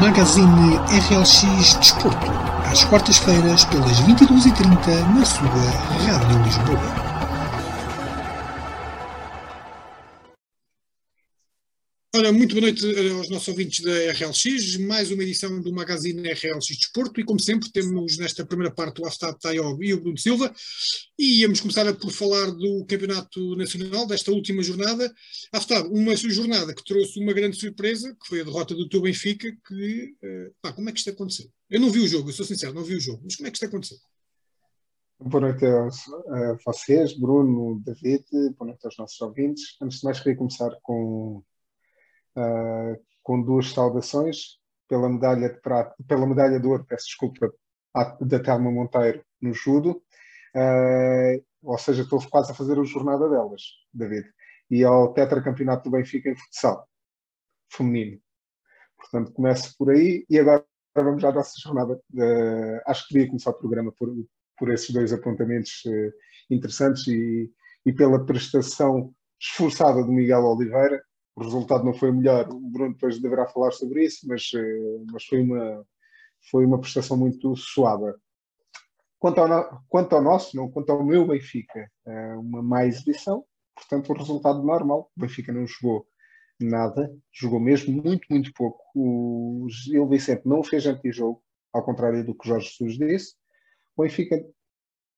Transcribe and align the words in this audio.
Magazine 0.00 0.78
RLX 0.88 1.74
Desporto, 1.78 2.32
às 2.70 2.84
quartas-feiras 2.84 3.64
pelas 3.66 4.00
22h30 4.00 5.14
na 5.14 5.24
sua 5.24 5.48
Rádio 6.06 6.42
Lisboa. 6.42 7.01
Ora, 12.14 12.30
muito 12.30 12.54
boa 12.54 12.60
noite 12.60 12.84
eh, 12.84 13.10
aos 13.10 13.30
nossos 13.30 13.48
ouvintes 13.48 13.82
da 13.82 14.12
RLX, 14.12 14.76
mais 14.80 15.10
uma 15.10 15.22
edição 15.22 15.58
do 15.62 15.72
Magazine 15.72 16.20
RLX 16.30 16.66
Desporto 16.66 17.18
e 17.18 17.24
como 17.24 17.40
sempre 17.40 17.72
temos 17.72 18.18
nesta 18.18 18.44
primeira 18.44 18.70
parte 18.70 19.00
o 19.00 19.06
Aftad 19.06 19.34
Tayob 19.40 19.82
e 19.82 19.94
o 19.94 20.00
Bruno 20.02 20.18
Silva 20.18 20.54
e 21.18 21.40
íamos 21.40 21.60
começar 21.60 21.90
por 21.94 22.10
falar 22.10 22.50
do 22.50 22.84
Campeonato 22.84 23.56
Nacional, 23.56 24.06
desta 24.06 24.30
última 24.30 24.62
jornada. 24.62 25.10
Aftad, 25.54 25.88
uma 25.88 26.14
jornada 26.14 26.74
que 26.74 26.84
trouxe 26.84 27.18
uma 27.18 27.32
grande 27.32 27.56
surpresa, 27.56 28.14
que 28.20 28.28
foi 28.28 28.42
a 28.42 28.44
derrota 28.44 28.74
do 28.74 28.90
teu 28.90 29.00
Benfica, 29.00 29.50
que, 29.66 30.14
eh, 30.22 30.50
pá, 30.60 30.70
como 30.70 30.90
é 30.90 30.92
que 30.92 30.98
isto 30.98 31.08
aconteceu? 31.08 31.46
Eu 31.70 31.80
não 31.80 31.88
vi 31.88 32.00
o 32.00 32.08
jogo, 32.08 32.28
eu 32.28 32.34
sou 32.34 32.44
sincero, 32.44 32.74
não 32.74 32.84
vi 32.84 32.94
o 32.94 33.00
jogo, 33.00 33.22
mas 33.24 33.36
como 33.36 33.46
é 33.46 33.50
que 33.50 33.56
isto 33.56 33.64
aconteceu? 33.64 33.96
Boa 35.18 35.40
noite 35.40 35.64
a, 35.64 36.58
vocês, 36.66 37.18
Bruno, 37.18 37.80
David, 37.82 38.24
boa 38.58 38.68
noite 38.68 38.84
aos 38.84 38.98
nossos 38.98 39.18
ouvintes. 39.22 39.76
Antes 39.80 40.00
de 40.00 40.04
mais 40.04 40.18
queria 40.18 40.36
começar 40.36 40.76
com 40.82 41.42
com 43.22 43.42
duas 43.42 43.70
saudações 43.72 44.58
pela 44.88 45.08
medalha 45.08 45.48
de 45.48 45.60
prata, 45.60 45.94
pela 46.06 46.26
medalha 46.26 46.60
de 46.60 46.66
ouro, 46.66 46.84
peço 46.84 47.06
desculpa, 47.06 47.52
da 48.20 48.40
Telma 48.40 48.70
Monteiro 48.70 49.24
no 49.40 49.52
judo, 49.52 50.02
uh, 50.56 51.44
ou 51.62 51.78
seja, 51.78 52.02
estou 52.02 52.20
quase 52.28 52.52
a 52.52 52.54
fazer 52.54 52.78
a 52.78 52.84
jornada 52.84 53.28
delas, 53.28 53.62
David, 53.92 54.28
e 54.70 54.84
ao 54.84 55.12
tetracampeonato 55.12 55.84
do 55.84 55.96
Benfica 55.96 56.30
em 56.30 56.36
futsal 56.36 56.88
feminino. 57.70 58.20
Portanto, 58.96 59.32
começo 59.32 59.74
por 59.76 59.90
aí 59.90 60.24
e 60.28 60.38
agora 60.38 60.64
vamos 60.94 61.24
à 61.24 61.32
nossa 61.32 61.54
jornada. 61.58 61.94
Uh, 62.12 62.80
acho 62.86 63.06
que 63.06 63.14
queria 63.14 63.28
começar 63.28 63.50
o 63.50 63.58
programa 63.58 63.92
por, 63.92 64.08
por 64.58 64.70
esses 64.70 64.90
dois 64.90 65.12
apontamentos 65.12 65.82
uh, 65.86 66.12
interessantes 66.50 67.06
e, 67.08 67.50
e 67.84 67.92
pela 67.92 68.24
prestação 68.24 69.12
esforçada 69.40 70.02
do 70.04 70.12
Miguel 70.12 70.44
Oliveira, 70.44 71.02
o 71.34 71.42
resultado 71.42 71.84
não 71.84 71.94
foi 71.94 72.10
o 72.10 72.14
melhor, 72.14 72.48
o 72.48 72.60
Bruno 72.60 72.92
depois 72.92 73.20
deverá 73.20 73.46
falar 73.46 73.70
sobre 73.72 74.04
isso, 74.04 74.26
mas, 74.28 74.50
eh, 74.54 75.04
mas 75.10 75.24
foi, 75.24 75.40
uma, 75.40 75.86
foi 76.50 76.66
uma 76.66 76.80
prestação 76.80 77.16
muito 77.16 77.56
suave. 77.56 78.12
Quanto 79.18 79.40
ao, 79.40 79.82
quanto 79.88 80.14
ao 80.14 80.22
nosso, 80.22 80.56
não, 80.56 80.70
quanto 80.70 80.90
ao 80.90 81.04
meu 81.04 81.26
Benfica, 81.26 81.90
é 82.06 82.34
uma 82.34 82.62
má 82.62 82.84
exibição, 82.84 83.44
portanto 83.74 84.10
o 84.10 84.16
resultado 84.16 84.62
normal, 84.62 85.10
o 85.16 85.20
Benfica 85.20 85.52
não 85.52 85.66
jogou 85.66 86.06
nada, 86.60 87.10
jogou 87.32 87.60
mesmo 87.60 88.02
muito, 88.02 88.26
muito 88.30 88.52
pouco. 88.52 88.82
O 88.94 89.66
Gil 89.68 90.08
Vicente 90.08 90.42
não 90.46 90.62
fez 90.62 90.86
antijogo, 90.86 91.42
ao 91.72 91.84
contrário 91.84 92.24
do 92.24 92.34
que 92.34 92.48
Jorge 92.48 92.74
Jesus 92.78 92.98
disse. 92.98 93.34
O 93.96 94.02
Benfica, 94.02 94.44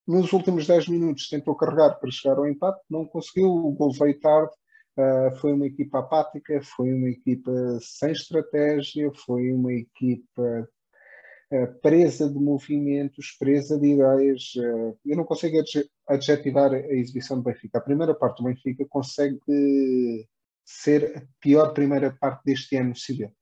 nos 0.07 0.33
últimos 0.33 0.67
10 0.67 0.89
minutos, 0.89 1.29
tentou 1.29 1.55
carregar 1.55 1.99
para 1.99 2.11
chegar 2.11 2.37
ao 2.37 2.47
empate, 2.47 2.81
não 2.89 3.07
conseguiu, 3.07 3.49
o 3.49 3.73
gol 3.73 3.93
veio 3.93 4.19
tarde, 4.21 4.53
Uh, 4.97 5.35
foi 5.37 5.53
uma 5.53 5.67
equipa 5.67 5.99
apática, 5.99 6.61
foi 6.63 6.93
uma 6.93 7.09
equipa 7.09 7.51
sem 7.81 8.13
estratégia, 8.13 9.11
foi 9.13 9.53
uma 9.53 9.73
equipa 9.73 10.69
uh, 11.51 11.81
presa 11.81 12.31
de 12.31 12.39
movimentos, 12.39 13.37
presa 13.37 13.79
de 13.79 13.89
ideias. 13.89 14.53
Uh, 14.57 14.97
eu 15.05 15.17
não 15.17 15.25
consigo 15.25 15.57
adjetivar 16.09 16.73
a 16.73 16.95
exibição 16.95 17.37
do 17.37 17.43
Benfica. 17.43 17.79
A 17.79 17.83
primeira 17.83 18.15
parte 18.15 18.39
do 18.39 18.45
Benfica 18.45 18.87
consegue 18.89 19.41
ser 20.65 21.17
a 21.17 21.23
pior 21.41 21.73
primeira 21.73 22.13
parte 22.13 22.45
deste 22.45 22.77
ano 22.77 22.95
civil. 22.95 23.33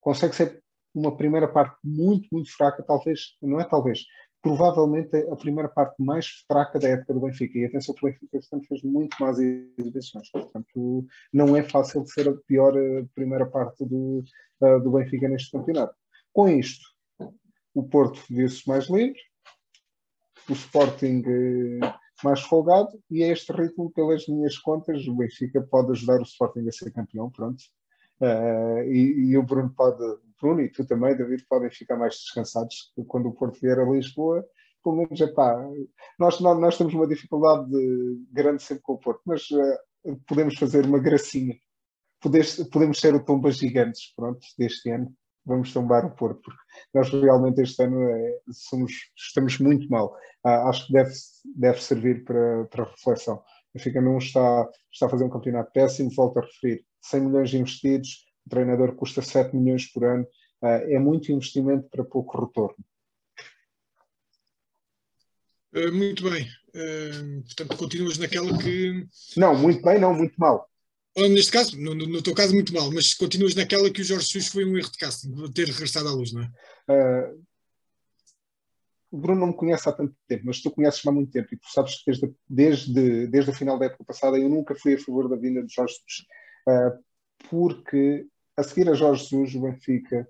Consegue 0.00 0.36
ser 0.36 0.62
uma 0.94 1.16
primeira 1.16 1.48
parte 1.48 1.76
muito, 1.84 2.28
muito 2.32 2.50
fraca, 2.56 2.82
talvez, 2.82 3.36
não 3.42 3.60
é 3.60 3.64
talvez, 3.64 4.04
provavelmente 4.46 5.16
a 5.16 5.34
primeira 5.34 5.68
parte 5.68 6.00
mais 6.00 6.44
fraca 6.46 6.78
da 6.78 6.88
época 6.88 7.12
do 7.12 7.20
Benfica. 7.20 7.58
E 7.58 7.64
atenção 7.64 7.92
que 7.92 8.06
o 8.06 8.08
Benfica 8.08 8.38
portanto, 8.38 8.68
fez 8.68 8.82
muito 8.84 9.16
mais 9.18 9.40
exibições. 9.40 10.30
Portanto, 10.30 11.04
não 11.32 11.56
é 11.56 11.64
fácil 11.64 12.06
ser 12.06 12.28
a 12.28 12.32
pior 12.46 12.76
eh, 12.76 13.04
primeira 13.12 13.44
parte 13.44 13.84
do, 13.84 14.22
uh, 14.60 14.80
do 14.80 14.92
Benfica 14.92 15.28
neste 15.28 15.50
campeonato. 15.50 15.96
Com 16.32 16.48
isto, 16.48 16.86
o 17.74 17.82
Porto 17.82 18.22
viu-se 18.30 18.68
mais 18.68 18.88
livre, 18.88 19.18
o 20.48 20.52
Sporting 20.52 21.24
uh, 21.26 21.94
mais 22.22 22.40
folgado, 22.42 22.90
e 23.10 23.24
a 23.24 23.32
este 23.32 23.50
ritmo, 23.50 23.90
pelas 23.90 24.28
minhas 24.28 24.56
contas, 24.58 25.08
o 25.08 25.16
Benfica 25.16 25.60
pode 25.60 25.90
ajudar 25.90 26.20
o 26.20 26.22
Sporting 26.22 26.68
a 26.68 26.72
ser 26.72 26.92
campeão, 26.92 27.28
pronto. 27.32 27.64
Uh, 28.20 28.82
e, 28.84 29.30
e, 29.30 29.36
o 29.36 29.42
Bruno 29.42 29.74
pode, 29.76 30.02
Bruno 30.40 30.60
e 30.60 30.70
tu 30.70 30.86
também, 30.86 31.16
David, 31.16 31.44
podem 31.48 31.70
ficar 31.70 31.96
mais 31.96 32.14
descansados 32.14 32.92
quando 33.08 33.28
o 33.28 33.32
Porto 33.34 33.60
vier 33.60 33.78
a 33.78 33.84
Lisboa. 33.84 34.44
Pelo 34.82 34.96
menos, 34.96 35.20
é 35.20 35.26
pá, 35.26 35.56
nós, 36.18 36.40
nós, 36.40 36.60
nós 36.60 36.78
temos 36.78 36.94
uma 36.94 37.08
dificuldade 37.08 37.70
grande 38.30 38.62
sempre 38.62 38.82
com 38.82 38.94
o 38.94 38.98
Porto, 38.98 39.20
mas 39.26 39.42
uh, 39.50 40.16
podemos 40.28 40.56
fazer 40.56 40.84
uma 40.86 40.98
gracinha. 40.98 41.56
Podemos, 42.20 42.54
podemos 42.70 43.00
ser 43.00 43.14
o 43.14 43.24
Tomba 43.24 43.50
Gigantes, 43.50 44.12
pronto, 44.14 44.40
deste 44.58 44.90
ano. 44.90 45.12
Vamos 45.44 45.72
tombar 45.72 46.04
o 46.04 46.10
Porto, 46.10 46.40
porque 46.42 46.60
nós 46.92 47.08
realmente 47.08 47.62
este 47.62 47.82
ano 47.82 48.02
é, 48.02 48.38
somos, 48.50 48.92
estamos 49.16 49.58
muito 49.58 49.88
mal. 49.88 50.12
Uh, 50.44 50.68
acho 50.68 50.86
que 50.86 50.92
deve, 50.92 51.12
deve 51.56 51.82
servir 51.82 52.24
para, 52.24 52.64
para 52.64 52.84
reflexão. 52.84 53.42
Benfica 53.74 54.00
não 54.00 54.18
está, 54.18 54.68
está 54.90 55.06
a 55.06 55.08
fazer 55.10 55.24
um 55.24 55.30
campeonato 55.30 55.70
péssimo, 55.72 56.10
volto 56.16 56.38
a 56.38 56.42
referir 56.42 56.84
100 57.02 57.20
milhões 57.20 57.54
investidos, 57.54 58.25
treinador 58.48 58.94
custa 58.94 59.22
7 59.22 59.56
milhões 59.56 59.86
por 59.86 60.04
ano, 60.04 60.24
uh, 60.62 60.66
é 60.66 60.98
muito 60.98 61.32
investimento 61.32 61.88
para 61.90 62.04
pouco 62.04 62.40
retorno. 62.44 62.84
Uh, 65.74 65.92
muito 65.92 66.28
bem. 66.28 66.48
Uh, 66.68 67.42
portanto, 67.42 67.76
continuas 67.76 68.18
naquela 68.18 68.56
que. 68.58 69.06
Não, 69.36 69.56
muito 69.56 69.82
bem, 69.82 69.98
não, 69.98 70.14
muito 70.14 70.34
mal. 70.38 70.68
Neste 71.16 71.50
caso, 71.50 71.80
no, 71.80 71.94
no, 71.94 72.22
teu 72.22 72.34
caso, 72.34 72.52
muito 72.52 72.74
mal, 72.74 72.92
mas 72.92 73.14
continuas 73.14 73.54
naquela 73.54 73.90
que 73.90 74.02
o 74.02 74.04
Jorge 74.04 74.26
Jesus 74.26 74.52
foi 74.52 74.66
um 74.66 74.76
erro 74.76 74.92
de 74.92 74.98
casting, 74.98 75.32
ter 75.50 75.66
regressado 75.66 76.08
à 76.08 76.12
luz, 76.12 76.30
não 76.30 76.42
é? 76.42 77.32
o 79.10 79.18
Bruno 79.18 79.40
não 79.40 79.46
me 79.48 79.56
conhece 79.56 79.88
há 79.88 79.92
tanto 79.92 80.14
tempo, 80.28 80.44
mas 80.46 80.60
tu 80.60 80.70
conheces-me 80.70 81.10
há 81.10 81.14
muito 81.14 81.32
tempo 81.32 81.48
e 81.52 81.56
tu 81.56 81.66
sabes 81.70 81.96
que 81.96 82.10
desde, 82.10 82.34
desde, 82.48 83.26
desde 83.28 83.50
o 83.50 83.54
final 83.54 83.78
da 83.78 83.86
época 83.86 84.04
passada 84.04 84.38
eu 84.38 84.48
nunca 84.48 84.74
fui 84.74 84.94
a 84.94 84.98
favor 84.98 85.28
da 85.28 85.36
vinda 85.36 85.62
de 85.62 85.72
Jorge. 85.72 85.94
Uh, 86.68 87.02
porque 87.48 88.26
a 88.56 88.62
seguir 88.62 88.88
a 88.88 88.94
Jorge 88.94 89.24
Jesus, 89.24 89.54
o 89.54 89.60
Benfica 89.60 90.28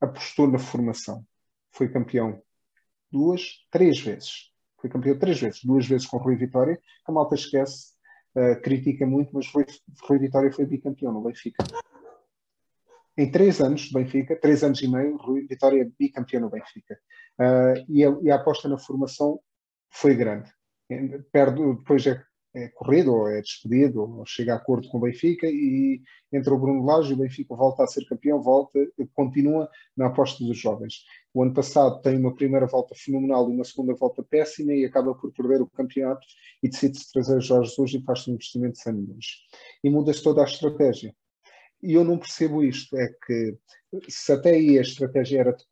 apostou 0.00 0.46
na 0.46 0.58
formação. 0.58 1.26
Foi 1.72 1.88
campeão 1.88 2.40
duas, 3.10 3.66
três 3.70 3.98
vezes. 3.98 4.52
Foi 4.80 4.88
campeão 4.88 5.18
três 5.18 5.40
vezes. 5.40 5.64
Duas 5.64 5.86
vezes 5.86 6.06
com 6.06 6.18
Rui 6.18 6.36
Vitória, 6.36 6.76
que 6.76 6.82
a 7.06 7.12
malta 7.12 7.34
esquece, 7.34 7.94
uh, 8.36 8.60
critica 8.62 9.04
muito, 9.06 9.34
mas 9.34 9.50
Rui, 9.52 9.66
Rui 10.02 10.18
Vitória 10.18 10.52
foi 10.52 10.66
bicampeão 10.66 11.12
no 11.12 11.22
Benfica. 11.22 11.64
Em 13.16 13.28
três 13.30 13.60
anos 13.60 13.82
de 13.82 13.92
Benfica, 13.92 14.36
três 14.36 14.62
anos 14.62 14.80
e 14.80 14.86
meio, 14.86 15.16
Rui 15.16 15.44
Vitória 15.48 15.82
é 15.82 15.90
bicampeão 15.98 16.42
no 16.42 16.50
Benfica. 16.50 16.96
Uh, 17.38 17.84
e, 17.88 18.04
a, 18.04 18.16
e, 18.22 18.30
a, 18.30 18.36
aposta 18.36 18.68
na 18.68 18.78
formação 18.78 19.40
foi 19.90 20.14
grande. 20.14 20.52
Perde, 21.32 21.60
depois 21.74 22.06
é 22.06 22.22
é 22.64 22.68
corrido, 22.68 23.14
ou 23.14 23.28
é 23.28 23.40
despedido, 23.40 24.02
ou 24.02 24.26
chega 24.26 24.54
a 24.54 24.56
acordo 24.56 24.88
com 24.88 24.98
o 24.98 25.00
Benfica 25.00 25.46
e 25.46 26.02
entra 26.32 26.52
o 26.52 26.58
Bruno 26.58 26.84
Lage 26.84 27.10
e 27.10 27.14
o 27.14 27.16
Benfica 27.16 27.54
volta 27.54 27.84
a 27.84 27.86
ser 27.86 28.04
campeão, 28.06 28.42
volta, 28.42 28.78
continua 29.14 29.68
na 29.96 30.06
aposta 30.06 30.44
dos 30.44 30.58
jovens. 30.58 31.04
O 31.32 31.42
ano 31.42 31.54
passado 31.54 32.00
tem 32.02 32.18
uma 32.18 32.34
primeira 32.34 32.66
volta 32.66 32.94
fenomenal 32.96 33.48
e 33.48 33.54
uma 33.54 33.64
segunda 33.64 33.94
volta 33.94 34.22
péssima 34.22 34.72
e 34.72 34.84
acaba 34.84 35.14
por 35.14 35.32
perder 35.32 35.62
o 35.62 35.70
campeonato 35.70 36.26
e 36.62 36.68
decide-se 36.68 37.12
trazer 37.12 37.40
Jorge 37.40 37.70
Jesus 37.70 37.94
e 37.94 38.04
faz-se 38.04 38.30
um 38.30 38.34
investimento 38.34 38.72
de 38.72 38.82
100 38.82 38.92
milhões. 38.92 39.26
E 39.84 39.90
muda-se 39.90 40.22
toda 40.22 40.42
a 40.42 40.44
estratégia. 40.44 41.14
E 41.82 41.94
eu 41.94 42.02
não 42.02 42.18
percebo 42.18 42.64
isto, 42.64 42.96
é 42.96 43.08
que 43.24 43.56
se 44.08 44.32
até 44.32 44.50
aí 44.50 44.78
a 44.78 44.82
estratégia 44.82 45.40
era 45.40 45.52
de 45.52 45.64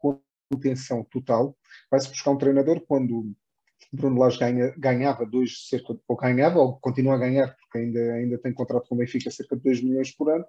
contenção 0.48 1.04
total, 1.10 1.56
vai-se 1.90 2.08
buscar 2.08 2.30
um 2.30 2.38
treinador 2.38 2.80
quando 2.86 3.34
Bruno 3.92 4.18
Lage 4.20 4.38
ganha, 4.38 4.74
ganhava 4.76 5.24
dois, 5.24 5.68
cerca 5.68 5.94
de, 5.94 6.00
ou 6.06 6.16
ganhava, 6.16 6.58
ou 6.58 6.78
continua 6.78 7.14
a 7.14 7.18
ganhar, 7.18 7.56
porque 7.56 7.78
ainda, 7.78 8.00
ainda 8.14 8.38
tem 8.38 8.52
contrato 8.52 8.88
com 8.88 8.94
o 8.94 8.98
Benfica, 8.98 9.30
cerca 9.30 9.56
de 9.56 9.62
2 9.62 9.82
milhões 9.82 10.14
por 10.14 10.30
ano, 10.30 10.44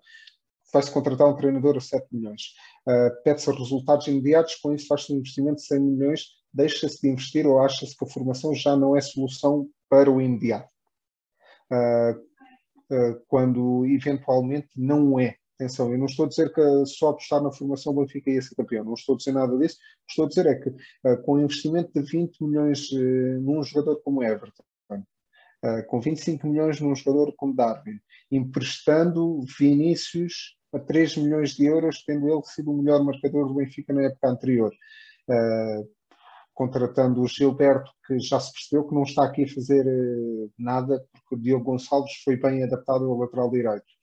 vai-se 0.71 0.91
contratar 0.91 1.27
um 1.27 1.35
treinador 1.35 1.77
a 1.77 1.81
7 1.81 2.07
milhões. 2.11 2.53
Uh, 2.87 3.23
Pede-se 3.23 3.51
resultados 3.51 4.07
imediatos, 4.07 4.55
com 4.55 4.73
isso 4.73 4.87
faz-se 4.87 5.13
um 5.13 5.17
investimento 5.17 5.57
de 5.57 5.63
100 5.63 5.79
milhões, 5.79 6.21
deixa-se 6.53 7.01
de 7.01 7.09
investir 7.09 7.45
ou 7.47 7.61
acha-se 7.61 7.95
que 7.95 8.05
a 8.05 8.09
formação 8.09 8.53
já 8.53 8.75
não 8.75 8.95
é 8.95 9.01
solução 9.01 9.69
para 9.89 10.11
o 10.11 10.21
imediato. 10.21 10.69
Uh, 11.71 12.27
uh, 12.93 13.21
quando 13.27 13.85
eventualmente 13.85 14.69
não 14.75 15.19
é. 15.19 15.35
Atenção, 15.59 15.91
eu 15.91 15.97
não 15.97 16.05
estou 16.05 16.25
a 16.25 16.29
dizer 16.29 16.53
que 16.53 16.85
só 16.85 17.09
apostar 17.09 17.41
na 17.41 17.51
formação 17.51 17.95
Benfica 17.95 18.29
ia 18.29 18.41
ser 18.43 18.53
campeão, 18.53 18.85
não 18.85 18.93
estou 18.93 19.15
a 19.15 19.17
dizer 19.17 19.31
nada 19.31 19.57
disso. 19.57 19.77
O 19.77 20.05
que 20.05 20.11
estou 20.11 20.25
a 20.25 20.27
dizer 20.27 20.45
é 20.45 20.55
que 20.55 20.69
uh, 20.69 21.23
com 21.23 21.33
um 21.33 21.41
investimento 21.41 21.91
de 21.95 22.01
20 22.01 22.43
milhões 22.43 22.91
uh, 22.91 23.41
num 23.41 23.63
jogador 23.63 23.99
como 24.03 24.23
Everton, 24.23 24.63
uh, 24.91 25.87
com 25.87 25.99
25 25.99 26.45
milhões 26.45 26.79
num 26.79 26.93
jogador 26.93 27.33
como 27.35 27.55
Darwin, 27.55 27.99
emprestando 28.31 29.41
Vinícius 29.57 30.55
a 30.71 30.79
3 30.79 31.17
milhões 31.17 31.55
de 31.55 31.65
euros, 31.65 32.03
tendo 32.05 32.29
ele 32.29 32.43
sido 32.43 32.71
o 32.71 32.77
melhor 32.77 33.03
marcador 33.03 33.47
do 33.47 33.55
Benfica 33.55 33.91
na 33.93 34.03
época 34.03 34.29
anterior. 34.29 34.71
Uh, 35.27 35.89
contratando 36.53 37.21
o 37.21 37.27
Gilberto, 37.27 37.91
que 38.05 38.19
já 38.19 38.39
se 38.39 38.51
percebeu 38.51 38.87
que 38.87 38.93
não 38.93 39.03
está 39.03 39.23
aqui 39.25 39.43
a 39.43 39.53
fazer 39.53 39.85
nada, 40.57 41.03
porque 41.11 41.35
o 41.35 41.37
Diogo 41.37 41.65
Gonçalves 41.65 42.13
foi 42.23 42.35
bem 42.35 42.63
adaptado 42.63 43.05
ao 43.05 43.17
lateral 43.17 43.51
direito. 43.51 43.96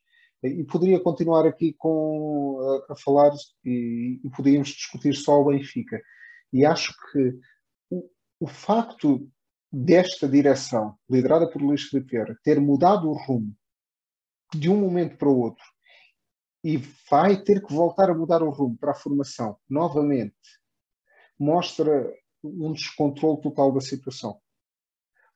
E 0.44 0.62
poderia 0.64 1.00
continuar 1.00 1.46
aqui 1.46 1.74
com, 1.78 2.58
a, 2.88 2.92
a 2.92 2.96
falar 2.96 3.32
e, 3.64 4.20
e, 4.22 4.30
podíamos 4.30 4.68
discutir 4.68 5.14
só 5.14 5.40
o 5.40 5.46
Benfica. 5.46 6.00
E 6.52 6.66
acho 6.66 6.94
que 7.10 7.38
o, 7.90 8.10
o 8.40 8.46
facto 8.46 9.26
desta 9.72 10.28
direção, 10.28 10.96
liderada 11.10 11.48
por 11.50 11.62
Luís 11.62 11.84
Filipe 11.84 12.10
Vieira, 12.10 12.38
ter 12.44 12.60
mudado 12.60 13.08
o 13.08 13.14
rumo 13.14 13.56
de 14.54 14.70
um 14.70 14.76
momento 14.76 15.16
para 15.16 15.28
o 15.28 15.38
outro 15.38 15.64
e 16.62 16.76
vai 17.10 17.42
ter 17.42 17.64
que 17.64 17.72
voltar 17.72 18.10
a 18.10 18.14
mudar 18.14 18.42
o 18.42 18.50
rumo 18.50 18.76
para 18.78 18.92
a 18.92 18.94
formação 18.94 19.56
novamente, 19.68 20.34
mostra 21.38 22.12
um 22.42 22.72
descontrole 22.72 23.40
total 23.40 23.72
da 23.72 23.80
situação. 23.80 24.40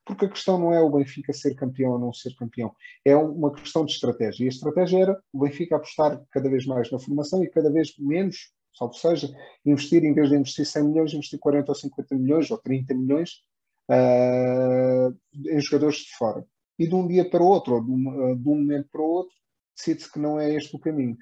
Porque 0.09 0.25
a 0.25 0.29
questão 0.29 0.57
não 0.57 0.73
é 0.73 0.81
o 0.81 0.89
Benfica 0.89 1.31
ser 1.31 1.53
campeão 1.53 1.91
ou 1.91 1.99
não 1.99 2.11
ser 2.11 2.35
campeão, 2.35 2.75
é 3.05 3.15
uma 3.15 3.53
questão 3.53 3.85
de 3.85 3.91
estratégia. 3.91 4.43
E 4.43 4.47
a 4.47 4.49
estratégia 4.49 5.03
era 5.03 5.23
o 5.31 5.41
Benfica 5.41 5.75
apostar 5.75 6.19
cada 6.31 6.49
vez 6.49 6.65
mais 6.65 6.89
na 6.89 6.97
formação 6.97 7.43
e 7.43 7.47
cada 7.47 7.71
vez 7.71 7.93
menos, 7.99 8.51
salvo 8.73 8.95
seja, 8.95 9.31
investir, 9.63 10.03
em 10.03 10.11
vez 10.11 10.29
de 10.29 10.35
investir 10.35 10.65
100 10.65 10.83
milhões, 10.83 11.13
investir 11.13 11.37
40 11.37 11.69
ou 11.69 11.75
50 11.75 12.15
milhões 12.15 12.49
ou 12.49 12.57
30 12.57 12.95
milhões 12.95 13.43
uh, 13.87 15.15
em 15.47 15.61
jogadores 15.61 15.97
de 15.97 16.17
fora. 16.17 16.43
E 16.79 16.87
de 16.87 16.95
um 16.95 17.07
dia 17.07 17.29
para 17.29 17.43
o 17.43 17.45
outro, 17.45 17.75
ou 17.75 17.83
de 17.83 17.91
um, 17.91 18.31
uh, 18.31 18.35
de 18.35 18.49
um 18.49 18.55
momento 18.55 18.89
para 18.91 19.01
o 19.01 19.07
outro, 19.11 19.35
decide-se 19.77 20.11
que 20.11 20.17
não 20.17 20.39
é 20.39 20.55
este 20.55 20.75
o 20.75 20.79
caminho. 20.79 21.15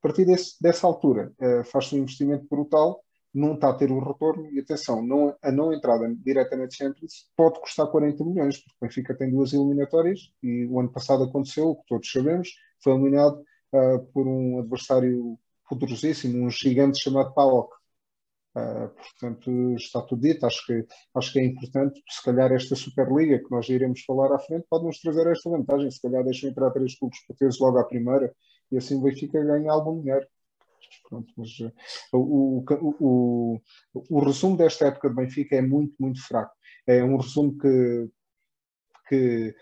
partir 0.00 0.24
desse, 0.24 0.62
dessa 0.62 0.86
altura, 0.86 1.32
uh, 1.40 1.64
faz-se 1.64 1.96
um 1.96 1.98
investimento 1.98 2.46
brutal 2.48 3.02
não 3.38 3.54
está 3.54 3.70
a 3.70 3.74
ter 3.74 3.90
o 3.90 4.00
retorno. 4.00 4.50
E 4.52 4.60
atenção, 4.60 5.02
não, 5.02 5.34
a 5.42 5.52
não 5.52 5.72
entrada 5.72 6.12
direta 6.24 6.56
na 6.56 6.68
Champions 6.68 7.30
pode 7.36 7.60
custar 7.60 7.86
40 7.86 8.24
milhões, 8.24 8.58
porque 8.58 8.76
o 8.80 8.86
Benfica 8.86 9.16
tem 9.16 9.30
duas 9.30 9.52
eliminatórias 9.52 10.32
e 10.42 10.66
o 10.66 10.78
ano 10.80 10.90
passado 10.90 11.24
aconteceu, 11.24 11.70
o 11.70 11.76
que 11.76 11.86
todos 11.88 12.10
sabemos, 12.10 12.50
foi 12.82 12.92
eliminado 12.92 13.42
uh, 13.72 14.04
por 14.12 14.26
um 14.26 14.58
adversário 14.58 15.38
poderosíssimo, 15.68 16.44
um 16.44 16.50
gigante 16.50 16.98
chamado 16.98 17.32
PAOK. 17.34 17.76
Uh, 18.56 18.88
portanto, 18.88 19.74
está 19.76 20.02
tudo 20.02 20.22
dito. 20.22 20.44
Acho 20.44 20.66
que, 20.66 20.86
acho 21.14 21.32
que 21.32 21.38
é 21.38 21.44
importante, 21.44 22.02
se 22.08 22.24
calhar, 22.24 22.50
esta 22.52 22.74
Superliga 22.74 23.38
que 23.38 23.50
nós 23.50 23.68
iremos 23.68 24.02
falar 24.04 24.34
à 24.34 24.38
frente 24.38 24.66
pode 24.68 24.84
nos 24.84 24.98
trazer 25.00 25.26
esta 25.30 25.48
vantagem. 25.48 25.90
Se 25.90 26.00
calhar, 26.00 26.24
deixam 26.24 26.50
entrar 26.50 26.70
três 26.72 26.98
clubes 26.98 27.24
portugueses 27.26 27.60
logo 27.60 27.78
à 27.78 27.84
primeira 27.84 28.34
e 28.70 28.76
assim 28.76 28.96
o 28.96 29.02
Benfica 29.02 29.42
ganha 29.44 29.70
algum 29.70 30.00
dinheiro. 30.00 30.26
Pronto, 31.08 31.32
mas 31.36 31.48
uh, 31.60 31.72
o, 32.12 32.64
o, 32.68 32.96
o, 33.00 33.60
o, 34.10 34.20
resumo 34.20 34.56
desta 34.56 34.86
época 34.86 35.08
de 35.08 35.16
Benfica 35.16 35.56
é 35.56 35.62
muito, 35.62 35.94
muito 35.98 36.20
fraco. 36.26 36.54
É 36.86 37.02
um 37.02 37.16
resumo 37.16 37.56
que, 37.56 38.10
que 39.08 39.54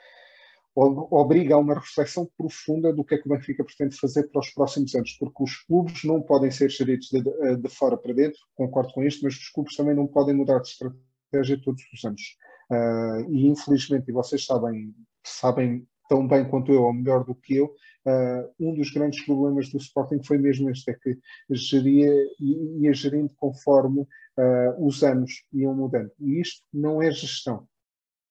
obriga 0.74 1.54
a 1.54 1.58
uma 1.58 1.74
reflexão 1.74 2.28
profunda 2.36 2.92
do 2.92 3.04
que 3.04 3.14
é 3.14 3.18
que 3.18 3.26
o 3.26 3.30
Benfica 3.30 3.64
pretende 3.64 3.96
fazer 3.96 4.24
para 4.24 4.40
os 4.40 4.50
próximos 4.50 4.94
anos, 4.94 5.12
porque 5.18 5.42
os 5.42 5.56
clubes 5.64 6.04
não 6.04 6.20
podem 6.20 6.50
ser 6.50 6.70
geridos 6.70 7.08
de, 7.08 7.22
de 7.22 7.68
fora 7.68 7.96
para 7.96 8.12
dentro, 8.12 8.38
concordo 8.54 8.92
com 8.92 9.02
isto, 9.02 9.24
mas 9.24 9.34
os 9.34 9.48
clubes 9.48 9.74
também 9.74 9.94
não 9.94 10.06
podem 10.06 10.34
mudar 10.34 10.60
de 10.60 10.68
estratégia 10.68 11.60
todos 11.62 11.82
os 11.92 12.04
anos. 12.04 12.22
Uh, 12.70 13.30
e 13.30 13.46
infelizmente, 13.46 14.08
e 14.08 14.12
vocês 14.12 14.44
sabem, 14.44 14.94
sabem 15.24 15.86
tão 16.08 16.26
bem 16.26 16.48
quanto 16.48 16.72
eu, 16.72 16.82
ou 16.82 16.92
melhor 16.92 17.24
do 17.24 17.34
que 17.34 17.56
eu, 17.56 17.66
uh, 17.66 18.50
um 18.58 18.74
dos 18.74 18.90
grandes 18.90 19.24
problemas 19.24 19.68
do 19.70 19.78
Sporting 19.78 20.22
foi 20.22 20.38
mesmo 20.38 20.70
este, 20.70 20.90
é 20.90 20.94
que 20.94 21.18
geria, 21.50 22.12
ia 22.40 22.92
gerindo 22.92 23.30
conforme 23.36 24.00
uh, 24.00 24.86
os 24.86 25.02
anos 25.02 25.44
iam 25.52 25.74
mudando. 25.74 26.10
E 26.20 26.40
isto 26.40 26.62
não 26.72 27.02
é 27.02 27.10
gestão. 27.10 27.66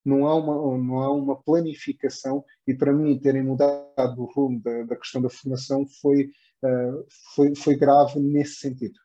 Não 0.03 0.27
há, 0.27 0.35
uma, 0.35 0.77
não 0.77 0.99
há 0.99 1.11
uma 1.11 1.35
planificação 1.41 2.45
e 2.67 2.75
para 2.75 2.93
mim 2.93 3.17
terem 3.17 3.43
mudado 3.43 4.21
o 4.21 4.25
rumo 4.25 4.61
da, 4.61 4.83
da 4.83 4.95
questão 4.95 5.19
da 5.19 5.29
formação 5.29 5.83
foi, 5.99 6.25
uh, 6.63 7.05
foi, 7.35 7.55
foi 7.55 7.75
grave 7.75 8.19
nesse 8.19 8.55
sentido. 8.55 8.99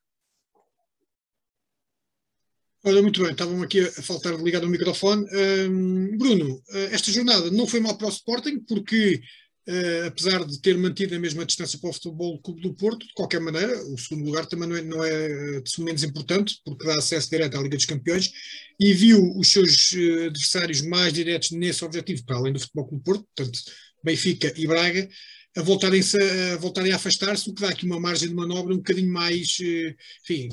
Olha, 2.83 3.03
muito 3.03 3.23
bem, 3.23 3.33
estavam 3.33 3.63
aqui 3.63 3.81
a 3.81 3.91
faltar 4.03 4.35
de 4.37 4.43
ligar 4.43 4.65
o 4.65 4.69
microfone. 4.69 5.27
Um, 5.69 6.17
Bruno, 6.17 6.63
eh, 6.71 6.89
esta 6.93 7.13
jornada 7.13 7.51
não 7.51 7.67
foi 7.67 7.79
mal 7.79 7.97
para 7.99 8.07
o 8.07 8.11
Sporting, 8.11 8.61
porque 8.61 9.21
uh, 9.69 10.07
apesar 10.07 10.47
de 10.47 10.59
ter 10.63 10.79
mantido 10.79 11.15
a 11.15 11.19
mesma 11.19 11.45
distância 11.45 11.79
para 11.79 11.91
o 11.91 11.93
Futebol 11.93 12.41
Clube 12.41 12.63
do 12.63 12.75
Porto, 12.75 13.07
de 13.07 13.13
qualquer 13.13 13.39
maneira, 13.39 13.79
o 13.93 13.99
segundo 13.99 14.25
lugar 14.25 14.47
também 14.47 14.67
não 14.67 14.77
é, 14.77 14.83
não 14.83 15.05
é 15.05 15.57
eh, 15.59 15.61
de 15.61 15.83
menos 15.83 16.03
importante, 16.05 16.59
porque 16.65 16.87
dá 16.87 16.95
acesso 16.97 17.29
direto 17.29 17.59
à 17.59 17.63
Liga 17.63 17.77
dos 17.77 17.85
Campeões, 17.85 18.33
e 18.81 18.95
viu 18.95 19.31
os 19.37 19.53
seus 19.53 19.93
adversários 20.29 20.81
mais 20.81 21.13
diretos 21.13 21.51
nesse 21.51 21.85
objetivo, 21.85 22.25
para 22.25 22.37
além 22.39 22.55
do 22.55 22.61
Futebol 22.61 22.89
Clube 22.89 23.03
do 23.03 23.05
Porto, 23.05 23.29
portanto, 23.37 23.61
Benfica 24.03 24.55
e 24.57 24.67
Braga, 24.67 25.07
a 25.55 25.61
voltarem, 25.63 26.01
a, 26.01 26.57
voltarem 26.57 26.93
a 26.93 26.97
afastar-se, 26.97 27.51
o 27.51 27.53
que 27.53 27.61
dá 27.61 27.69
aqui 27.69 27.85
uma 27.85 28.01
margem 28.01 28.31
de 28.31 28.35
manobra 28.35 28.73
um 28.73 28.79
bocadinho 28.79 29.13
mais, 29.13 29.59
enfim, 30.23 30.49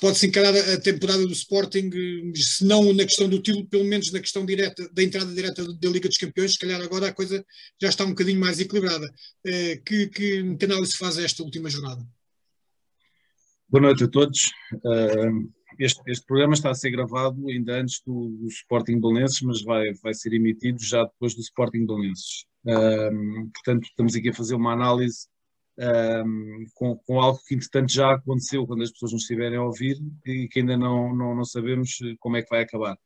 pode-se 0.00 0.26
encarar 0.26 0.54
a 0.54 0.80
temporada 0.80 1.26
do 1.26 1.32
Sporting, 1.32 1.90
se 2.34 2.64
não 2.64 2.92
na 2.92 3.04
questão 3.04 3.28
do 3.28 3.40
título, 3.40 3.66
pelo 3.66 3.84
menos 3.84 4.12
na 4.12 4.20
questão 4.20 4.44
direta, 4.44 4.88
da 4.92 5.02
entrada 5.02 5.32
direta 5.34 5.64
da 5.64 5.88
Liga 5.88 6.08
dos 6.08 6.18
Campeões, 6.18 6.52
se 6.52 6.58
calhar 6.58 6.80
agora 6.80 7.08
a 7.08 7.12
coisa 7.12 7.44
já 7.80 7.88
está 7.88 8.04
um 8.04 8.10
bocadinho 8.10 8.40
mais 8.40 8.60
equilibrada. 8.60 9.12
Eh, 9.44 9.76
que, 9.84 10.08
que, 10.08 10.56
que 10.56 10.64
análise 10.64 10.96
faz 10.96 11.18
esta 11.18 11.42
última 11.42 11.68
jornada? 11.68 12.06
Boa 13.68 13.82
noite 13.82 14.04
a 14.04 14.08
todos. 14.08 14.50
Eh, 14.72 15.30
este, 15.78 16.00
este, 16.06 16.26
programa 16.26 16.54
está 16.54 16.70
a 16.70 16.74
ser 16.74 16.90
gravado 16.90 17.48
ainda 17.48 17.80
antes 17.80 18.00
do, 18.06 18.28
do 18.28 18.48
Sporting 18.48 19.00
Belenenses, 19.00 19.40
mas 19.42 19.62
vai, 19.62 19.92
vai 20.02 20.14
ser 20.14 20.32
emitido 20.32 20.82
já 20.82 21.04
depois 21.04 21.34
do 21.34 21.40
Sporting 21.40 21.86
Belenenses. 21.86 22.46
Eh, 22.66 23.10
portanto, 23.54 23.84
estamos 23.84 24.14
aqui 24.14 24.30
a 24.30 24.34
fazer 24.34 24.54
uma 24.54 24.72
análise 24.72 25.28
um, 25.78 26.66
com, 26.74 26.96
com, 26.98 27.20
algo 27.20 27.38
que 27.46 27.54
entretanto 27.54 27.92
já 27.92 28.14
aconteceu 28.14 28.66
quando 28.66 28.82
as 28.82 28.90
pessoas 28.90 29.12
nos 29.12 29.22
estiverem 29.22 29.58
a 29.58 29.62
ouvir 29.62 29.96
e 30.26 30.48
que 30.48 30.60
ainda 30.60 30.76
não, 30.76 31.14
não, 31.14 31.36
não 31.36 31.44
sabemos 31.44 31.98
como 32.18 32.36
é 32.36 32.42
que 32.42 32.50
vai 32.50 32.62
acabar. 32.62 32.98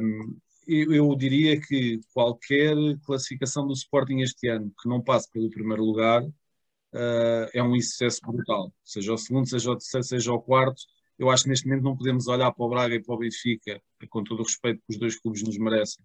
Um, 0.00 0.38
eu, 0.66 0.92
eu, 0.94 1.14
diria 1.16 1.60
que 1.60 2.00
qualquer 2.12 2.74
classificação 3.04 3.66
do 3.66 3.74
Sporting 3.74 4.20
este 4.20 4.48
ano 4.48 4.72
que 4.80 4.88
não 4.88 5.02
passe 5.02 5.30
pelo 5.30 5.50
primeiro 5.50 5.84
lugar 5.84 6.22
uh, 6.22 7.50
é 7.52 7.62
um 7.62 7.76
insucesso 7.76 8.20
brutal, 8.22 8.72
seja 8.82 9.12
o 9.12 9.18
segundo, 9.18 9.48
seja 9.48 9.70
o 9.70 9.76
terceiro, 9.76 10.06
seja 10.06 10.32
o 10.32 10.40
quarto. 10.40 10.82
Eu 11.18 11.30
acho 11.30 11.44
que 11.44 11.50
neste 11.50 11.66
momento 11.66 11.84
não 11.84 11.96
podemos 11.96 12.26
olhar 12.28 12.50
para 12.52 12.64
o 12.64 12.68
Braga 12.68 12.94
e 12.94 13.02
para 13.02 13.14
o 13.14 13.18
Benfica, 13.18 13.80
com 14.08 14.24
todo 14.24 14.40
o 14.40 14.42
respeito 14.42 14.78
que 14.78 14.94
os 14.94 14.98
dois 14.98 15.18
clubes 15.20 15.42
nos 15.42 15.56
merecem, 15.58 16.04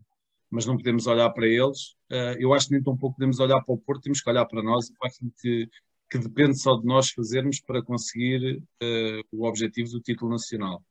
mas 0.49 0.65
não 0.65 0.77
podemos 0.77 1.07
olhar 1.07 1.29
para 1.31 1.47
eles. 1.47 1.91
Uh, 2.11 2.35
eu 2.39 2.53
acho 2.53 2.67
que 2.67 2.73
nem 2.73 2.83
tão 2.83 2.97
pouco 2.97 3.15
podemos 3.15 3.39
olhar 3.39 3.61
para 3.61 3.73
o 3.73 3.77
Porto, 3.77 4.03
temos 4.03 4.21
que 4.21 4.29
olhar 4.29 4.45
para 4.45 4.63
nós 4.63 4.89
e 4.89 4.93
para 4.97 5.09
aquilo 5.09 5.31
que, 5.41 5.69
que 6.09 6.17
depende 6.17 6.59
só 6.59 6.75
de 6.77 6.85
nós 6.85 7.11
fazermos 7.11 7.61
para 7.61 7.83
conseguir 7.83 8.57
uh, 8.57 9.21
o 9.31 9.47
objetivo 9.47 9.89
do 9.91 10.01
título 10.01 10.31
nacional. 10.31 10.83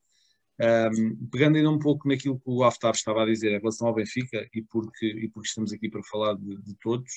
Um, 0.61 1.29
pegando 1.31 1.57
ainda 1.57 1.71
um 1.71 1.79
pouco 1.79 2.09
naquilo 2.09 2.39
que 2.39 2.51
o 2.51 2.65
Aftab 2.65 2.95
estava 2.95 3.23
a 3.23 3.27
dizer 3.27 3.53
em 3.53 3.59
relação 3.59 3.87
ao 3.87 3.95
Benfica, 3.95 4.49
e 4.53 4.63
porque, 4.63 5.07
e 5.07 5.29
porque 5.29 5.49
estamos 5.49 5.73
aqui 5.73 5.89
para 5.89 6.03
falar 6.03 6.35
de, 6.35 6.57
de 6.57 6.75
todos, 6.83 7.13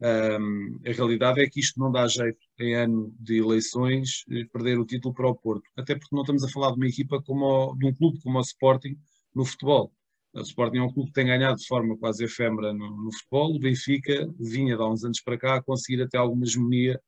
um, 0.00 0.80
a 0.86 0.92
realidade 0.92 1.40
é 1.40 1.48
que 1.48 1.60
isto 1.60 1.80
não 1.80 1.90
dá 1.90 2.06
jeito 2.06 2.38
em 2.58 2.74
ano 2.74 3.14
de 3.18 3.38
eleições 3.38 4.24
eh, 4.30 4.44
perder 4.52 4.78
o 4.78 4.84
título 4.84 5.14
para 5.14 5.28
o 5.28 5.34
Porto, 5.34 5.62
até 5.76 5.94
porque 5.94 6.14
não 6.14 6.22
estamos 6.22 6.44
a 6.44 6.48
falar 6.48 6.72
de 6.72 6.76
uma 6.76 6.88
equipa 6.88 7.22
como 7.22 7.46
o, 7.46 7.76
de 7.76 7.86
um 7.86 7.94
clube 7.94 8.20
como 8.20 8.38
o 8.38 8.42
Sporting 8.42 8.98
no 9.34 9.44
futebol. 9.46 9.92
O 10.34 10.40
Sporting 10.40 10.78
é 10.78 10.82
um 10.82 10.92
clube 10.92 11.10
que 11.10 11.14
tem 11.14 11.26
ganhado 11.26 11.56
de 11.56 11.66
forma 11.66 11.96
quase 11.96 12.24
efêmera 12.24 12.72
no, 12.72 13.04
no 13.04 13.12
futebol. 13.12 13.54
O 13.54 13.58
Benfica 13.58 14.28
vinha 14.38 14.76
de 14.76 14.82
há 14.82 14.86
uns 14.86 15.04
anos 15.04 15.20
para 15.20 15.38
cá 15.38 15.56
a 15.56 15.62
conseguir 15.62 16.02
até 16.02 16.18
alguma 16.18 16.44
hegemonia 16.44 17.00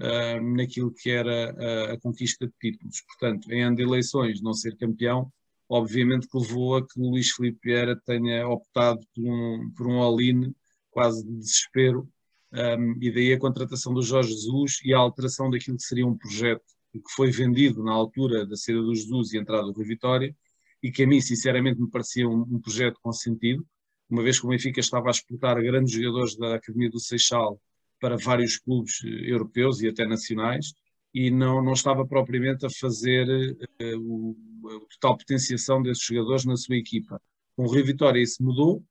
uh, 0.00 0.56
naquilo 0.56 0.92
que 0.92 1.08
era 1.08 1.50
a, 1.52 1.92
a, 1.92 2.00
conquista 2.00 2.44
de 2.44 2.52
títulos. 2.60 3.00
Portanto, 3.02 3.52
em 3.52 3.62
ano 3.62 3.76
de 3.76 3.82
eleições, 3.82 4.42
não 4.42 4.52
ser 4.52 4.76
campeão, 4.76 5.32
obviamente 5.68 6.26
que 6.28 6.36
levou 6.36 6.76
a 6.76 6.86
que 6.86 7.00
o 7.00 7.10
Luís 7.10 7.30
Filipe 7.30 7.60
Vieira 7.62 7.96
tenha 8.04 8.48
optado 8.48 9.00
por 9.14 9.24
um, 9.24 9.70
por 9.76 9.86
um 9.86 10.02
all-in 10.02 10.52
quase 10.90 11.24
de 11.24 11.32
desespero. 11.38 12.08
Um, 12.52 12.98
e 13.00 13.10
daí 13.12 13.32
a 13.32 13.38
contratação 13.38 13.94
do 13.94 14.02
Jorge 14.02 14.32
Jesus 14.32 14.80
e 14.84 14.92
a 14.92 14.98
alteração 14.98 15.48
daquilo 15.48 15.76
que 15.76 15.84
seria 15.84 16.06
um 16.06 16.18
projeto 16.18 16.64
que 16.92 17.12
foi 17.14 17.30
vendido 17.30 17.82
na 17.82 17.92
altura 17.92 18.44
da 18.44 18.56
saída 18.56 18.82
do 18.82 18.94
Jesus 18.94 19.32
e 19.32 19.38
entrada 19.38 19.62
do 19.62 19.72
Rui 19.72 19.86
Vitória, 19.86 20.36
e 20.82 20.90
que 20.90 21.04
a 21.04 21.06
mim, 21.06 21.20
sinceramente, 21.20 21.80
me 21.80 21.90
parecia 21.90 22.28
um, 22.28 22.42
um, 22.42 22.60
projeto 22.60 22.98
com 23.02 23.12
sentido, 23.12 23.66
uma 24.10 24.22
vez 24.22 24.40
que 24.40 24.46
o 24.46 24.50
Benfica 24.50 24.80
estava 24.80 25.08
a 25.08 25.10
exportar 25.10 25.60
grandes 25.62 25.92
jogadores 25.92 26.36
da 26.36 26.56
Academia 26.56 26.90
do 26.90 27.00
Seixal 27.00 27.60
para 28.00 28.16
vários 28.16 28.58
clubes 28.58 29.00
eh, 29.04 29.30
europeus 29.30 29.80
e 29.80 29.88
até 29.88 30.06
nacionais, 30.06 30.74
e 31.14 31.30
não, 31.30 31.62
não 31.62 31.72
estava 31.72 32.06
propriamente 32.06 32.66
a 32.66 32.70
fazer 32.70 33.26
uh, 33.28 33.98
o, 34.00 34.36
a 34.68 34.80
total 34.94 35.16
potenciação 35.18 35.82
desses 35.82 36.04
jogadores 36.04 36.44
na 36.44 36.56
sua 36.56 36.76
equipa. 36.76 37.20
Com 37.54 37.64
o 37.64 37.70
Rio 37.72 37.84
Vitória 37.84 38.20
isso 38.20 38.42
mudou, 38.42 38.84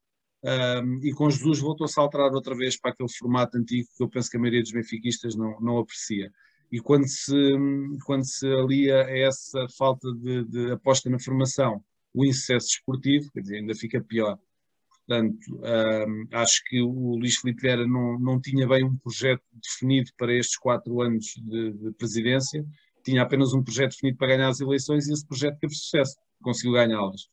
Um, 0.43 0.99
e 1.03 1.13
com 1.13 1.29
Jesus 1.29 1.59
voltou-se 1.59 1.99
a 1.99 2.03
alterar 2.03 2.33
outra 2.33 2.55
vez 2.55 2.75
para 2.75 2.91
aquele 2.91 3.09
formato 3.09 3.57
antigo 3.57 3.87
que 3.95 4.03
eu 4.03 4.09
penso 4.09 4.29
que 4.29 4.37
a 4.37 4.39
maioria 4.39 4.61
dos 4.61 4.71
benfiquistas 4.71 5.35
não, 5.35 5.59
não 5.61 5.77
aprecia. 5.77 6.31
E 6.71 6.79
quando 6.79 7.07
se, 7.07 7.33
quando 8.05 8.23
se 8.23 8.47
alia 8.47 9.03
a 9.05 9.17
essa 9.17 9.67
falta 9.77 10.11
de, 10.13 10.45
de 10.45 10.71
aposta 10.71 11.09
na 11.09 11.19
formação 11.19 11.83
o 12.13 12.25
insucesso 12.25 12.67
esportivo, 12.67 13.29
quer 13.31 13.41
dizer, 13.41 13.57
ainda 13.57 13.75
fica 13.75 14.01
pior. 14.01 14.37
Portanto, 15.05 15.61
acho 16.31 16.61
que 16.65 16.81
o 16.81 17.15
Luís 17.15 17.35
Filipe 17.37 17.61
Vieira 17.61 17.85
não, 17.85 18.19
não 18.19 18.39
tinha 18.39 18.67
bem 18.67 18.83
um 18.83 18.95
projeto 18.97 19.43
definido 19.53 20.11
para 20.17 20.33
estes 20.33 20.57
quatro 20.57 21.01
anos 21.01 21.33
de, 21.37 21.73
de 21.73 21.91
presidência, 21.93 22.65
tinha 23.03 23.21
apenas 23.21 23.53
um 23.53 23.63
projeto 23.63 23.91
definido 23.91 24.17
para 24.17 24.27
ganhar 24.27 24.49
as 24.49 24.61
eleições 24.61 25.07
e 25.07 25.13
esse 25.13 25.25
projeto 25.25 25.57
teve 25.59 25.73
sucesso, 25.73 26.17
conseguiu 26.41 26.73
ganhá-las. 26.73 27.23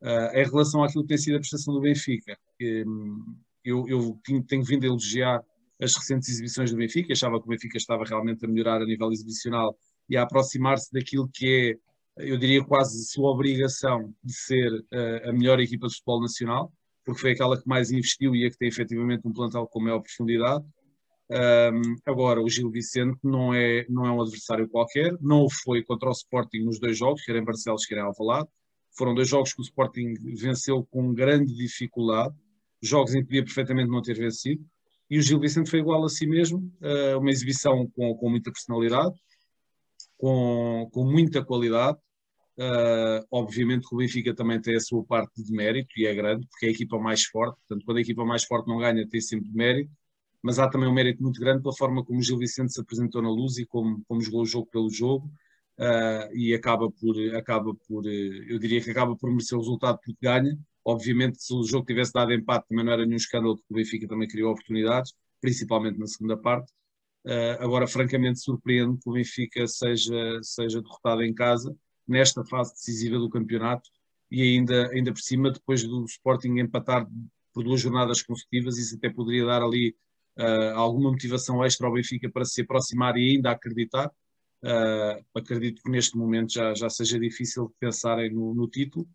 Uh, 0.00 0.34
em 0.34 0.44
relação 0.44 0.82
àquilo 0.82 1.04
que 1.04 1.08
tem 1.08 1.18
sido 1.18 1.36
a 1.36 1.38
prestação 1.38 1.74
do 1.74 1.80
Benfica, 1.80 2.36
um, 2.60 3.36
eu, 3.64 3.86
eu 3.88 4.18
tenho, 4.24 4.42
tenho, 4.42 4.64
vindo 4.64 4.82
a 4.84 4.86
elogiar 4.88 5.44
as 5.82 5.94
recentes 5.96 6.28
exibições 6.28 6.70
do 6.70 6.76
Benfica, 6.76 7.12
achava 7.12 7.40
que 7.40 7.46
o 7.46 7.48
Benfica 7.48 7.76
estava 7.76 8.04
realmente 8.04 8.44
a 8.44 8.48
melhorar 8.48 8.80
a 8.80 8.86
nível 8.86 9.10
exibicional 9.10 9.76
e 10.08 10.16
a 10.16 10.22
aproximar-se 10.22 10.92
daquilo 10.92 11.28
que 11.32 11.78
é, 12.16 12.26
eu 12.30 12.38
diria 12.38 12.62
quase 12.64 13.04
sua 13.06 13.30
obrigação 13.30 14.14
de 14.22 14.32
ser 14.32 14.72
uh, 14.72 15.28
a 15.28 15.32
melhor 15.32 15.58
equipa 15.60 15.88
de 15.88 15.94
futebol 15.94 16.20
nacional, 16.20 16.72
porque 17.04 17.20
foi 17.20 17.32
aquela 17.32 17.60
que 17.60 17.66
mais 17.66 17.90
investiu 17.90 18.34
e 18.36 18.46
a 18.46 18.50
que 18.50 18.58
tem 18.58 18.68
efetivamente 18.68 19.26
um 19.26 19.32
plantel 19.32 19.66
com 19.66 19.80
maior 19.80 20.00
profundidade. 20.00 20.64
Um, 21.30 21.96
agora, 22.04 22.42
o 22.42 22.48
Gil 22.48 22.70
Vicente 22.70 23.18
não 23.24 23.54
é, 23.54 23.86
não 23.88 24.06
é 24.06 24.12
um 24.12 24.20
adversário 24.20 24.68
qualquer, 24.68 25.16
não 25.20 25.48
foi 25.48 25.82
contra 25.82 26.08
o 26.08 26.12
Sporting 26.12 26.58
nos 26.58 26.78
dois 26.78 26.96
jogos, 26.98 27.22
quer 27.22 27.36
em 27.36 27.44
Barcelos, 27.44 27.86
quer 27.86 27.98
em 27.98 28.02
Alvalade. 28.02 28.48
Foram 28.96 29.14
dois 29.14 29.28
jogos 29.28 29.54
que 29.54 29.62
o 29.62 29.64
Sporting 29.64 30.12
venceu 30.36 30.86
com 30.90 31.14
grande 31.14 31.54
dificuldade, 31.54 32.34
jogos 32.82 33.14
em 33.14 33.20
que 33.20 33.28
podia 33.28 33.44
perfeitamente 33.44 33.90
não 33.90 34.02
ter 34.02 34.14
vencido. 34.14 34.62
E 35.12 35.18
o 35.18 35.22
Gil 35.22 35.38
Vicente 35.38 35.68
foi 35.68 35.80
igual 35.80 36.02
a 36.04 36.08
si 36.08 36.26
mesmo, 36.26 36.72
uh, 36.80 37.18
uma 37.18 37.30
exibição 37.30 37.86
com, 37.94 38.14
com 38.14 38.30
muita 38.30 38.50
personalidade, 38.50 39.14
com, 40.16 40.88
com 40.90 41.04
muita 41.04 41.44
qualidade. 41.44 41.98
Uh, 42.56 43.24
obviamente 43.30 43.86
que 43.86 43.94
o 43.94 43.98
Benfica 43.98 44.34
também 44.34 44.60
tem 44.60 44.76
a 44.76 44.80
sua 44.80 45.04
parte 45.04 45.42
de 45.42 45.52
mérito 45.52 45.90
e 45.98 46.06
é 46.06 46.14
grande, 46.14 46.46
porque 46.48 46.66
é 46.66 46.68
a 46.70 46.72
equipa 46.72 46.98
mais 46.98 47.24
forte. 47.24 47.56
Portanto, 47.58 47.84
quando 47.84 47.98
a 47.98 48.00
equipa 48.00 48.24
mais 48.24 48.44
forte 48.44 48.68
não 48.68 48.78
ganha, 48.78 49.06
tem 49.06 49.20
sempre 49.20 49.50
mérito 49.52 49.90
mas 50.42 50.58
há 50.58 50.68
também 50.68 50.88
um 50.88 50.92
mérito 50.92 51.22
muito 51.22 51.40
grande 51.40 51.62
pela 51.62 51.74
forma 51.74 52.04
como 52.04 52.18
o 52.18 52.22
Gil 52.22 52.36
Vicente 52.36 52.72
se 52.72 52.80
apresentou 52.80 53.22
na 53.22 53.30
luz 53.30 53.58
e 53.58 53.64
como, 53.64 54.02
como 54.08 54.20
jogou 54.20 54.42
o 54.42 54.46
jogo 54.46 54.66
pelo 54.66 54.90
jogo 54.90 55.30
uh, 55.78 56.34
e 56.34 56.52
acaba 56.52 56.90
por, 56.90 57.16
acaba 57.36 57.72
por, 57.86 58.04
eu 58.06 58.58
diria 58.58 58.80
que 58.82 58.90
acaba 58.90 59.16
por 59.16 59.30
merecer 59.30 59.56
o 59.56 59.60
resultado 59.60 59.98
porque 60.04 60.18
ganha. 60.20 60.58
Obviamente, 60.84 61.42
se 61.42 61.54
o 61.54 61.62
jogo 61.64 61.86
tivesse 61.86 62.12
dado 62.12 62.32
empate, 62.32 62.66
também 62.68 62.84
não 62.84 62.92
era 62.92 63.04
nenhum 63.04 63.16
escândalo, 63.16 63.56
porque 63.56 63.72
o 63.72 63.76
Benfica 63.76 64.08
também 64.08 64.28
criou 64.28 64.52
oportunidades, 64.52 65.14
principalmente 65.40 65.98
na 65.98 66.06
segunda 66.06 66.36
parte. 66.36 66.72
Uh, 67.24 67.60
agora, 67.60 67.86
francamente, 67.86 68.40
surpreende 68.40 68.98
que 68.98 69.08
o 69.08 69.12
Benfica 69.12 69.66
seja, 69.66 70.40
seja 70.42 70.82
derrotado 70.82 71.22
em 71.22 71.32
casa, 71.32 71.74
nesta 72.06 72.44
fase 72.44 72.72
decisiva 72.74 73.18
do 73.18 73.30
campeonato, 73.30 73.88
e 74.30 74.42
ainda, 74.42 74.88
ainda 74.90 75.12
por 75.12 75.20
cima, 75.20 75.50
depois 75.50 75.84
do 75.84 76.04
Sporting 76.04 76.58
empatar 76.58 77.06
por 77.52 77.64
duas 77.64 77.80
jornadas 77.80 78.22
consecutivas, 78.22 78.78
isso 78.78 78.96
até 78.96 79.10
poderia 79.10 79.44
dar 79.44 79.62
ali 79.62 79.94
uh, 80.38 80.74
alguma 80.74 81.10
motivação 81.10 81.64
extra 81.64 81.86
ao 81.86 81.92
Benfica 81.92 82.30
para 82.30 82.44
se 82.44 82.62
aproximar 82.62 83.16
e 83.16 83.36
ainda 83.36 83.50
acreditar. 83.50 84.10
Uh, 84.64 85.24
acredito 85.34 85.82
que 85.82 85.90
neste 85.90 86.16
momento 86.16 86.52
já, 86.52 86.74
já 86.74 86.88
seja 86.88 87.18
difícil 87.18 87.74
pensarem 87.78 88.32
no, 88.32 88.54
no 88.54 88.68
título. 88.68 89.06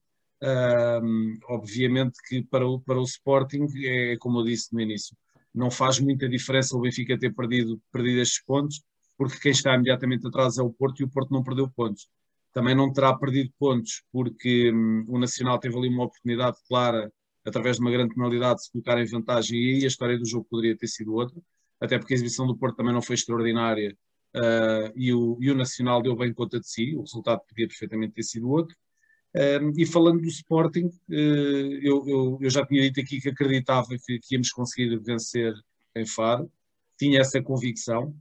Uh, 0.41 1.37
obviamente 1.49 2.17
que 2.27 2.43
para 2.43 2.67
o, 2.67 2.79
para 2.79 2.99
o 2.99 3.03
Sporting, 3.03 3.65
é 3.83 4.17
como 4.17 4.39
eu 4.39 4.45
disse 4.45 4.71
no 4.71 4.79
início, 4.79 5.17
não 5.53 5.71
faz 5.71 5.99
muita 5.99 6.29
diferença 6.29 6.77
o 6.77 6.81
Benfica 6.81 7.17
ter 7.17 7.33
perdido, 7.33 7.81
perdido 7.91 8.21
estes 8.21 8.43
pontos, 8.43 8.83
porque 9.17 9.39
quem 9.39 9.51
está 9.51 9.73
imediatamente 9.73 10.27
atrás 10.27 10.57
é 10.57 10.61
o 10.61 10.71
Porto 10.71 10.99
e 11.01 11.03
o 11.03 11.09
Porto 11.09 11.31
não 11.33 11.43
perdeu 11.43 11.67
pontos. 11.69 12.07
Também 12.53 12.75
não 12.75 12.93
terá 12.93 13.15
perdido 13.17 13.51
pontos 13.57 14.03
porque 14.11 14.71
um, 14.71 15.05
o 15.07 15.17
Nacional 15.17 15.59
teve 15.59 15.75
ali 15.77 15.89
uma 15.89 16.05
oportunidade 16.05 16.57
clara 16.67 17.11
através 17.43 17.77
de 17.77 17.81
uma 17.81 17.91
grande 17.91 18.13
penalidade, 18.13 18.63
se 18.63 18.71
colocar 18.71 18.99
em 18.99 19.05
vantagem, 19.05 19.57
e 19.57 19.75
aí 19.75 19.83
a 19.85 19.87
história 19.87 20.17
do 20.17 20.25
jogo 20.25 20.45
poderia 20.49 20.77
ter 20.77 20.87
sido 20.87 21.13
outra, 21.13 21.41
até 21.79 21.97
porque 21.97 22.13
a 22.13 22.15
exibição 22.15 22.45
do 22.45 22.57
Porto 22.57 22.75
também 22.75 22.93
não 22.93 23.01
foi 23.01 23.15
extraordinária 23.15 23.95
uh, 24.35 24.91
e, 24.95 25.13
o, 25.13 25.37
e 25.39 25.49
o 25.49 25.55
Nacional 25.55 26.01
deu 26.01 26.15
bem 26.15 26.33
conta 26.33 26.59
de 26.59 26.67
si, 26.69 26.93
o 26.95 27.01
resultado 27.01 27.41
podia 27.47 27.67
perfeitamente 27.67 28.13
ter 28.13 28.23
sido 28.23 28.49
outro. 28.49 28.75
E 29.75 29.85
falando 29.85 30.21
do 30.21 30.27
Sporting, 30.27 30.85
uh, 30.87 31.11
eu, 31.11 32.07
eu, 32.07 32.37
eu, 32.41 32.49
já 32.49 32.65
tinha 32.65 32.81
dito 32.81 32.99
aqui 32.99 33.21
que 33.21 33.29
acreditava 33.29 33.87
que, 34.05 34.19
que 34.19 34.35
íamos 34.35 34.49
conseguir 34.49 34.97
vencer 34.99 35.53
em 35.95 36.05
Faro, 36.05 36.51
tinha 36.97 37.21
essa 37.21 37.41
convicção. 37.41 38.15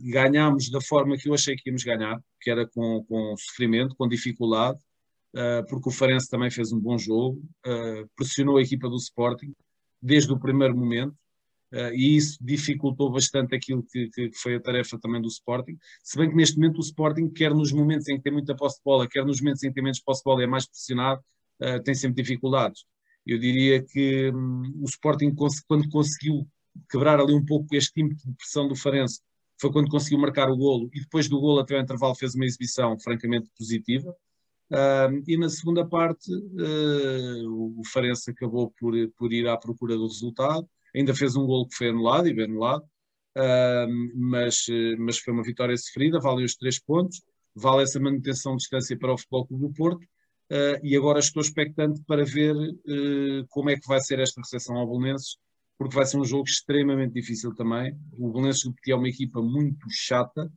Ganhámos 0.00 0.70
da 0.70 0.80
forma 0.80 1.16
que 1.16 1.28
eu 1.28 1.34
achei 1.34 1.54
que 1.54 1.68
íamos 1.68 1.84
ganhar, 1.84 2.20
que 2.40 2.50
era 2.50 2.66
com, 2.66 3.04
com 3.04 3.36
sofrimento, 3.36 3.94
com 3.94 4.08
dificuldade, 4.08 4.78
uh, 5.34 5.64
porque 5.68 5.88
o 5.88 5.92
Farense 5.92 6.28
também 6.28 6.50
fez 6.50 6.72
um 6.72 6.80
bom 6.80 6.98
jogo, 6.98 7.42
uh, 7.66 8.08
pressionou 8.16 8.56
a 8.56 8.62
equipa 8.62 8.88
do 8.88 8.96
Sporting 8.96 9.54
desde 10.00 10.32
o 10.32 10.38
primeiro 10.38 10.76
momento, 10.76 11.14
e 11.94 12.16
isso 12.16 12.38
dificultou 12.40 13.10
bastante 13.10 13.54
aquilo 13.54 13.82
que, 13.82 14.08
que, 14.10 14.30
foi 14.34 14.56
a 14.56 14.60
tarefa 14.60 14.98
também 14.98 15.20
do 15.20 15.28
Sporting. 15.28 15.78
Se 16.02 16.18
bem 16.18 16.28
que 16.28 16.36
neste 16.36 16.56
momento 16.58 16.78
o 16.78 16.82
Sporting, 16.82 17.30
quer 17.30 17.54
nos 17.54 17.72
momentos 17.72 18.08
em 18.08 18.16
que 18.16 18.22
tem 18.22 18.32
muita 18.32 18.54
posse 18.54 18.76
de 18.76 18.84
bola, 18.84 19.08
quer 19.08 19.24
nos 19.24 19.40
momentos 19.40 19.62
em 19.62 19.68
que 19.68 19.74
tem 19.74 19.82
menos 19.82 20.00
posse 20.00 20.20
de 20.20 20.24
bola 20.24 20.42
e 20.42 20.44
é 20.44 20.46
mais 20.46 20.66
pressionado, 20.66 21.22
tem 21.84 21.94
sempre 21.94 22.22
dificuldades. 22.22 22.84
Eu 23.26 23.38
diria 23.38 23.82
que 23.82 24.30
um, 24.34 24.82
o 24.82 24.84
Sporting, 24.84 25.34
quando 25.66 25.88
conseguiu 25.88 26.46
quebrar 26.90 27.20
ali 27.20 27.32
um 27.32 27.44
pouco 27.44 27.74
este 27.74 28.00
ímpeto 28.00 28.26
de 28.26 28.34
pressão 28.34 28.66
do 28.66 28.74
Farense, 28.74 29.20
foi 29.60 29.70
quando 29.70 29.88
conseguiu 29.88 30.18
marcar 30.18 30.50
o 30.50 30.56
golo 30.56 30.90
e 30.92 31.00
depois 31.00 31.28
do 31.28 31.40
golo 31.40 31.60
até 31.60 31.76
o 31.76 31.80
intervalo 31.80 32.14
fez 32.16 32.34
uma 32.34 32.44
exibição 32.44 32.98
francamente 32.98 33.48
positiva. 33.56 34.10
Uh, 34.70 35.22
e 35.28 35.36
na 35.36 35.48
segunda 35.48 35.86
parte, 35.86 36.32
uh, 36.32 37.78
o 37.78 37.82
Farense 37.92 38.30
acabou 38.30 38.72
por, 38.80 38.94
por 39.16 39.32
ir 39.32 39.46
à 39.46 39.56
procura 39.56 39.96
do 39.96 40.06
resultado, 40.06 40.66
ainda 40.94 41.14
fez 41.14 41.36
um 41.36 41.46
gol 41.46 41.66
que 41.68 41.76
foi 41.76 41.88
anulado 41.88 42.28
e 42.28 42.34
bem 42.34 42.44
anulado, 42.44 42.84
uh, 43.36 43.88
mas, 44.14 44.66
mas 44.98 45.18
foi 45.18 45.32
uma 45.32 45.42
vitória 45.42 45.76
sofrida, 45.76 46.20
vale 46.20 46.44
os 46.44 46.54
três 46.54 46.78
pontos, 46.78 47.22
vale 47.54 47.82
essa 47.82 48.00
manutenção 48.00 48.52
de 48.52 48.58
distância 48.58 48.98
para 48.98 49.12
o 49.12 49.18
Futebol 49.18 49.46
Clube 49.46 49.68
do 49.68 49.72
Porto, 49.72 50.06
ah, 50.52 50.78
e 50.82 50.94
agora 50.94 51.18
estou 51.18 51.40
expectante 51.40 52.02
para 52.06 52.24
ver 52.24 52.54
ah, 52.54 53.46
como 53.48 53.70
é 53.70 53.76
que 53.76 53.88
vai 53.88 54.00
ser 54.00 54.18
esta 54.20 54.40
recepção 54.42 54.76
ao 54.76 54.86
Belenenses, 54.86 55.38
porque 55.78 55.96
vai 55.96 56.04
ser 56.04 56.18
um 56.18 56.24
jogo 56.24 56.44
extremamente 56.46 57.14
difícil 57.14 57.54
também. 57.54 57.96
O 58.12 58.30
Belenenses 58.30 58.70
é 58.86 58.94
uma 58.94 59.08
equipa 59.08 59.40
muito 59.40 59.86
chata, 59.90 60.52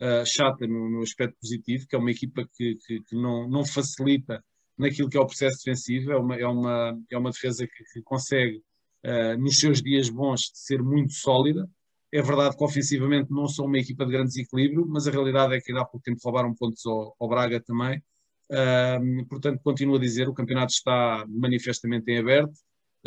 uh, 0.00 0.26
chata 0.26 0.66
no, 0.66 0.90
no, 0.90 1.02
aspecto 1.02 1.36
positivo, 1.40 1.86
que 1.88 1.96
é 1.96 1.98
uma 1.98 2.10
equipa 2.10 2.46
que, 2.54 2.76
que, 2.86 3.00
que, 3.00 3.16
não, 3.16 3.48
não 3.48 3.64
facilita 3.64 4.44
naquilo 4.76 5.08
que 5.08 5.16
é 5.16 5.20
o 5.20 5.26
processo 5.26 5.58
defensivo, 5.64 6.12
é 6.12 6.16
uma, 6.16 6.36
é 6.36 6.46
uma, 6.46 6.98
é 7.10 7.18
uma 7.18 7.30
defesa 7.30 7.66
que, 7.66 7.84
que 7.92 8.02
consegue, 8.02 8.62
uh, 9.08 9.40
nos 9.40 9.58
seus 9.58 9.82
dias 9.82 10.08
bons, 10.10 10.50
ser 10.54 10.82
muito 10.82 11.12
sólida. 11.14 11.68
É 12.12 12.22
verdade 12.22 12.56
que 12.56 12.64
ofensivamente 12.64 13.30
não 13.30 13.46
são 13.46 13.66
uma 13.66 13.78
equipa 13.78 14.04
de 14.04 14.12
grande 14.12 14.28
desequilíbrio, 14.28 14.86
mas 14.88 15.06
a 15.06 15.10
realidade 15.10 15.54
é 15.54 15.60
que 15.60 15.70
ainda 15.70 15.82
há 15.82 15.84
pouco 15.84 16.04
tempo 16.04 16.20
roubaram 16.22 16.54
pontos 16.54 16.84
ao, 16.86 17.14
ao 17.18 17.28
Braga 17.28 17.60
também. 17.60 18.02
Uh, 18.50 19.26
portanto, 19.26 19.60
continuo 19.62 19.96
a 19.96 20.00
dizer, 20.00 20.26
o 20.28 20.34
campeonato 20.34 20.72
está 20.72 21.26
manifestamente 21.28 22.10
em 22.10 22.18
aberto, 22.18 22.54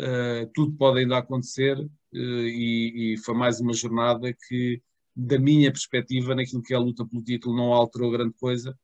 uh, 0.00 0.48
tudo 0.54 0.72
pode 0.76 1.00
ainda 1.00 1.18
acontecer 1.18 1.76
uh, 1.78 1.88
e, 2.14 3.14
e, 3.14 3.16
foi 3.18 3.34
mais 3.34 3.60
uma 3.60 3.72
jornada 3.72 4.32
que 4.48 4.80
da 5.16 5.38
minha 5.40 5.70
perspectiva, 5.70 6.34
naquilo 6.34 6.62
que 6.62 6.72
é 6.72 6.76
a 6.76 6.80
luta 6.80 7.04
pelo 7.04 7.22
título, 7.22 7.56
não 7.56 7.72
alterou 7.72 8.10
grande 8.10 8.34
coisa, 8.38 8.74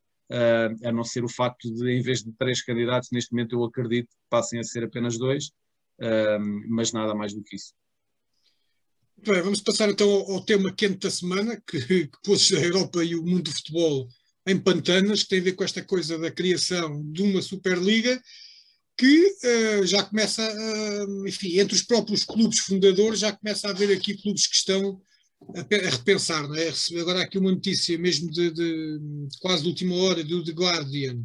a 0.84 0.92
não 0.92 1.02
ser 1.02 1.24
o 1.24 1.28
facto 1.28 1.72
de, 1.72 1.90
em 1.90 2.02
vez 2.02 2.22
de 2.22 2.30
três 2.34 2.62
candidatos, 2.62 3.08
neste 3.10 3.32
momento 3.32 3.54
eu 3.54 3.64
acredito 3.64 4.08
que 4.08 4.28
passem 4.28 4.60
a 4.60 4.62
ser 4.62 4.84
apenas 4.84 5.16
dois, 5.16 5.50
mas 6.68 6.92
nada 6.92 7.14
mais 7.14 7.34
do 7.34 7.42
que 7.42 7.56
isso. 7.56 7.72
Bem, 9.24 9.42
vamos 9.42 9.60
passar 9.60 9.90
então 9.90 10.08
ao, 10.08 10.32
ao, 10.32 10.44
tema 10.44 10.72
quente 10.72 10.98
da 10.98 11.10
semana, 11.10 11.60
que, 11.66 12.06
que 12.06 12.18
pôs 12.22 12.52
a 12.52 12.60
Europa 12.60 13.02
e 13.02 13.16
o 13.16 13.24
mundo 13.24 13.42
do 13.42 13.52
futebol 13.52 14.08
em 14.46 14.58
pantanas, 14.58 15.22
que 15.22 15.28
tem 15.28 15.40
a 15.40 15.42
ver 15.42 15.52
com 15.52 15.64
esta 15.64 15.82
coisa 15.82 16.16
da 16.16 16.30
criação 16.30 17.02
de 17.12 17.22
uma 17.22 17.42
Superliga, 17.42 18.20
que 18.96 19.36
uh, 19.80 19.86
já 19.86 20.02
começa, 20.02 20.42
uh, 20.42 21.28
enfim, 21.28 21.58
entre 21.58 21.74
os 21.74 21.82
próprios 21.82 22.24
clubes 22.24 22.60
fundadores, 22.60 23.20
já 23.20 23.32
começa 23.32 23.68
a 23.68 23.70
haver 23.70 23.96
aqui 23.96 24.16
clubes 24.16 24.46
que 24.46 24.56
estão 24.56 25.00
a, 25.54 25.90
repensar, 25.90 26.48
não 26.48 26.56
é? 26.56 26.72
Agora 27.00 27.22
aqui 27.22 27.38
uma 27.38 27.52
notícia 27.52 27.98
mesmo 27.98 28.30
de, 28.30 28.50
de, 28.50 28.98
de 29.28 29.38
quase 29.40 29.62
de 29.62 29.68
última 29.68 29.94
hora 29.96 30.24
do 30.24 30.42
The 30.44 30.52
Guardian, 30.52 31.22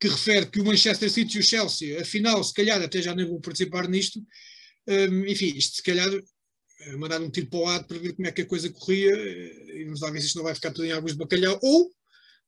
que 0.00 0.08
refere 0.08 0.46
que 0.46 0.60
o 0.60 0.64
Manchester 0.64 1.10
City 1.10 1.36
e 1.36 1.40
o 1.40 1.44
Chelsea, 1.44 2.00
afinal, 2.00 2.42
se 2.42 2.54
calhar 2.54 2.80
até 2.80 3.02
já 3.02 3.14
nem 3.14 3.26
vão 3.26 3.38
participar 3.38 3.86
nisto, 3.86 4.18
um, 4.88 5.26
enfim, 5.26 5.52
isto 5.54 5.76
se 5.76 5.82
calhar 5.82 6.08
eh, 6.10 6.96
mandar 6.96 7.20
um 7.20 7.30
tiro 7.30 7.48
para 7.48 7.58
o 7.58 7.64
lado 7.64 7.86
para 7.86 7.98
ver 7.98 8.14
como 8.14 8.26
é 8.26 8.32
que 8.32 8.40
a 8.40 8.46
coisa 8.46 8.70
corria 8.70 9.14
eh, 9.14 9.80
e 9.80 9.84
vamos 9.84 10.00
lá 10.00 10.10
ver 10.10 10.20
se 10.20 10.28
isto 10.28 10.36
não 10.36 10.44
vai 10.44 10.54
ficar 10.54 10.70
tudo 10.70 10.86
em 10.86 10.92
águas 10.92 11.12
de 11.12 11.18
bacalhau, 11.18 11.60
ou 11.62 11.90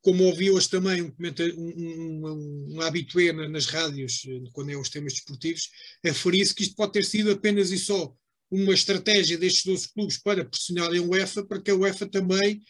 como 0.00 0.24
ouvi 0.24 0.50
hoje 0.50 0.68
também 0.68 1.02
um, 1.02 1.12
um, 1.58 2.26
um, 2.26 2.74
um 2.74 2.80
habitué 2.80 3.32
nas 3.32 3.66
rádios, 3.66 4.22
quando 4.52 4.70
é 4.70 4.76
os 4.76 4.88
temas 4.88 5.12
desportivos, 5.12 5.70
aferir-se 6.04 6.54
que 6.54 6.62
isto 6.64 6.74
pode 6.74 6.92
ter 6.92 7.04
sido 7.04 7.30
apenas 7.30 7.70
e 7.70 7.78
só 7.78 8.12
uma 8.50 8.74
estratégia 8.74 9.38
destes 9.38 9.64
12 9.64 9.92
clubes 9.92 10.18
para 10.18 10.44
pressionarem 10.44 10.98
a 11.00 11.02
UEFA, 11.02 11.44
para 11.44 11.60
que 11.62 11.70
a 11.70 11.76
UEFA 11.76 12.06
também 12.06 12.60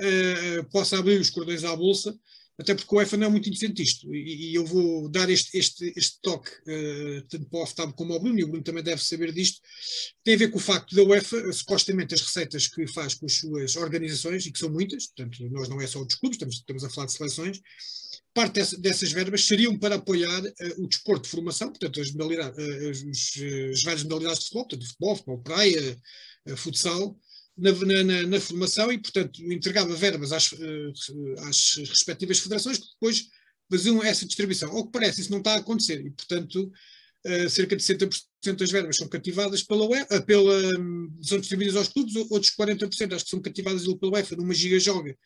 uh, 0.00 0.64
possa 0.70 0.98
abrir 0.98 1.20
os 1.20 1.30
cordões 1.30 1.62
à 1.62 1.76
bolsa 1.76 2.12
até 2.60 2.74
porque 2.74 2.94
o 2.94 2.98
UEFA 2.98 3.16
não 3.16 3.28
é 3.28 3.30
muito 3.30 3.48
inocente 3.48 3.82
isto, 3.82 4.14
e, 4.14 4.50
e 4.50 4.54
eu 4.54 4.66
vou 4.66 5.08
dar 5.08 5.30
este, 5.30 5.56
este, 5.56 5.92
este 5.96 6.20
toque 6.20 6.50
uh, 6.50 7.22
tanto 7.26 7.46
para 7.46 7.58
o 7.58 7.62
Oftab 7.62 7.94
como 7.94 8.12
ao 8.12 8.20
Bruno, 8.20 8.38
e 8.38 8.44
o 8.44 8.48
Bruno 8.48 8.62
também 8.62 8.84
deve 8.84 9.02
saber 9.02 9.32
disto, 9.32 9.60
tem 10.22 10.34
a 10.34 10.36
ver 10.36 10.50
com 10.50 10.58
o 10.58 10.60
facto 10.60 10.94
da 10.94 11.02
UEFA, 11.02 11.52
supostamente 11.54 12.14
as 12.14 12.20
receitas 12.20 12.68
que 12.68 12.86
faz 12.86 13.14
com 13.14 13.24
as 13.24 13.32
suas 13.32 13.76
organizações, 13.76 14.44
e 14.44 14.52
que 14.52 14.58
são 14.58 14.70
muitas, 14.70 15.06
portanto 15.06 15.42
nós 15.50 15.70
não 15.70 15.80
é 15.80 15.86
só 15.86 16.04
dos 16.04 16.16
clubes, 16.16 16.36
estamos, 16.36 16.56
estamos 16.56 16.84
a 16.84 16.90
falar 16.90 17.06
de 17.06 17.12
seleções, 17.14 17.60
parte 18.34 18.54
dessa, 18.54 18.78
dessas 18.78 19.10
verbas 19.10 19.46
seriam 19.46 19.78
para 19.78 19.94
apoiar 19.94 20.42
uh, 20.42 20.84
o 20.84 20.86
desporto 20.86 21.22
de 21.22 21.30
formação, 21.30 21.68
portanto 21.68 21.98
as, 21.98 22.12
modalidades, 22.12 22.58
uh, 22.58 22.90
as, 22.90 23.72
as 23.72 23.82
várias 23.82 24.02
modalidades 24.02 24.40
de 24.40 24.44
futebol, 24.44 24.68
portanto 24.68 24.86
futebol, 24.86 25.16
futebol 25.16 25.42
praia, 25.42 25.98
futsal, 26.56 27.18
na, 27.60 28.04
na, 28.04 28.22
na, 28.22 28.40
formação 28.40 28.90
e, 28.90 28.98
portanto, 28.98 29.42
entregava 29.44 29.94
verbas 29.94 30.32
às, 30.32 30.52
eh, 30.54 31.40
às 31.46 31.74
respectivas 31.76 32.38
federações 32.38 32.78
que 32.78 32.86
depois 32.94 33.26
faziam 33.70 34.02
essa 34.02 34.26
distribuição. 34.26 34.70
Ao 34.70 34.86
que 34.86 34.92
parece, 34.92 35.20
isso 35.20 35.30
não 35.30 35.38
está 35.38 35.54
a 35.54 35.58
acontecer 35.58 36.04
e, 36.04 36.10
portanto, 36.10 36.72
uh, 37.26 37.50
cerca 37.50 37.76
de 37.76 37.82
60% 37.82 38.56
das 38.56 38.70
verbas 38.70 38.96
são 38.96 39.08
cativadas 39.08 39.62
pela 39.62 39.86
UEFA, 39.86 40.22
pela, 40.22 40.80
um, 40.80 41.18
são 41.22 41.38
distribuídas 41.38 41.76
aos 41.76 41.88
clubes, 41.88 42.16
outros 42.30 42.52
40% 42.56 43.14
acho 43.14 43.24
que 43.24 43.30
são 43.30 43.40
cativadas 43.40 43.84
pela 43.84 44.12
UEFA 44.12 44.36
numa 44.36 44.54
giga-joga, 44.54 45.16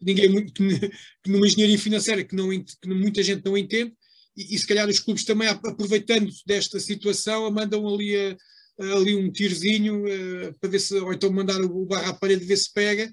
ninguém 0.00 0.46
que 0.50 1.30
numa 1.30 1.46
engenharia 1.46 1.78
financeira 1.78 2.24
que, 2.24 2.34
não, 2.34 2.48
que 2.50 2.88
muita 2.88 3.22
gente 3.22 3.44
não 3.44 3.56
entende, 3.56 3.92
e, 4.36 4.54
e 4.54 4.58
se 4.58 4.66
calhar 4.66 4.88
os 4.88 4.98
clubes 4.98 5.24
também, 5.24 5.48
aproveitando 5.48 6.32
desta 6.46 6.80
situação, 6.80 7.50
mandam 7.50 7.86
ali 7.86 8.16
a 8.16 8.36
ali 8.80 9.14
um 9.14 9.30
tirozinho 9.30 10.04
uh, 10.04 10.58
para 10.58 10.70
ver 10.70 10.80
se, 10.80 10.94
ou 10.94 11.12
então 11.12 11.30
mandar 11.30 11.60
o 11.60 11.86
barra 11.86 12.10
à 12.10 12.14
parede 12.14 12.44
ver 12.44 12.56
se 12.56 12.72
pega, 12.72 13.12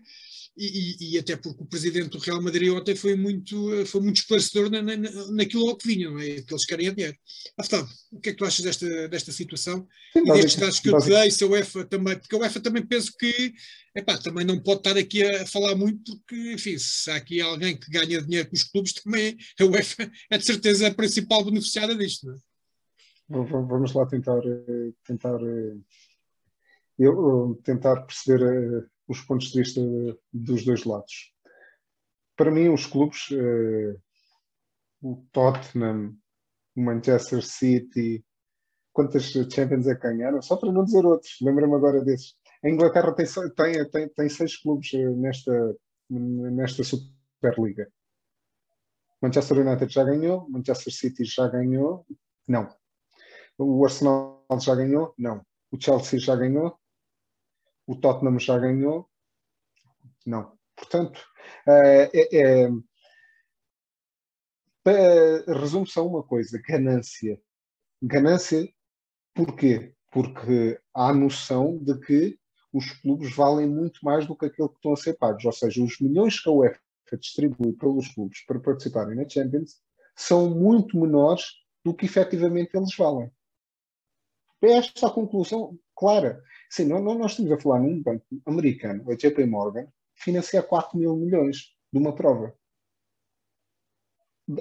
e, 0.60 0.66
e, 0.66 1.14
e, 1.14 1.18
até 1.18 1.38
porque 1.38 1.64
o 1.64 1.66
presidente 1.66 2.10
do 2.10 2.18
Real 2.18 2.42
Madrid 2.42 2.70
ontem 2.70 2.94
foi 2.94 3.16
muito, 3.16 3.74
eh, 3.76 3.86
foi 3.86 4.02
muito 4.02 4.18
esclarecedor 4.18 4.70
na, 4.70 4.82
na, 4.82 4.98
naquilo 5.32 5.74
que 5.78 5.88
vinha, 5.88 6.10
não 6.10 6.20
é? 6.20 6.42
Que 6.42 6.54
eles 6.54 6.66
querem 6.66 6.88
é 6.88 6.92
dinheiro. 6.92 7.18
Aftab, 7.58 7.88
o 8.12 8.20
que 8.20 8.30
é 8.30 8.32
que 8.34 8.38
tu 8.38 8.44
achas 8.44 8.66
desta, 8.66 9.08
desta 9.08 9.32
situação? 9.32 9.88
Sim, 10.12 10.20
e 10.20 10.34
destes 10.34 10.56
dados 10.58 10.80
que 10.82 10.90
eu 10.90 11.00
te 11.00 11.08
dei, 11.08 11.32
se 11.32 11.46
a 11.46 11.48
UEFA 11.48 11.86
também, 11.86 12.20
porque 12.20 12.36
a 12.36 12.40
UEFA 12.40 12.60
também 12.60 12.86
penso 12.86 13.14
que 13.18 13.54
epá, 13.96 14.18
também 14.18 14.46
não 14.46 14.62
pode 14.62 14.82
estar 14.82 14.98
aqui 14.98 15.24
a 15.24 15.46
falar 15.46 15.76
muito, 15.76 16.18
porque, 16.18 16.54
enfim, 16.54 16.78
se 16.78 17.10
há 17.10 17.16
aqui 17.16 17.40
alguém 17.40 17.80
que 17.80 17.90
ganha 17.90 18.22
dinheiro 18.22 18.50
com 18.50 18.56
os 18.56 18.64
clubes, 18.64 18.92
também 18.92 19.38
a 19.58 19.64
UEFA 19.64 20.12
é 20.30 20.38
de 20.38 20.46
certeza 20.46 20.88
a 20.88 20.94
principal 20.94 21.46
beneficiada 21.46 21.96
disto, 21.96 22.28
não 22.28 22.36
é? 22.36 22.49
Vamos 23.30 23.94
lá 23.94 24.08
tentar, 24.08 24.40
eh, 24.44 24.92
tentar, 25.06 25.40
eh, 25.44 25.78
eu, 26.98 27.62
tentar 27.64 28.02
perceber 28.02 28.42
eh, 28.44 28.88
os 29.08 29.22
pontos 29.22 29.52
de 29.52 29.60
vista 29.60 29.82
dos 30.34 30.66
dois 30.66 30.84
lados. 30.84 31.32
Para 32.36 32.50
mim, 32.50 32.70
os 32.70 32.88
clubes, 32.88 33.30
o 35.02 35.24
Tottenham, 35.32 36.16
o 36.76 36.82
Manchester 36.82 37.44
City, 37.44 38.26
quantas 38.94 39.24
Champions 39.26 39.88
é 39.88 39.96
que 39.96 40.02
ganharam? 40.02 40.42
Só 40.42 40.56
para 40.56 40.72
não 40.72 40.86
dizer 40.86 41.06
outros, 41.06 41.36
lembra-me 41.42 41.76
agora 41.76 42.02
desses. 42.02 42.36
A 42.64 42.70
Inglaterra 42.70 43.14
tem, 43.14 43.26
tem, 43.56 43.90
tem, 43.90 44.10
tem 44.10 44.30
seis 44.30 44.56
clubes 44.56 44.92
nesta, 45.18 45.76
nesta 46.10 46.84
Superliga. 46.84 47.92
Manchester 49.22 49.60
United 49.60 49.94
já 49.94 50.04
ganhou, 50.06 50.50
Manchester 50.50 50.94
City 50.94 51.26
já 51.26 51.48
ganhou, 51.50 52.06
não, 52.48 52.74
o 53.60 53.86
Arsenal 53.86 54.46
já 54.60 54.74
ganhou? 54.74 55.14
Não. 55.18 55.46
O 55.72 55.80
Chelsea 55.80 56.20
já 56.20 56.36
ganhou? 56.36 56.78
O 57.86 57.96
Tottenham 57.96 58.40
já 58.40 58.58
ganhou? 58.58 59.10
Não. 60.26 60.58
Portanto, 60.76 61.20
eh, 61.68 62.10
é, 62.14 62.38
é, 62.38 62.70
é, 64.88 65.54
resume 65.60 65.88
só 65.88 66.08
uma 66.08 66.24
coisa: 66.24 66.62
ganância. 66.66 67.40
Ganância, 68.02 68.68
porquê? 69.34 69.94
Porque 70.12 70.80
há 70.94 71.10
a 71.10 71.14
noção 71.14 71.78
de 71.78 72.00
que 72.00 72.40
os 72.72 72.92
clubes 73.02 73.36
valem 73.36 73.68
muito 73.68 74.00
mais 74.04 74.26
do 74.26 74.36
que 74.36 74.46
aquilo 74.46 74.70
que 74.70 74.76
estão 74.76 74.94
a 74.94 74.96
ser 74.96 75.16
pagos. 75.18 75.44
Ou 75.44 75.52
seja, 75.52 75.84
os 75.84 76.00
milhões 76.00 76.40
que 76.40 76.50
a 76.50 76.54
UEFA 76.54 76.80
distribui 77.20 77.74
pelos 77.74 78.08
clubes 78.14 78.46
para 78.46 78.60
participarem 78.60 79.16
na 79.16 79.28
Champions 79.28 79.82
são 80.16 80.50
muito 80.50 80.98
menores 81.00 81.46
do 81.84 81.94
que 81.94 82.06
efetivamente 82.06 82.76
eles 82.76 82.96
valem. 82.96 83.32
É 84.62 84.74
esta 84.74 85.10
conclusão 85.10 85.78
clara. 85.96 86.42
Sim, 86.70 86.86
nós 86.86 87.32
estamos 87.32 87.52
a 87.52 87.60
falar 87.60 87.80
num 87.80 88.02
banco 88.02 88.26
americano, 88.46 89.10
a 89.10 89.16
JP 89.16 89.46
Morgan, 89.46 89.88
financia 90.16 90.62
4 90.62 90.98
mil 90.98 91.16
milhões 91.16 91.74
de 91.92 92.00
uma 92.00 92.14
prova. 92.14 92.54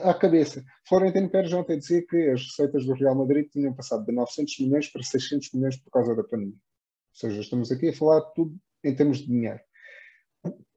À 0.03 0.15
cabeça. 0.15 0.65
Florentino 0.87 1.31
Pérez 1.31 1.53
ontem 1.53 1.79
dizia 1.79 2.07
que 2.07 2.31
as 2.31 2.43
receitas 2.43 2.85
do 2.85 2.93
Real 2.93 3.15
Madrid 3.15 3.49
tinham 3.51 3.75
passado 3.75 4.05
de 4.05 4.13
900 4.13 4.59
milhões 4.61 4.89
para 4.89 5.03
600 5.03 5.53
milhões 5.53 5.77
por 5.77 5.91
causa 5.91 6.15
da 6.15 6.23
pandemia. 6.23 6.55
Ou 6.55 7.15
seja, 7.15 7.41
estamos 7.41 7.73
aqui 7.73 7.89
a 7.89 7.95
falar 7.95 8.21
tudo 8.33 8.55
em 8.85 8.95
termos 8.95 9.19
de 9.19 9.27
dinheiro. 9.27 9.61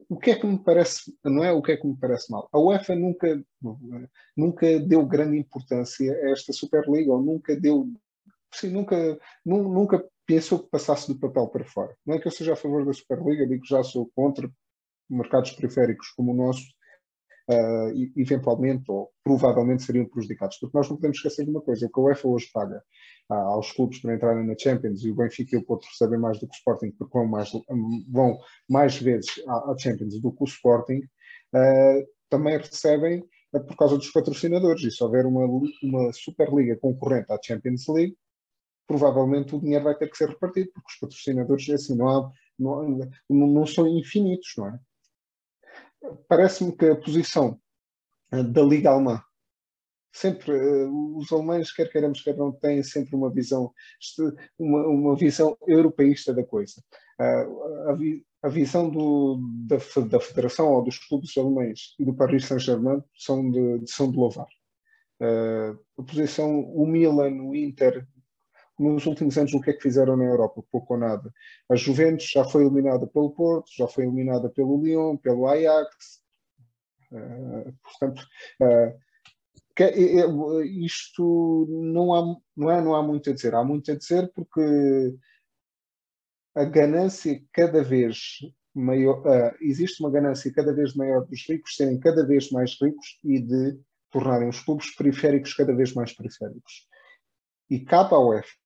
O 0.09 0.17
que 0.17 0.31
é 0.31 0.39
que 0.39 0.47
me 0.47 0.57
parece, 0.61 1.13
não 1.23 1.43
é 1.43 1.51
o 1.51 1.61
que 1.61 1.73
é 1.73 1.77
que 1.77 1.87
me 1.87 1.97
parece 1.97 2.31
mal? 2.31 2.49
A 2.51 2.59
UEFA 2.59 2.95
nunca, 2.95 3.41
nunca 4.35 4.79
deu 4.79 5.05
grande 5.05 5.37
importância 5.37 6.13
a 6.13 6.31
esta 6.31 6.51
Superliga, 6.51 7.11
ou 7.11 7.21
nunca 7.21 7.55
deu 7.55 7.89
sim, 8.53 8.69
nunca, 8.69 9.19
nunca 9.45 10.03
pensou 10.25 10.59
que 10.59 10.69
passasse 10.69 11.07
do 11.07 11.19
papel 11.19 11.47
para 11.47 11.65
fora. 11.65 11.95
Não 12.05 12.15
é 12.15 12.19
que 12.19 12.27
eu 12.27 12.31
seja 12.31 12.53
a 12.53 12.55
favor 12.55 12.85
da 12.85 12.93
Superliga, 12.93 13.47
digo 13.47 13.65
já 13.65 13.83
sou 13.83 14.09
contra 14.15 14.49
mercados 15.09 15.51
periféricos 15.51 16.09
como 16.15 16.31
o 16.31 16.35
nosso, 16.35 16.63
uh, 17.49 18.11
eventualmente 18.15 18.89
ou 18.89 19.11
provavelmente 19.23 19.83
seriam 19.83 20.05
prejudicados. 20.05 20.57
Porque 20.57 20.77
nós 20.77 20.89
não 20.89 20.95
podemos 20.95 21.17
esquecer 21.17 21.43
de 21.43 21.51
uma 21.51 21.61
coisa: 21.61 21.85
o 21.85 21.89
que 21.89 21.99
a 21.99 22.03
UEFA 22.03 22.27
hoje 22.27 22.49
paga 22.53 22.81
uh, 23.29 23.33
aos 23.33 23.71
clubes 23.71 23.99
para 23.99 24.15
entrarem 24.15 24.45
na 24.45 24.57
Champions 24.57 25.03
e 25.03 25.11
o 25.11 25.15
Benfica 25.15 25.55
e 25.55 25.59
o 25.59 25.65
Porto 25.65 25.85
recebem 25.85 26.19
mais 26.19 26.39
do 26.39 26.47
que 26.47 26.53
o 26.53 26.57
Sporting, 26.57 26.91
porque 26.91 27.17
vão 27.17 27.27
mais, 27.27 27.51
vão 28.09 28.37
mais 28.69 28.97
vezes 28.97 29.29
à, 29.47 29.71
à 29.71 29.77
Champions 29.77 30.19
do 30.21 30.31
que 30.31 30.43
o 30.43 30.45
Sporting, 30.45 30.99
uh, 31.55 32.07
também 32.29 32.57
recebem 32.57 33.23
por 33.51 33.75
causa 33.75 33.97
dos 33.97 34.09
patrocinadores. 34.11 34.83
E 34.83 34.91
se 34.91 35.03
houver 35.03 35.25
uma, 35.25 35.45
uma 35.83 36.13
Superliga 36.13 36.77
concorrente 36.77 37.31
à 37.33 37.37
Champions 37.43 37.85
League, 37.89 38.15
provavelmente 38.87 39.55
o 39.55 39.59
dinheiro 39.59 39.85
vai 39.85 39.95
ter 39.95 40.09
que 40.09 40.17
ser 40.17 40.29
repartido, 40.29 40.71
porque 40.73 40.91
os 40.91 40.99
patrocinadores, 40.99 41.69
assim, 41.69 41.95
não, 41.95 42.09
há, 42.09 42.31
não, 42.57 43.07
não 43.29 43.65
são 43.65 43.87
infinitos, 43.87 44.53
não 44.57 44.67
é? 44.67 44.79
Parece-me 46.27 46.75
que 46.75 46.85
a 46.85 46.95
posição 46.95 47.59
eh, 48.31 48.43
da 48.43 48.61
Liga 48.63 48.89
Alemã, 48.89 49.21
sempre, 50.11 50.51
eh, 50.51 50.87
os 51.15 51.31
alemães, 51.31 51.71
quer 51.71 51.91
queiramos, 51.91 52.21
quer 52.21 52.35
não, 52.35 52.51
têm 52.51 52.83
sempre 52.83 53.15
uma 53.15 53.31
visão, 53.31 53.71
uma, 54.57 54.87
uma 54.87 55.15
visão 55.15 55.55
europeísta 55.67 56.33
da 56.33 56.43
coisa. 56.43 56.81
A, 57.19 57.45
a 58.43 58.49
visão 58.49 58.89
do, 58.89 59.39
da, 59.67 59.77
da 60.07 60.19
Federação 60.19 60.73
ou 60.73 60.83
dos 60.83 60.97
clubes 60.97 61.37
alemães 61.37 61.95
e 61.99 62.05
do 62.05 62.13
Paris 62.13 62.45
Saint-Germain 62.45 63.01
são 63.15 63.49
de, 63.51 63.83
são 63.85 64.11
de 64.11 64.17
louvar. 64.17 64.47
Uh, 65.21 65.79
a 65.99 66.03
posição, 66.03 66.61
o 66.61 66.87
Milan, 66.87 67.43
o 67.43 67.55
Inter 67.55 68.07
nos 68.89 69.05
últimos 69.05 69.37
anos 69.37 69.53
o 69.53 69.61
que 69.61 69.69
é 69.69 69.73
que 69.73 69.81
fizeram 69.81 70.17
na 70.17 70.25
Europa? 70.25 70.63
Pouco 70.71 70.95
ou 70.95 70.99
nada. 70.99 71.31
A 71.69 71.75
Juventus 71.75 72.29
já 72.29 72.43
foi 72.43 72.63
eliminada 72.63 73.05
pelo 73.05 73.31
Porto, 73.31 73.69
já 73.75 73.87
foi 73.87 74.05
eliminada 74.05 74.49
pelo 74.49 74.81
Lyon, 74.81 75.17
pelo 75.17 75.47
Ajax. 75.47 76.21
Uh, 77.11 77.73
portanto, 77.83 78.25
uh, 78.61 78.99
que, 79.75 79.83
uh, 79.83 80.61
isto 80.63 81.67
não 81.69 82.13
há, 82.13 82.35
não, 82.57 82.71
é, 82.71 82.81
não 82.81 82.95
há 82.95 83.03
muito 83.03 83.29
a 83.29 83.33
dizer. 83.33 83.53
Há 83.53 83.63
muito 83.63 83.91
a 83.91 83.95
dizer 83.95 84.31
porque 84.33 85.15
a 86.55 86.65
ganância 86.65 87.41
cada 87.53 87.83
vez 87.83 88.39
maior, 88.73 89.21
existe 89.61 90.01
uma 90.01 90.11
ganância 90.11 90.51
cada 90.53 90.73
vez 90.73 90.95
maior 90.95 91.25
dos 91.25 91.47
ricos 91.47 91.75
serem 91.75 91.99
cada 91.99 92.25
vez 92.25 92.49
mais 92.51 92.77
ricos 92.81 93.19
e 93.23 93.39
de 93.39 93.79
tornarem 94.09 94.49
os 94.49 94.59
clubes 94.59 94.93
periféricos 94.95 95.53
cada 95.53 95.73
vez 95.73 95.93
mais 95.93 96.13
periféricos. 96.13 96.87
E 97.69 97.79
cabe 97.79 98.13
ao 98.13 98.29
UEFA 98.29 98.60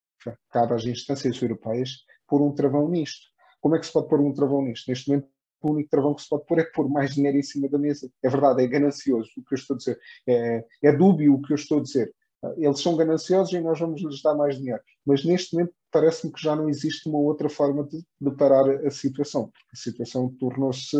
cabe 0.51 0.73
às 0.73 0.85
instâncias 0.85 1.41
europeias 1.41 2.05
pôr 2.27 2.41
um 2.41 2.53
travão 2.53 2.89
nisto. 2.89 3.27
Como 3.61 3.75
é 3.75 3.79
que 3.79 3.85
se 3.85 3.93
pode 3.93 4.07
pôr 4.07 4.21
um 4.21 4.33
travão 4.33 4.61
nisto? 4.61 4.89
Neste 4.89 5.09
momento, 5.09 5.27
o 5.61 5.71
único 5.71 5.89
travão 5.89 6.13
que 6.13 6.21
se 6.21 6.29
pode 6.29 6.45
pôr 6.45 6.59
é 6.59 6.63
pôr 6.63 6.89
mais 6.89 7.13
dinheiro 7.13 7.37
em 7.37 7.43
cima 7.43 7.67
da 7.67 7.77
mesa. 7.77 8.09
É 8.21 8.29
verdade, 8.29 8.63
é 8.63 8.67
ganancioso 8.67 9.29
o 9.37 9.43
que 9.43 9.53
eu 9.53 9.57
estou 9.57 9.75
a 9.75 9.77
dizer. 9.77 9.99
É, 10.27 10.65
é 10.83 10.91
dúbio 10.91 11.33
o 11.33 11.41
que 11.41 11.53
eu 11.53 11.55
estou 11.55 11.79
a 11.79 11.81
dizer. 11.81 12.13
Eles 12.57 12.81
são 12.81 12.95
gananciosos 12.95 13.53
e 13.53 13.59
nós 13.59 13.79
vamos 13.79 14.01
lhes 14.01 14.21
dar 14.21 14.35
mais 14.35 14.57
dinheiro. 14.57 14.81
Mas 15.05 15.23
neste 15.23 15.53
momento 15.53 15.73
parece-me 15.95 16.33
que 16.33 16.41
já 16.41 16.53
não 16.57 16.67
existe 16.67 17.07
uma 17.07 17.19
outra 17.19 17.47
forma 17.47 17.81
de, 17.85 18.03
de 18.19 18.31
parar 18.35 18.69
a 18.85 18.91
situação, 18.91 19.43
porque 19.43 19.69
a 19.71 19.77
situação 19.77 20.29
tornou-se 20.37 20.97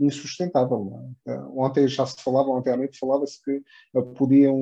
insustentável. 0.00 1.14
É? 1.26 1.32
Eh, 1.32 1.42
ontem 1.54 1.86
já 1.86 2.06
se 2.06 2.16
falava, 2.22 2.48
ontem 2.48 2.72
à 2.72 2.76
noite 2.78 2.98
falava-se 2.98 3.38
que 3.44 3.62
podiam 4.16 4.58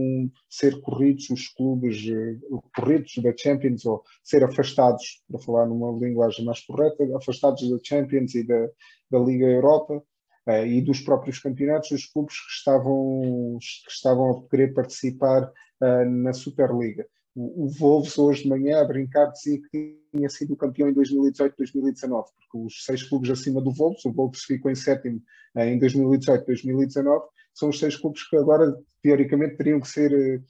ser 0.50 0.80
corridos 0.80 1.30
os 1.30 1.46
clubes, 1.50 1.96
uh, 2.08 2.60
corridos 2.74 3.12
da 3.22 3.32
Champions, 3.36 3.86
ou 3.86 4.02
ser 4.24 4.42
afastados, 4.42 5.22
para 5.30 5.40
falar 5.40 5.66
numa 5.66 5.92
linguagem 5.92 6.44
mais 6.44 6.58
correta, 6.66 7.04
afastados 7.16 7.70
da 7.70 7.78
Champions 7.80 8.34
e 8.34 8.44
da, 8.44 8.68
da 9.08 9.18
Liga 9.20 9.46
Europa. 9.46 10.02
Uh, 10.44 10.66
e 10.66 10.82
dos 10.82 11.00
próprios 11.02 11.38
campeonatos, 11.38 11.92
os 11.92 12.04
clubes 12.06 12.34
que 12.34 12.50
estavam, 12.50 13.58
que 13.60 13.92
estavam 13.92 14.30
a 14.30 14.50
querer 14.50 14.74
participar 14.74 15.52
na 15.80 16.32
Superliga 16.32 17.06
o 17.40 17.68
Wolves 17.68 18.18
hoje 18.18 18.42
de 18.42 18.48
manhã 18.48 18.80
a 18.80 18.84
brincar 18.84 19.26
dizia 19.26 19.60
que 19.70 20.00
tinha 20.12 20.28
sido 20.28 20.56
campeão 20.56 20.88
em 20.88 20.94
2018-2019, 20.94 22.24
porque 22.34 22.58
os 22.66 22.84
seis 22.84 23.04
clubes 23.04 23.30
acima 23.30 23.60
do 23.60 23.72
Wolves, 23.72 24.04
o 24.04 24.12
Wolves 24.12 24.42
ficou 24.42 24.70
em 24.70 24.74
sétimo 24.74 25.22
eh, 25.54 25.68
em 25.68 25.78
2018-2019, 25.78 27.22
são 27.54 27.68
os 27.68 27.78
seis 27.78 27.96
clubes 27.96 28.28
que 28.28 28.36
agora 28.36 28.76
teoricamente 29.02 29.56
teriam 29.56 29.80
que 29.80 29.86
ser 29.88 30.12
eh, 30.12 30.40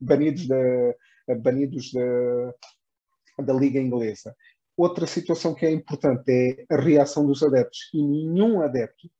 banidos 0.00 0.48
da, 0.48 0.56
eh, 0.56 1.34
banidos 1.38 1.92
da, 1.92 2.54
da 3.44 3.52
Liga 3.52 3.78
Inglesa. 3.78 4.34
Outra 4.74 5.06
situação 5.06 5.54
que 5.54 5.66
é 5.66 5.70
importante 5.70 6.24
é 6.30 6.74
a 6.74 6.80
reação 6.80 7.26
dos 7.26 7.42
adeptos, 7.42 7.90
e 7.92 8.02
nenhum 8.02 8.62
adepto, 8.62 9.10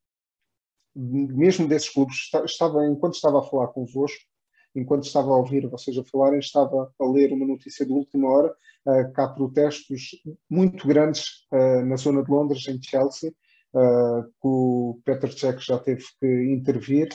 mesmo 0.94 1.68
desses 1.68 1.90
clubes, 1.90 2.30
estava, 2.46 2.86
enquanto 2.86 3.14
estava 3.14 3.40
a 3.40 3.42
falar 3.42 3.68
convosco, 3.68 4.31
enquanto 4.74 5.04
estava 5.04 5.30
a 5.30 5.36
ouvir 5.36 5.68
vocês 5.68 5.96
a 5.98 6.04
falarem, 6.04 6.38
estava 6.38 6.92
a 6.98 7.04
ler 7.04 7.32
uma 7.32 7.46
notícia 7.46 7.84
de 7.84 7.92
última 7.92 8.28
hora, 8.28 8.54
uh, 8.86 9.12
que 9.12 9.20
há 9.20 9.28
protestos 9.28 10.22
muito 10.48 10.86
grandes 10.86 11.46
uh, 11.52 11.84
na 11.84 11.96
zona 11.96 12.22
de 12.22 12.30
Londres, 12.30 12.66
em 12.68 12.80
Chelsea, 12.82 13.30
uh, 13.74 14.24
que 14.24 14.48
o 14.48 15.00
Peter 15.04 15.32
Cech 15.32 15.64
já 15.64 15.78
teve 15.78 16.04
que 16.20 16.52
intervir 16.52 17.08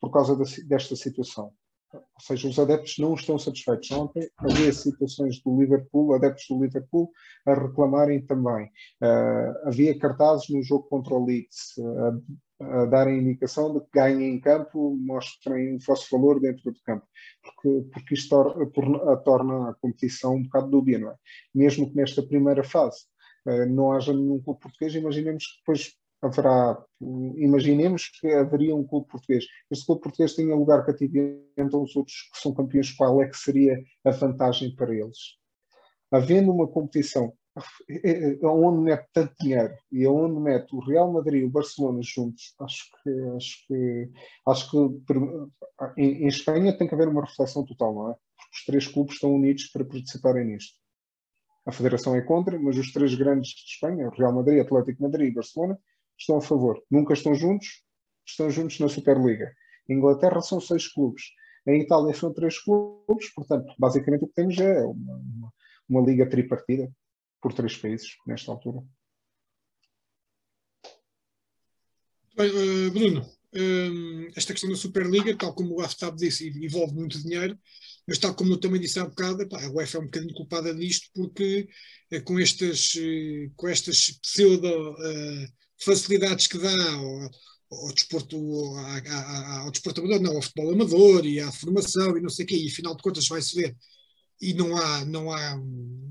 por 0.00 0.10
causa 0.10 0.36
desta 0.66 0.96
situação. 0.96 1.52
Ou 1.94 2.20
seja, 2.20 2.48
os 2.48 2.58
adeptos 2.58 2.98
não 2.98 3.14
estão 3.14 3.38
satisfeitos. 3.38 3.90
Ontem 3.90 4.28
havia 4.38 4.72
situações 4.72 5.40
do 5.42 5.58
Liverpool, 5.58 6.14
adeptos 6.14 6.46
do 6.48 6.62
Liverpool, 6.62 7.10
a 7.46 7.54
reclamarem 7.54 8.24
também. 8.24 8.66
Uh, 9.02 9.68
havia 9.68 9.98
cartazes 9.98 10.48
no 10.48 10.62
jogo 10.62 10.88
contra 10.88 11.14
o 11.14 11.24
Leeds, 11.24 11.76
uh, 11.78 12.22
a 12.60 12.86
darem 12.86 13.18
indicação 13.18 13.72
de 13.74 13.80
que 13.80 13.90
ganhem 13.92 14.34
em 14.34 14.40
campo, 14.40 14.96
mostrem 14.96 15.76
o 15.76 15.78
vosso 15.80 16.06
valor 16.10 16.40
dentro 16.40 16.72
do 16.72 16.80
campo, 16.84 17.06
porque, 17.42 17.88
porque 17.92 18.14
isto 18.14 18.28
tor 18.30 18.70
por, 18.70 19.22
torna 19.22 19.70
a 19.70 19.74
competição 19.74 20.36
um 20.36 20.42
bocado 20.44 20.70
dúbia, 20.70 20.98
não 20.98 21.10
é? 21.10 21.16
Mesmo 21.54 21.90
que 21.90 21.96
nesta 21.96 22.22
primeira 22.22 22.62
fase 22.62 23.04
uh, 23.46 23.66
não 23.66 23.92
haja 23.92 24.12
nenhum 24.12 24.40
clube 24.40 24.60
português, 24.60 24.94
imaginemos 24.94 25.46
que 25.46 25.58
depois 25.58 25.94
haverá, 26.26 26.82
imaginemos 27.36 28.10
que 28.20 28.32
haveria 28.32 28.74
um 28.74 28.86
clube 28.86 29.08
português. 29.08 29.44
Este 29.70 29.86
clube 29.86 30.02
português 30.02 30.34
tinha 30.34 30.54
lugar 30.54 30.84
cativo 30.84 31.16
entre 31.56 31.76
os 31.76 31.94
outros 31.94 32.30
que 32.32 32.40
são 32.40 32.54
campeões, 32.54 32.92
qual 32.92 33.22
é 33.22 33.28
que 33.28 33.36
seria 33.36 33.82
a 34.04 34.10
vantagem 34.10 34.74
para 34.74 34.94
eles? 34.94 35.18
Havendo 36.10 36.52
uma 36.52 36.68
competição 36.68 37.32
onde 38.42 38.82
mete 38.82 39.08
tanto 39.12 39.34
dinheiro 39.40 39.74
e 39.92 40.06
onde 40.06 40.40
mete 40.40 40.74
o 40.74 40.80
Real 40.80 41.12
Madrid 41.12 41.42
e 41.42 41.44
o 41.44 41.50
Barcelona 41.50 42.00
juntos, 42.02 42.54
acho 42.60 42.84
que 42.90 43.10
acho 43.36 43.66
que 43.68 44.10
acho 44.46 44.70
que 44.70 44.76
em, 45.96 46.24
em, 46.24 46.26
Espanha 46.26 46.76
tem 46.76 46.88
que 46.88 46.94
haver 46.94 47.08
uma 47.08 47.24
reflexão 47.24 47.64
total, 47.64 47.94
não 47.94 48.10
é? 48.10 48.14
Porque 48.14 48.56
os 48.56 48.64
três 48.64 48.88
clubes 48.88 49.14
estão 49.14 49.32
unidos 49.32 49.66
para 49.66 49.84
participarem 49.84 50.46
nisto. 50.46 50.76
A 51.66 51.72
Federação 51.72 52.14
é 52.14 52.20
contra, 52.20 52.58
mas 52.58 52.76
os 52.76 52.92
três 52.92 53.14
grandes 53.14 53.50
de 53.50 53.70
Espanha, 53.72 54.10
Real 54.10 54.34
Madrid, 54.34 54.60
Atlético 54.60 55.02
Madrid 55.02 55.30
e 55.30 55.34
Barcelona, 55.34 55.78
estão 56.18 56.36
a 56.36 56.40
favor. 56.40 56.82
Nunca 56.90 57.12
estão 57.14 57.34
juntos, 57.34 57.82
estão 58.26 58.50
juntos 58.50 58.78
na 58.78 58.88
Superliga. 58.88 59.52
Em 59.88 59.94
Inglaterra 59.96 60.40
são 60.40 60.60
seis 60.60 60.88
clubes. 60.88 61.24
Em 61.66 61.80
Itália 61.80 62.14
são 62.14 62.32
três 62.32 62.58
clubes, 62.58 63.32
portanto, 63.34 63.74
basicamente 63.78 64.24
o 64.24 64.28
que 64.28 64.34
temos 64.34 64.58
é 64.58 64.84
uma, 64.84 65.16
uma, 65.16 65.52
uma 65.88 66.00
liga 66.02 66.28
tripartida 66.28 66.90
por 67.40 67.52
três 67.52 67.76
países 67.76 68.16
nesta 68.26 68.52
altura. 68.52 68.82
Bem, 72.36 72.50
uh, 72.50 72.90
Bruno, 72.90 73.20
uh, 73.20 74.32
esta 74.36 74.52
questão 74.52 74.68
da 74.68 74.76
Superliga, 74.76 75.36
tal 75.36 75.54
como 75.54 75.76
o 75.76 75.80
Aftab 75.80 76.16
disse, 76.16 76.48
envolve 76.48 76.92
muito 76.94 77.22
dinheiro, 77.22 77.58
mas 78.06 78.18
tal 78.18 78.34
como 78.34 78.52
eu 78.52 78.60
também 78.60 78.80
disse 78.80 78.98
há 78.98 79.04
bocado, 79.04 79.46
a 79.54 79.70
UEFA 79.70 79.98
é 79.98 80.00
um 80.00 80.04
bocadinho 80.04 80.34
culpada 80.34 80.74
disto, 80.74 81.08
porque 81.14 81.68
uh, 82.12 82.24
com, 82.24 82.38
estas, 82.38 82.92
com 83.56 83.68
estas 83.68 84.10
pseudo 84.20 84.96
facilidades 85.82 86.46
que 86.46 86.58
dá 86.58 86.92
ao, 86.92 87.30
ao 87.70 87.92
desporto, 87.94 88.36
ao, 88.36 89.64
ao 89.64 89.70
desporto 89.70 90.00
amador, 90.00 90.20
não, 90.20 90.36
ao 90.36 90.42
futebol 90.42 90.72
amador 90.72 91.26
e 91.26 91.40
à 91.40 91.50
formação 91.52 92.16
e 92.16 92.20
não 92.20 92.28
sei 92.28 92.44
o 92.44 92.48
quê, 92.48 92.56
e 92.56 92.68
afinal 92.68 92.96
de 92.96 93.02
contas 93.02 93.28
vai-se 93.28 93.54
ver. 93.54 93.76
E 94.40 94.52
não 94.52 94.76
há, 94.76 95.04
não 95.04 95.32
há, 95.32 95.56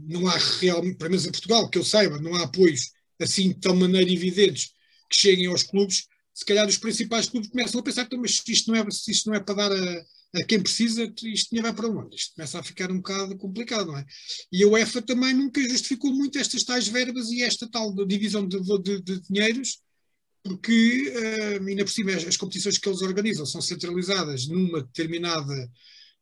não 0.07 0.27
há 0.27 0.37
realmente, 0.59 0.97
pelo 0.97 1.11
menos 1.11 1.25
em 1.25 1.31
Portugal, 1.31 1.69
que 1.69 1.77
eu 1.77 1.83
saiba, 1.83 2.19
não 2.19 2.35
há 2.35 2.43
apoios 2.43 2.91
assim 3.19 3.49
de 3.49 3.59
tal 3.59 3.75
maneira 3.75 4.09
evidentes 4.11 4.71
que 5.09 5.15
cheguem 5.15 5.47
aos 5.47 5.63
clubes, 5.63 6.07
se 6.33 6.45
calhar 6.45 6.67
os 6.67 6.77
principais 6.77 7.29
clubes 7.29 7.49
começam 7.49 7.79
a 7.79 7.83
pensar 7.83 8.05
que 8.05 8.17
mas 8.17 8.41
isto 8.47 8.71
não 8.71 8.79
é, 8.79 8.85
isto 8.89 9.29
não 9.29 9.35
é 9.35 9.39
para 9.39 9.55
dar 9.55 9.71
a, 9.71 10.05
a 10.35 10.43
quem 10.43 10.61
precisa, 10.61 11.11
isto 11.23 11.53
nem 11.53 11.61
vai 11.61 11.73
para 11.73 11.87
onde? 11.87 12.15
Isto 12.15 12.33
começa 12.35 12.59
a 12.59 12.63
ficar 12.63 12.91
um 12.91 12.97
bocado 12.97 13.37
complicado, 13.37 13.87
não 13.87 13.97
é? 13.97 14.05
E 14.51 14.63
a 14.63 14.67
UEFA 14.67 15.01
também 15.01 15.33
nunca 15.33 15.61
justificou 15.61 16.11
muito 16.11 16.39
estas 16.39 16.63
tais 16.63 16.87
verbas 16.87 17.29
e 17.29 17.43
esta 17.43 17.69
tal 17.69 17.93
divisão 18.05 18.47
de, 18.47 18.59
de, 18.81 19.01
de 19.01 19.21
dinheiros, 19.21 19.79
porque, 20.43 21.13
uh, 21.15 21.67
ainda 21.67 21.85
por 21.85 21.91
cima, 21.91 22.11
as, 22.13 22.25
as 22.25 22.37
competições 22.37 22.77
que 22.77 22.89
eles 22.89 23.01
organizam 23.01 23.45
são 23.45 23.61
centralizadas 23.61 24.47
numa 24.47 24.81
determinada 24.81 25.71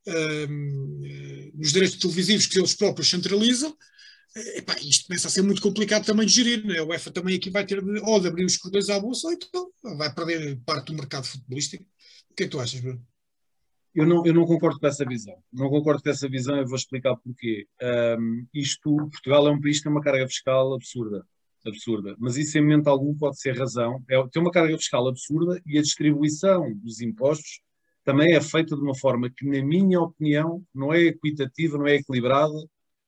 uh, 0.08 1.52
nos 1.56 1.72
direitos 1.72 1.98
televisivos 1.98 2.48
que 2.48 2.60
eles 2.60 2.76
próprios 2.76 3.10
centralizam, 3.10 3.76
eh, 4.36 4.60
epá, 4.60 4.78
isto 4.80 5.08
começa 5.08 5.28
a 5.28 5.32
ser 5.32 5.42
muito 5.42 5.62
complicado 5.62 6.06
também 6.06 6.26
de 6.26 6.34
gerir. 6.34 6.66
Né? 6.66 6.80
A 6.80 6.84
UEFA 6.84 7.12
também 7.12 7.36
aqui 7.36 7.50
vai 7.50 7.66
ter 7.66 7.82
ou 8.04 8.20
de 8.20 8.28
abrir 8.28 8.46
os 8.46 8.58
cordões 8.58 8.90
à 8.90 9.00
bolsa 9.00 9.28
ou 9.28 9.34
então 9.34 9.72
vai 9.98 10.14
perder 10.14 10.60
parte 10.66 10.88
do 10.88 10.94
mercado 10.96 11.26
futebolístico. 11.26 11.84
O 12.30 12.34
que 12.34 12.44
é 12.44 12.46
que 12.46 12.52
tu 12.52 12.60
achas, 12.60 12.80
Bruno? 12.80 13.06
Eu 13.94 14.06
não, 14.06 14.26
eu 14.26 14.34
não 14.34 14.46
concordo 14.46 14.80
com 14.80 14.88
essa 14.88 15.06
visão. 15.06 15.36
Não 15.52 15.70
concordo 15.70 16.02
com 16.02 16.10
essa 16.10 16.28
visão 16.30 16.58
e 16.58 16.66
vou 16.66 16.76
explicar 16.76 17.16
porquê. 17.18 17.68
Um, 18.20 18.46
isto, 18.54 18.96
Portugal 18.96 19.48
é 19.48 19.52
um 19.52 19.60
país 19.60 19.78
que 19.78 19.84
tem 19.84 19.92
uma 19.92 20.02
carga 20.02 20.28
fiscal 20.28 20.74
absurda. 20.74 21.26
Absurda. 21.66 22.16
Mas 22.18 22.38
isso 22.38 22.58
em 22.58 22.62
momento 22.62 22.88
algum 22.88 23.16
pode 23.16 23.40
ser 23.40 23.58
razão. 23.58 24.02
É, 24.10 24.16
tem 24.30 24.42
uma 24.42 24.52
carga 24.52 24.78
fiscal 24.78 25.08
absurda 25.08 25.62
e 25.66 25.78
a 25.78 25.82
distribuição 25.82 26.74
dos 26.78 27.02
impostos 27.02 27.62
também 28.04 28.34
é 28.34 28.42
feita 28.42 28.76
de 28.76 28.82
uma 28.82 28.96
forma 28.98 29.30
que, 29.30 29.46
na 29.46 29.64
minha 29.64 30.02
opinião, 30.02 30.64
não 30.74 30.94
é 30.94 31.02
equitativa, 31.02 31.78
não 31.78 31.88
é 31.88 31.96
equilibrada, 31.96 32.54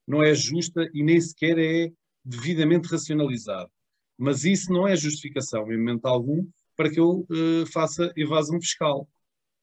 não 0.07 0.23
é 0.23 0.35
justa 0.35 0.87
e 0.93 1.03
nem 1.03 1.19
sequer 1.19 1.57
é 1.57 1.91
devidamente 2.23 2.87
racionalizada. 2.87 3.69
Mas 4.17 4.43
isso 4.43 4.71
não 4.71 4.87
é 4.87 4.95
justificação, 4.95 5.71
em 5.71 5.77
momento 5.77 6.05
algum, 6.05 6.45
para 6.75 6.89
que 6.89 6.99
eu 6.99 7.25
uh, 7.29 7.65
faça 7.71 8.11
evasão 8.15 8.59
fiscal, 8.61 9.07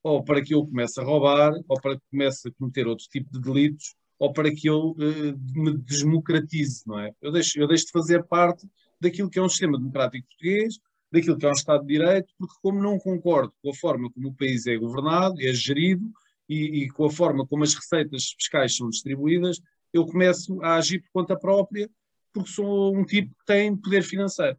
ou 0.03 0.23
para 0.23 0.43
que 0.43 0.55
eu 0.55 0.67
comece 0.67 1.01
a 1.01 1.05
roubar, 1.05 1.53
ou 1.69 1.81
para 1.81 1.97
que 1.97 2.03
comece 2.11 2.49
a 2.49 2.53
cometer 2.53 2.87
outro 2.87 3.07
tipo 3.09 3.31
de 3.33 3.41
delitos, 3.41 3.95
ou 4.19 4.33
para 4.33 4.51
que 4.55 4.69
eu 4.69 4.91
uh, 4.91 5.39
me 5.55 5.77
desmocratize, 5.79 6.83
não 6.87 6.99
é? 6.99 7.13
Eu 7.21 7.33
deixo, 7.33 7.59
eu 7.59 7.67
deixo 7.67 7.87
de 7.87 7.93
fazer 7.93 8.25
parte 8.25 8.69
daquilo 9.01 9.31
que 9.31 9.39
é 9.39 9.43
um 9.43 9.49
sistema 9.49 9.79
democrático 9.79 10.27
português, 10.29 10.79
daquilo 11.11 11.39
que 11.39 11.47
é 11.47 11.49
um 11.49 11.53
Estado 11.53 11.81
de 11.81 11.99
Direito, 11.99 12.33
porque 12.39 12.55
como 12.63 12.81
não 12.81 12.99
concordo 12.99 13.53
com 13.63 13.71
a 13.71 13.75
forma 13.75 14.11
como 14.11 14.29
o 14.29 14.35
país 14.35 14.67
é 14.67 14.77
governado, 14.77 15.41
é 15.41 15.53
gerido 15.53 16.11
e, 16.49 16.85
e 16.85 16.91
com 16.91 17.07
a 17.07 17.11
forma 17.11 17.47
como 17.47 17.65
as 17.65 17.75
receitas 17.75 18.31
fiscais 18.37 18.77
são 18.77 18.91
distribuídas, 18.91 19.61
eu 19.93 20.07
começo 20.07 20.63
a 20.63 20.77
agir 20.77 21.01
por 21.01 21.11
conta 21.13 21.37
própria, 21.37 21.91
porque 22.33 22.51
sou 22.51 22.95
um 22.95 23.05
tipo 23.05 23.35
que 23.35 23.45
tem 23.45 23.77
poder 23.77 24.03
financeiro. 24.03 24.57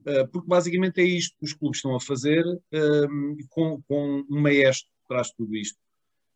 Uh, 0.00 0.26
porque 0.32 0.48
basicamente 0.48 1.00
é 1.00 1.04
isto 1.04 1.36
que 1.38 1.44
os 1.44 1.52
clubes 1.52 1.78
estão 1.78 1.94
a 1.94 2.00
fazer 2.00 2.44
uh, 2.46 3.48
com, 3.50 3.82
com 3.82 4.24
um 4.30 4.40
maestro 4.40 4.88
que 4.88 5.08
traz 5.08 5.30
tudo 5.32 5.54
isto. 5.56 5.78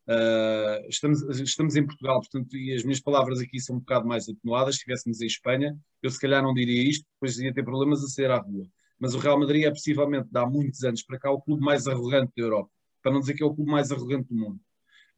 Uh, 0.07 0.87
estamos, 0.89 1.23
estamos 1.41 1.75
em 1.77 1.87
Portugal, 1.87 2.21
portanto, 2.21 2.55
e 2.57 2.75
as 2.75 2.85
minhas 2.85 3.01
palavras 3.01 3.41
aqui 3.41 3.59
são 3.59 3.77
um 3.77 3.79
bocado 3.79 4.07
mais 4.07 4.29
atenuadas. 4.29 4.75
Se 4.75 4.81
estivéssemos 4.81 5.21
em 5.23 5.27
Espanha, 5.27 5.79
eu 6.03 6.11
se 6.11 6.21
calhar 6.21 6.43
não 6.43 6.53
diria 6.53 6.83
isto, 6.89 7.07
depois 7.15 7.39
ia 7.39 7.55
ter 7.55 7.65
problemas 7.65 8.05
a 8.05 8.09
sair 8.09 8.31
à 8.31 8.39
rua 8.39 8.69
mas 8.99 9.15
o 9.15 9.19
Real 9.19 9.39
Madrid 9.39 9.65
é 9.65 9.71
possivelmente, 9.71 10.29
há 10.35 10.47
muitos 10.47 10.83
anos 10.83 11.03
para 11.03 11.19
cá, 11.19 11.31
o 11.31 11.41
clube 11.41 11.63
mais 11.63 11.87
arrogante 11.87 12.33
da 12.37 12.43
Europa, 12.43 12.71
para 13.03 13.13
não 13.13 13.21
dizer 13.21 13.35
que 13.35 13.43
é 13.43 13.47
o 13.47 13.55
clube 13.55 13.71
mais 13.71 13.91
arrogante 13.93 14.29
do 14.29 14.35
mundo. 14.35 14.61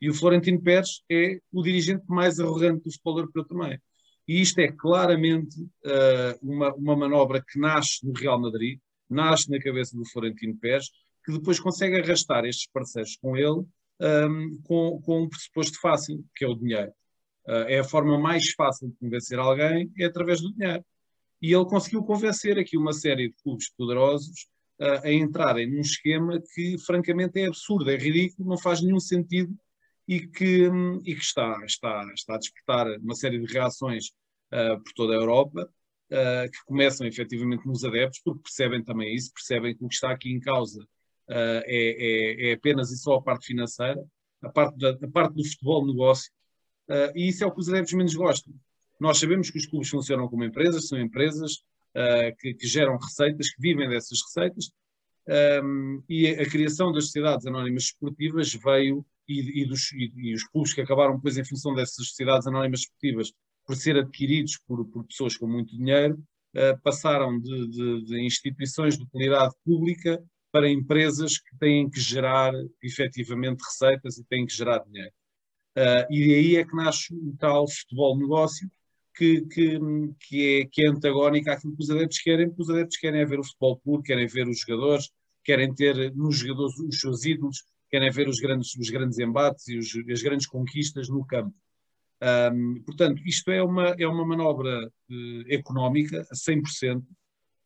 E 0.01 0.11
o 0.11 0.15
Florentino 0.15 0.61
Pérez 0.61 1.03
é 1.11 1.39
o 1.53 1.63
dirigente 1.63 2.05
mais 2.09 2.39
arrogante 2.41 2.83
do 2.85 2.91
futebol 2.91 3.19
europeu 3.19 3.45
também. 3.45 3.81
E 4.27 4.41
isto 4.41 4.59
é 4.59 4.73
claramente 4.73 5.61
uh, 5.61 6.39
uma, 6.43 6.75
uma 6.75 6.97
manobra 6.97 7.43
que 7.43 7.59
nasce 7.59 8.05
no 8.05 8.13
Real 8.13 8.41
Madrid, 8.41 8.79
nasce 9.09 9.51
na 9.51 9.61
cabeça 9.61 9.97
do 9.97 10.05
Florentino 10.05 10.57
Pérez, 10.57 10.91
que 11.25 11.33
depois 11.33 11.61
consegue 11.61 12.01
arrastar 12.01 12.45
estes 12.45 12.69
parceiros 12.73 13.17
com 13.17 13.37
ele 13.37 13.65
um, 14.01 14.61
com, 14.65 15.01
com 15.03 15.23
um 15.23 15.29
pressuposto 15.29 15.81
fácil, 15.81 16.25
que 16.35 16.45
é 16.45 16.49
o 16.49 16.55
dinheiro. 16.55 16.93
Uh, 17.47 17.67
é 17.69 17.79
a 17.79 17.85
forma 17.85 18.19
mais 18.19 18.51
fácil 18.51 18.89
de 18.89 18.97
convencer 18.97 19.39
alguém, 19.39 19.91
é 19.99 20.05
através 20.05 20.41
do 20.41 20.53
dinheiro. 20.53 20.85
E 21.41 21.53
ele 21.53 21.65
conseguiu 21.65 22.03
convencer 22.03 22.59
aqui 22.59 22.77
uma 22.77 22.93
série 22.93 23.29
de 23.29 23.35
clubes 23.43 23.71
poderosos 23.77 24.49
uh, 24.81 25.05
a 25.07 25.13
entrarem 25.13 25.71
num 25.71 25.81
esquema 25.81 26.41
que, 26.55 26.77
francamente, 26.79 27.41
é 27.41 27.47
absurdo, 27.47 27.91
é 27.91 27.97
ridículo, 27.97 28.49
não 28.49 28.59
faz 28.59 28.83
nenhum 28.83 29.01
sentido 29.01 29.57
e 30.07 30.27
que, 30.27 30.71
e 31.05 31.15
que 31.15 31.23
está, 31.23 31.59
está, 31.65 32.13
está 32.15 32.35
a 32.35 32.39
despertar 32.39 32.87
uma 32.99 33.15
série 33.15 33.39
de 33.39 33.53
reações 33.53 34.09
uh, 34.53 34.81
por 34.83 34.93
toda 34.95 35.15
a 35.15 35.17
Europa, 35.17 35.69
que 36.09 36.65
começam 36.67 37.05
efetivamente 37.05 37.67
nos 37.67 37.85
adeptos, 37.85 38.21
porque 38.25 38.43
percebem 38.43 38.81
também 38.81 39.13
isso, 39.13 39.33
percebem 39.35 39.77
que 39.77 39.85
o 39.85 39.89
que 39.89 39.95
está 39.95 40.13
aqui 40.13 40.31
em 40.31 40.39
causa 40.39 40.87
é, 41.29 41.65
é, 41.67 42.51
é, 42.51 42.53
apenas 42.53 42.93
e 42.93 42.97
só 42.97 43.17
a 43.17 43.23
parte 43.23 43.47
financeira, 43.47 44.01
a 44.41 44.49
parte, 44.49 44.79
da, 44.79 44.91
a 44.91 45.11
parte 45.11 45.35
do 45.35 45.45
futebol 45.45 45.85
negócio, 45.87 46.31
uh, 46.89 47.11
e 47.17 47.29
isso 47.29 47.43
é 47.43 47.47
o 47.47 47.53
que 47.53 47.61
os 47.61 47.69
adeptos 47.69 47.95
menos 47.95 48.15
gostam. 48.15 48.55
Nós 49.01 49.19
sabemos 49.19 49.51
que 49.51 49.59
os 49.59 49.67
clubes 49.67 49.89
funcionam 49.89 50.29
como 50.29 50.45
empresas, 50.45 50.87
são 50.89 50.99
empresas 51.01 51.55
uh, 51.95 52.35
que, 52.39 52.55
que, 52.55 52.67
geram 52.67 52.97
receitas, 52.97 53.51
que 53.53 53.61
vivem 53.61 53.89
dessas 53.89 54.21
receitas, 54.23 54.71
um, 55.65 56.03
e 56.09 56.29
a, 56.29 56.49
criação 56.49 56.93
das 56.93 57.07
sociedades 57.07 57.47
anónimas 57.47 57.85
esportivas 57.85 58.55
veio, 58.55 59.05
e, 59.29 59.63
e, 59.63 59.67
dos, 59.67 59.93
e, 59.93 60.13
e, 60.17 60.35
os 60.35 60.45
clubes 60.45 60.73
que 60.73 60.81
acabaram 60.81 61.17
depois 61.17 61.37
em 61.37 61.45
função 61.45 61.75
dessas 61.75 62.07
sociedades 62.09 62.47
anónimas 62.47 62.81
esportivas 62.81 63.33
por 63.65 63.77
ser 63.77 63.97
adquiridos 63.97 64.59
por, 64.67 64.85
por 64.87 65.05
pessoas 65.05 65.37
com 65.37 65.47
muito 65.47 65.77
dinheiro, 65.77 66.15
uh, 66.55 66.81
passaram 66.83 67.39
de, 67.39 67.69
de, 67.69 68.05
de 68.05 68.21
instituições 68.25 68.97
de 68.97 69.05
utilidade 69.05 69.55
pública 69.65 70.23
para 70.53 70.71
empresas 70.71 71.39
que 71.39 71.57
têm 71.59 71.91
que 71.91 72.01
gerar 72.01 72.53
efetivamente 72.83 73.63
receitas 73.63 74.19
e 74.19 74.25
têm 74.25 74.47
que 74.47 74.55
gerar 74.55 74.79
dinheiro. 74.79 75.13
Uh, 75.77 76.07
e 76.11 76.35
aí 76.35 76.57
é 76.57 76.65
que 76.65 76.75
nasce 76.75 77.13
o 77.13 77.37
tal 77.39 77.69
futebol 77.69 78.17
negócio 78.17 78.71
que, 79.15 79.43
que, 79.43 79.79
que, 80.21 80.61
é, 80.61 80.67
que 80.71 80.87
é 80.87 80.89
antagónico 80.89 81.51
àquilo 81.51 81.77
que 81.77 81.83
os 81.83 81.91
adeptos 81.91 82.19
querem, 82.21 82.49
porque 82.49 82.63
os 82.63 82.71
adeptos 82.71 82.99
querem 82.99 83.21
é 83.21 83.25
ver 83.25 83.41
o 83.41 83.45
futebol 83.45 83.79
puro, 83.79 84.03
querem 84.03 84.27
ver 84.27 84.47
os 84.47 84.61
jogadores, 84.61 85.11
querem 85.45 85.75
ter 85.75 86.15
nos 86.15 86.37
jogadores 86.39 86.79
os 86.79 87.01
seus 87.01 87.25
ídolos, 87.25 87.63
querem 87.91 88.11
ver 88.11 88.29
os 88.29 88.39
grandes, 88.39 88.75
os 88.77 88.91
grandes 88.91 89.19
embates 89.19 89.69
e 89.69 89.79
os, 89.79 89.93
as 90.11 90.23
grandes 90.23 90.47
conquistas 90.47 91.09
no 91.09 91.25
campo. 91.25 91.55
Um, 92.53 92.83
portanto, 92.83 93.23
isto 93.27 93.51
é 93.51 93.63
uma, 93.63 93.95
é 93.99 94.07
uma 94.07 94.27
manobra 94.27 94.87
uh, 94.87 95.53
económica 95.53 96.23
a 96.31 96.35
100%. 96.35 97.03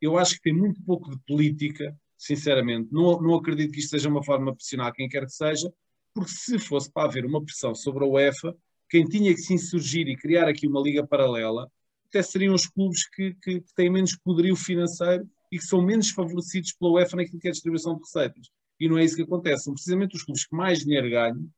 Eu 0.00 0.18
acho 0.18 0.34
que 0.34 0.42
tem 0.42 0.52
muito 0.52 0.82
pouco 0.82 1.10
de 1.10 1.18
política 1.26 1.96
sinceramente. 2.20 2.92
Não, 2.92 3.20
não 3.20 3.34
acredito 3.34 3.72
que 3.72 3.80
isto 3.80 3.90
seja 3.90 4.08
uma 4.08 4.22
forma 4.22 4.50
de 4.50 4.58
pressionar 4.58 4.92
quem 4.92 5.08
quer 5.08 5.24
que 5.24 5.32
seja, 5.32 5.72
porque 6.14 6.30
se 6.30 6.58
fosse 6.58 6.92
para 6.92 7.08
haver 7.08 7.24
uma 7.24 7.42
pressão 7.42 7.74
sobre 7.74 8.04
a 8.04 8.06
UEFA, 8.06 8.54
quem 8.90 9.06
tinha 9.06 9.32
que 9.32 9.40
se 9.40 9.54
insurgir 9.54 10.06
e 10.06 10.16
criar 10.16 10.46
aqui 10.46 10.66
uma 10.66 10.82
liga 10.82 11.06
paralela, 11.06 11.66
até 12.06 12.20
seriam 12.22 12.54
os 12.54 12.66
clubes 12.66 13.08
que, 13.08 13.34
que, 13.42 13.60
que 13.60 13.74
têm 13.74 13.88
menos 13.88 14.16
poderio 14.16 14.54
financeiro 14.54 15.26
e 15.50 15.58
que 15.58 15.64
são 15.64 15.80
menos 15.80 16.10
favorecidos 16.10 16.72
pela 16.72 16.92
UEFA 16.92 17.16
naquilo 17.16 17.38
que 17.38 17.48
é 17.48 17.50
a 17.50 17.52
distribuição 17.52 17.94
de 17.94 18.00
receitas. 18.00 18.50
E 18.80 18.88
não 18.88 18.98
é 18.98 19.04
isso 19.04 19.14
que 19.14 19.22
acontece. 19.22 19.64
São 19.64 19.74
precisamente 19.74 20.16
os 20.16 20.24
clubes 20.24 20.46
que 20.46 20.56
mais 20.56 20.80
dinheiro 20.80 21.10
ganham 21.10 21.48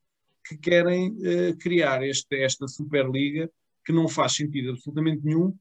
que 0.45 0.59
querem 0.59 1.11
uh, 1.11 1.57
criar 1.59 2.03
este, 2.03 2.43
esta 2.43 2.67
Superliga 2.67 3.49
que 3.87 3.93
não 3.93 4.09
faz 4.09 4.35
sentido 4.35 4.71
absolutamente 4.71 5.25
nenhum, 5.25 5.57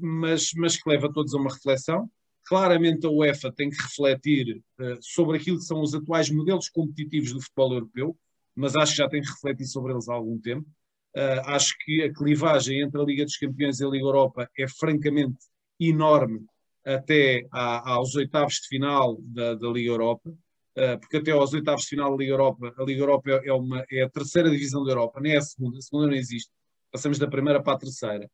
mas, 0.00 0.52
mas 0.54 0.76
que 0.76 0.88
leva 0.88 1.12
todos 1.12 1.34
a 1.34 1.38
uma 1.38 1.52
reflexão 1.52 2.08
Claramente 2.44 3.06
a 3.06 3.10
UEFA 3.10 3.50
tem 3.50 3.70
que 3.70 3.82
refletir 3.82 4.62
uh, 4.78 4.98
sobre 5.00 5.38
aquilo 5.38 5.58
que 5.58 5.64
são 5.64 5.80
os 5.80 5.94
atuais 5.94 6.30
modelos 6.30 6.68
competitivos 6.68 7.32
do 7.32 7.40
futebol 7.40 7.72
europeu, 7.72 8.16
mas 8.54 8.76
acho 8.76 8.92
que 8.92 8.98
já 8.98 9.08
tem 9.08 9.22
que 9.22 9.30
refletir 9.30 9.66
sobre 9.66 9.92
eles 9.92 10.08
há 10.08 10.14
algum 10.14 10.38
tempo. 10.38 10.68
Uh, 11.16 11.40
acho 11.46 11.74
que 11.78 12.02
a 12.02 12.12
clivagem 12.12 12.82
entre 12.82 13.00
a 13.00 13.04
Liga 13.04 13.24
dos 13.24 13.38
Campeões 13.38 13.80
e 13.80 13.84
a 13.84 13.88
Liga 13.88 14.04
Europa 14.04 14.50
é 14.58 14.68
francamente 14.68 15.38
enorme 15.80 16.44
até 16.84 17.46
à, 17.52 17.94
aos 17.94 18.14
oitavos 18.14 18.54
de 18.54 18.68
final 18.68 19.16
da, 19.20 19.54
da 19.54 19.68
Liga 19.68 19.90
Europa, 19.90 20.30
uh, 20.30 21.00
porque 21.00 21.18
até 21.18 21.30
aos 21.30 21.52
oitavos 21.52 21.82
de 21.82 21.88
final 21.88 22.10
da 22.10 22.16
Liga 22.16 22.32
Europa, 22.32 22.74
a 22.76 22.84
Liga 22.84 23.00
Europa 23.00 23.30
é, 23.30 23.52
uma, 23.52 23.84
é 23.90 24.02
a 24.02 24.10
terceira 24.10 24.50
divisão 24.50 24.84
da 24.84 24.92
Europa, 24.92 25.20
nem 25.20 25.34
é 25.34 25.38
a 25.38 25.42
segunda, 25.42 25.78
a 25.78 25.82
segunda 25.82 26.06
não 26.08 26.14
existe. 26.14 26.50
Passamos 26.92 27.18
da 27.18 27.26
primeira 27.26 27.62
para 27.62 27.74
a 27.74 27.78
terceira 27.78 28.30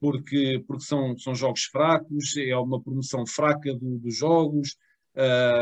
porque, 0.00 0.62
porque 0.66 0.84
são, 0.84 1.16
são 1.18 1.34
jogos 1.34 1.64
fracos, 1.64 2.36
é 2.36 2.56
uma 2.56 2.80
promoção 2.80 3.26
fraca 3.26 3.74
do, 3.74 3.98
dos 3.98 4.16
jogos, 4.16 4.76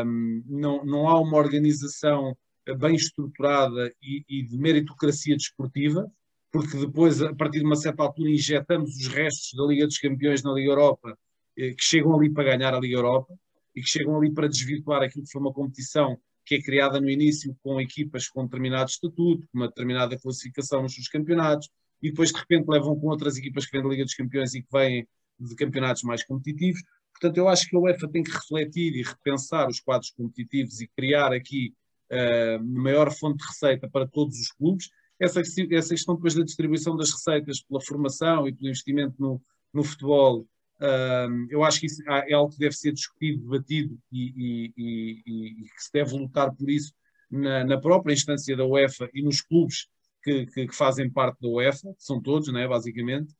um, 0.05 0.43
não, 0.47 0.85
não 0.85 1.07
há 1.07 1.19
uma 1.19 1.37
organização 1.37 2.35
bem 2.77 2.95
estruturada 2.95 3.93
e, 4.01 4.25
e, 4.27 4.43
de 4.43 4.57
meritocracia 4.57 5.35
desportiva, 5.35 6.09
porque 6.51 6.77
depois, 6.77 7.21
a 7.21 7.33
partir 7.33 7.59
de 7.59 7.65
uma 7.65 7.75
certa 7.75 8.03
altura, 8.03 8.31
injetamos 8.31 8.95
os 8.95 9.07
restos 9.07 9.51
da 9.55 9.65
Liga 9.65 9.85
dos 9.85 9.97
Campeões 9.97 10.43
na 10.43 10.53
Liga 10.53 10.71
Europa, 10.71 11.17
que 11.55 11.75
chegam 11.79 12.15
ali 12.15 12.29
para 12.29 12.55
ganhar 12.55 12.73
a 12.73 12.79
Liga 12.79 12.95
Europa 12.95 13.33
e 13.75 13.81
que 13.81 13.87
chegam 13.87 14.17
ali 14.17 14.31
para 14.31 14.47
desvirtuar 14.47 15.01
aquilo 15.01 15.25
que 15.25 15.31
foi 15.31 15.41
uma 15.41 15.53
competição 15.53 16.17
que 16.45 16.55
é 16.55 16.61
criada 16.61 17.01
no 17.01 17.09
início 17.09 17.57
com 17.63 17.81
equipas 17.81 18.27
com 18.29 18.43
determinado 18.43 18.89
estatuto, 18.89 19.47
com 19.47 19.57
uma 19.57 19.67
determinada 19.67 20.17
classificação 20.17 20.83
nos 20.83 20.93
seus 20.93 21.07
campeonatos, 21.07 21.69
e 22.01 22.09
depois 22.09 22.31
de 22.31 22.37
repente 22.37 22.67
levam 22.67 22.97
com 22.99 23.07
outras 23.07 23.35
equipas 23.37 23.65
que 23.65 23.71
vêm 23.71 23.81
da 23.81 23.89
Liga 23.89 24.03
dos 24.03 24.13
Campeões 24.13 24.53
e 24.53 24.61
que 24.61 24.67
vêm 24.71 25.07
de 25.39 25.55
campeonatos 25.55 26.03
mais 26.03 26.23
competitivos. 26.23 26.81
Portanto, 27.13 27.37
eu 27.37 27.47
acho 27.47 27.67
que 27.67 27.75
a 27.75 27.79
UEFA 27.79 28.07
tem 28.09 28.21
que 28.21 28.31
refletir 28.31 28.93
e 28.95 29.01
repensar 29.01 29.67
os 29.67 29.79
quadros 29.79 30.11
competitivos 30.11 30.81
e 30.81 30.87
criar 30.87 31.33
aqui 31.33 31.73
uh, 32.11 32.63
maior 32.63 33.11
fonte 33.11 33.37
de 33.37 33.47
receita 33.47 33.89
para 33.89 34.07
todos 34.07 34.37
os 34.39 34.51
clubes. 34.51 34.89
Essa, 35.19 35.41
essa 35.41 35.89
questão 35.89 36.15
depois 36.15 36.35
da 36.35 36.43
distribuição 36.43 36.95
das 36.95 37.11
receitas 37.11 37.61
pela 37.61 37.81
formação 37.81 38.47
e 38.47 38.53
pelo 38.53 38.67
investimento 38.67 39.15
no, 39.17 39.41
no 39.73 39.83
futebol, 39.83 40.45
uh, 40.81 41.47
eu 41.49 41.63
acho 41.63 41.79
que 41.79 41.85
isso 41.85 42.01
é 42.07 42.33
algo 42.33 42.51
que 42.51 42.59
deve 42.59 42.75
ser 42.75 42.91
discutido, 42.91 43.43
debatido 43.43 43.97
e, 44.11 44.33
e, 44.35 44.73
e, 44.77 45.47
e 45.61 45.63
que 45.63 45.83
se 45.83 45.91
deve 45.91 46.17
lutar 46.17 46.53
por 46.53 46.69
isso 46.69 46.93
na, 47.29 47.63
na 47.63 47.79
própria 47.79 48.13
instância 48.13 48.55
da 48.55 48.65
UEFA 48.65 49.09
e 49.13 49.21
nos 49.21 49.41
clubes 49.41 49.87
que, 50.23 50.45
que, 50.47 50.67
que, 50.67 50.75
fazem 50.75 51.09
parte 51.09 51.39
da 51.41 51.47
UEFA, 51.47 51.93
são 51.97 52.21
todos, 52.21 52.51
né, 52.51 52.67
basicamente. 52.67 53.33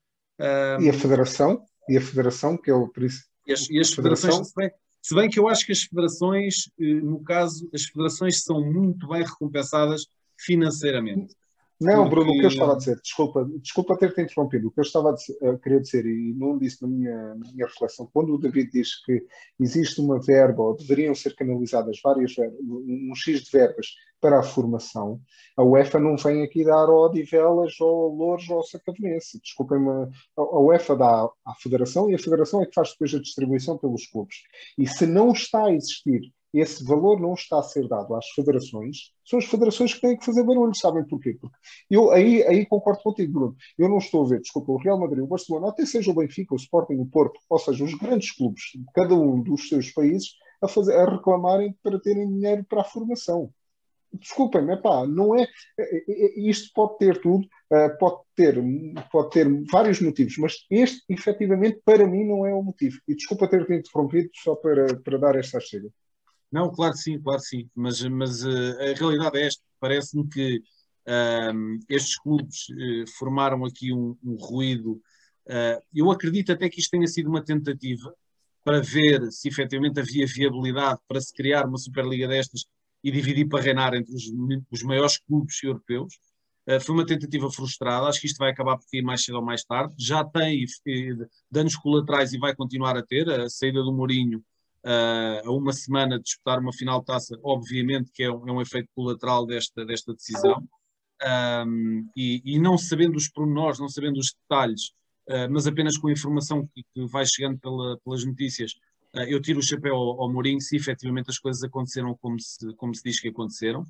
E 0.79 0.89
a 0.89 0.93
Federação? 0.93 1.63
E 1.89 1.97
a 1.97 2.01
Federação, 2.01 2.57
que 2.57 2.69
é 2.69 2.73
o 2.73 2.87
príncipe. 2.87 3.27
E 3.47 3.53
as, 3.53 3.69
e 3.69 3.79
as 3.79 3.93
federações, 3.93 4.47
se 4.47 4.53
bem, 4.55 4.71
se 5.01 5.15
bem, 5.15 5.29
que 5.29 5.39
eu 5.39 5.47
acho 5.47 5.65
que 5.65 5.71
as 5.71 5.83
federações, 5.83 6.69
eh, 6.79 6.95
no 6.95 7.23
caso, 7.23 7.69
as 7.73 7.83
federações 7.83 8.43
são 8.43 8.59
muito 8.59 9.07
bem 9.07 9.23
recompensadas 9.23 10.07
financeiramente. 10.37 11.35
Não, 11.79 12.09
Bruno, 12.09 12.31
o 12.31 12.33
que 12.35 12.45
eu 12.45 12.49
estava 12.49 12.73
a 12.73 12.77
dizer, 12.77 12.99
desculpa, 13.01 13.45
desculpa 13.61 13.97
ter-te 13.97 14.21
interrompido, 14.21 14.67
o 14.67 14.71
que 14.71 14.79
eu 14.79 14.83
estava 14.83 15.09
a, 15.09 15.13
dizer, 15.13 15.38
a, 15.45 15.57
querer 15.57 15.81
dizer, 15.81 16.05
e 16.05 16.33
não 16.33 16.57
disse 16.57 16.81
na 16.81 16.88
minha, 16.88 17.35
na 17.35 17.51
minha 17.51 17.65
reflexão, 17.65 18.09
quando 18.13 18.33
o 18.33 18.38
David 18.38 18.71
diz 18.71 19.03
que 19.03 19.25
existe 19.59 19.99
uma 19.99 20.19
verba, 20.21 20.63
ou 20.63 20.75
deveriam 20.75 21.13
ser 21.13 21.35
canalizadas 21.35 21.99
várias 22.01 22.33
verbas, 22.33 22.59
um 22.61 23.13
X 23.13 23.41
de 23.41 23.51
verbas 23.51 23.88
para 24.21 24.39
a 24.39 24.43
formação, 24.43 25.19
a 25.57 25.63
UEFA 25.63 25.99
não 25.99 26.15
vem 26.15 26.43
aqui 26.43 26.63
dar 26.63 26.88
ao 26.88 27.05
Odivelas, 27.05 27.79
ou 27.81 28.05
ao 28.05 28.09
Louros, 28.09 28.49
ou 28.49 28.57
ao 28.57 28.63
Sacavenense. 28.63 29.39
Desculpem-me, 29.41 30.09
a 30.38 30.59
UEFA 30.59 30.95
dá 30.95 31.29
à 31.45 31.53
Federação 31.61 32.09
e 32.09 32.15
a 32.15 32.19
Federação 32.19 32.61
é 32.61 32.65
que 32.65 32.73
faz 32.73 32.91
depois 32.91 33.13
a 33.13 33.19
distribuição 33.19 33.77
pelos 33.77 34.07
clubes. 34.07 34.38
E 34.77 34.88
se 34.88 35.05
não 35.05 35.31
está 35.31 35.65
a 35.65 35.73
existir 35.73 36.21
esse 36.59 36.83
valor 36.83 37.19
não 37.19 37.33
está 37.33 37.59
a 37.59 37.63
ser 37.63 37.87
dado 37.87 38.15
às 38.15 38.27
federações, 38.29 39.11
são 39.25 39.39
as 39.39 39.45
federações 39.45 39.93
que 39.93 40.01
têm 40.01 40.17
que 40.17 40.25
fazer 40.25 40.43
barulho, 40.43 40.75
sabem 40.75 41.05
porquê? 41.05 41.37
Porque 41.39 41.57
eu 41.89 42.11
aí, 42.11 42.43
aí 42.43 42.65
concordo 42.65 43.01
contigo, 43.01 43.33
Bruno. 43.33 43.55
Eu 43.77 43.89
não 43.89 43.97
estou 43.97 44.25
a 44.25 44.29
ver, 44.29 44.41
desculpa, 44.41 44.71
o 44.71 44.77
Real 44.77 44.99
Madrid, 44.99 45.23
o 45.23 45.27
Barcelona, 45.27 45.69
até 45.69 45.85
seja 45.85 46.11
o 46.11 46.15
Benfica, 46.15 46.53
o 46.53 46.57
Sporting, 46.57 46.95
o 46.95 47.05
Porto, 47.05 47.39
ou 47.49 47.59
seja, 47.59 47.83
os 47.83 47.93
grandes 47.95 48.31
clubes 48.31 48.63
de 48.73 48.85
cada 48.93 49.15
um 49.15 49.41
dos 49.41 49.67
seus 49.67 49.91
países 49.91 50.35
a, 50.61 50.67
fazer, 50.67 50.95
a 50.95 51.09
reclamarem 51.09 51.75
para 51.83 51.99
terem 51.99 52.27
dinheiro 52.27 52.63
para 52.65 52.81
a 52.81 52.85
formação. 52.85 53.51
Desculpem-me, 54.13 54.73
é 54.73 54.77
pá, 54.77 55.05
não 55.05 55.35
é. 55.35 55.45
Isto 56.37 56.71
pode 56.73 56.97
ter 56.97 57.21
tudo, 57.21 57.47
pode 57.99 58.21
ter, 58.35 58.63
pode 59.11 59.29
ter 59.31 59.47
vários 59.69 59.99
motivos, 59.99 60.37
mas 60.37 60.65
este, 60.71 61.01
efetivamente, 61.09 61.81
para 61.83 62.07
mim, 62.07 62.25
não 62.25 62.45
é 62.45 62.53
o 62.53 62.63
motivo. 62.63 62.97
E 63.07 63.15
desculpa 63.15 63.49
ter-te 63.49 63.73
interrompido 63.73 64.29
só 64.33 64.55
para, 64.55 64.95
para 65.01 65.17
dar 65.17 65.35
esta 65.35 65.59
chega. 65.59 65.89
Não, 66.51 66.71
claro 66.71 66.93
que 66.93 66.99
sim, 66.99 67.19
claro 67.21 67.41
que 67.41 67.47
sim, 67.47 67.69
mas, 67.75 68.01
mas 68.03 68.43
uh, 68.43 68.79
a 68.79 68.97
realidade 68.97 69.38
é 69.38 69.47
esta. 69.47 69.62
Parece-me 69.79 70.27
que 70.29 70.62
uh, 71.08 71.79
estes 71.89 72.17
clubes 72.17 72.69
uh, 72.69 73.08
formaram 73.17 73.65
aqui 73.65 73.93
um, 73.93 74.17
um 74.23 74.36
ruído. 74.36 75.01
Eh, 75.47 75.79
eu 75.93 76.10
acredito 76.12 76.51
até 76.51 76.67
que 76.69 76.79
isto 76.79 76.89
tenha 76.91 77.05
sido 77.08 77.29
uma 77.29 77.43
tentativa 77.43 78.12
para 78.63 78.81
ver 78.81 79.31
se 79.31 79.47
efetivamente 79.47 79.99
havia 79.99 80.25
viabilidade 80.25 80.99
para 81.08 81.21
se 81.21 81.31
criar 81.34 81.67
uma 81.67 81.77
Superliga 81.77 82.27
destas 82.27 82.65
e 83.03 83.12
dividir 83.12 83.47
para 83.47 83.62
reinar 83.62 83.93
entre 83.93 84.13
os, 84.15 84.23
os 84.71 84.81
maiores 84.84 85.19
clubes 85.19 85.62
europeus. 85.63 86.17
foi 86.81 86.95
uma 86.95 87.05
tentativa 87.05 87.51
frustrada, 87.51 88.08
acho 88.08 88.21
que 88.21 88.27
isto 88.27 88.38
vai 88.38 88.51
acabar 88.51 88.77
por 88.77 88.86
cair 88.91 89.03
mais 89.03 89.23
cedo 89.23 89.36
ou 89.36 89.45
mais 89.45 89.63
tarde. 89.63 89.93
Já 89.99 90.23
tem 90.25 90.65
danos 91.51 91.75
colaterais 91.75 92.34
e 92.34 92.39
vai 92.39 92.55
continuar 92.55 92.97
a 92.97 93.03
ter. 93.03 93.29
A 93.29 93.49
saída 93.49 93.84
do 93.84 93.93
Mourinho 93.93 94.39
uh, 94.39 94.54
a 95.43 95.51
uma 95.51 95.73
semana 95.73 96.17
de 96.17 96.23
disputar 96.23 96.59
uma 96.59 96.71
final 96.71 96.99
de 96.99 97.05
taça, 97.05 97.39
obviamente 97.43 98.11
que 98.13 98.23
é 98.23 98.31
um, 98.31 98.47
é 98.47 98.51
um 98.51 98.61
efeito 98.61 98.87
colateral 98.95 99.45
desta, 99.45 99.83
desta 99.85 100.13
decisão. 100.13 100.63
Um, 101.65 102.09
e, 102.15 102.41
e, 102.45 102.59
não 102.59 102.77
sabendo 102.77 103.15
os 103.15 103.29
pormenores, 103.29 103.79
não 103.79 103.87
sabendo 103.87 104.19
os 104.19 104.33
detalhes, 104.33 104.89
uh, 105.29 105.49
mas 105.49 105.65
apenas 105.65 105.97
com 105.97 106.07
a 106.07 106.11
informação 106.11 106.67
que, 106.67 106.83
que 106.93 107.05
vai 107.07 107.25
chegando 107.25 107.57
pela, 107.57 107.97
pelas 108.03 108.25
notícias, 108.25 108.73
uh, 109.15 109.21
eu 109.21 109.41
tiro 109.41 109.59
o 109.59 109.63
chapéu 109.63 109.95
ao, 109.95 110.21
ao 110.21 110.31
Mourinho 110.31 110.61
se 110.61 110.75
efetivamente 110.75 111.29
as 111.29 111.39
coisas 111.39 111.63
aconteceram 111.63 112.15
como 112.21 112.39
se, 112.39 112.73
como 112.75 112.93
se 112.93 113.01
diz 113.03 113.19
que 113.19 113.29
aconteceram. 113.29 113.85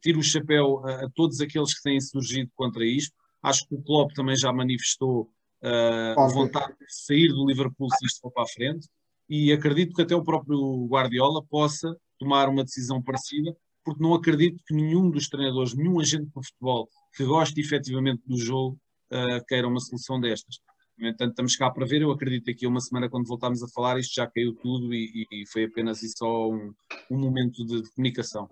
tiro 0.00 0.18
o 0.20 0.22
chapéu 0.22 0.84
a, 0.86 1.04
a, 1.04 1.10
todos 1.14 1.40
aqueles 1.40 1.74
que 1.74 1.82
têm 1.82 2.00
surgido 2.00 2.50
contra 2.56 2.84
isto. 2.84 3.14
Acho 3.42 3.66
que 3.68 3.74
o 3.74 3.82
Klopp 3.82 4.12
também 4.14 4.36
já 4.36 4.52
manifestou 4.52 5.30
uh, 5.62 6.18
a 6.18 6.28
vontade 6.28 6.72
de 6.78 6.86
sair 6.88 7.28
do 7.28 7.46
Liverpool 7.46 7.88
se 7.90 8.06
isto 8.06 8.20
for 8.20 8.32
para 8.32 8.44
a 8.44 8.48
frente 8.48 8.88
e 9.30 9.52
acredito 9.52 9.94
que 9.94 10.02
até 10.02 10.14
o 10.14 10.24
próprio 10.24 10.86
Guardiola 10.88 11.40
possa 11.44 11.96
tomar 12.18 12.48
uma 12.48 12.64
decisão 12.64 13.00
parecida, 13.00 13.56
porque 13.84 14.02
não 14.02 14.12
acredito 14.12 14.60
que 14.66 14.74
nenhum 14.74 15.08
dos 15.08 15.28
treinadores, 15.28 15.72
nenhum 15.72 16.00
agente 16.00 16.26
do 16.34 16.42
futebol 16.42 16.88
que 17.16 17.24
goste 17.24 17.60
efetivamente 17.60 18.22
do 18.26 18.36
jogo 18.36 18.76
uh, 19.12 19.44
queira 19.46 19.68
uma 19.68 19.78
solução 19.78 20.20
destas. 20.20 20.56
No 20.98 21.08
entanto, 21.08 21.30
estamos 21.30 21.56
cá 21.56 21.70
para 21.70 21.86
ver. 21.86 22.02
Eu 22.02 22.10
acredito 22.10 22.44
que 22.44 22.50
aqui 22.50 22.66
uma 22.66 22.80
semana, 22.80 23.08
quando 23.08 23.26
voltarmos 23.26 23.62
a 23.62 23.68
falar, 23.68 23.98
isto 23.98 24.14
já 24.14 24.26
caiu 24.26 24.52
tudo 24.56 24.92
e, 24.92 25.24
e 25.32 25.46
foi 25.46 25.64
apenas 25.64 26.02
e 26.02 26.10
só 26.10 26.50
um, 26.50 26.74
um 27.08 27.18
momento 27.18 27.64
de, 27.64 27.82
de, 27.82 27.90
comunicação. 27.92 28.50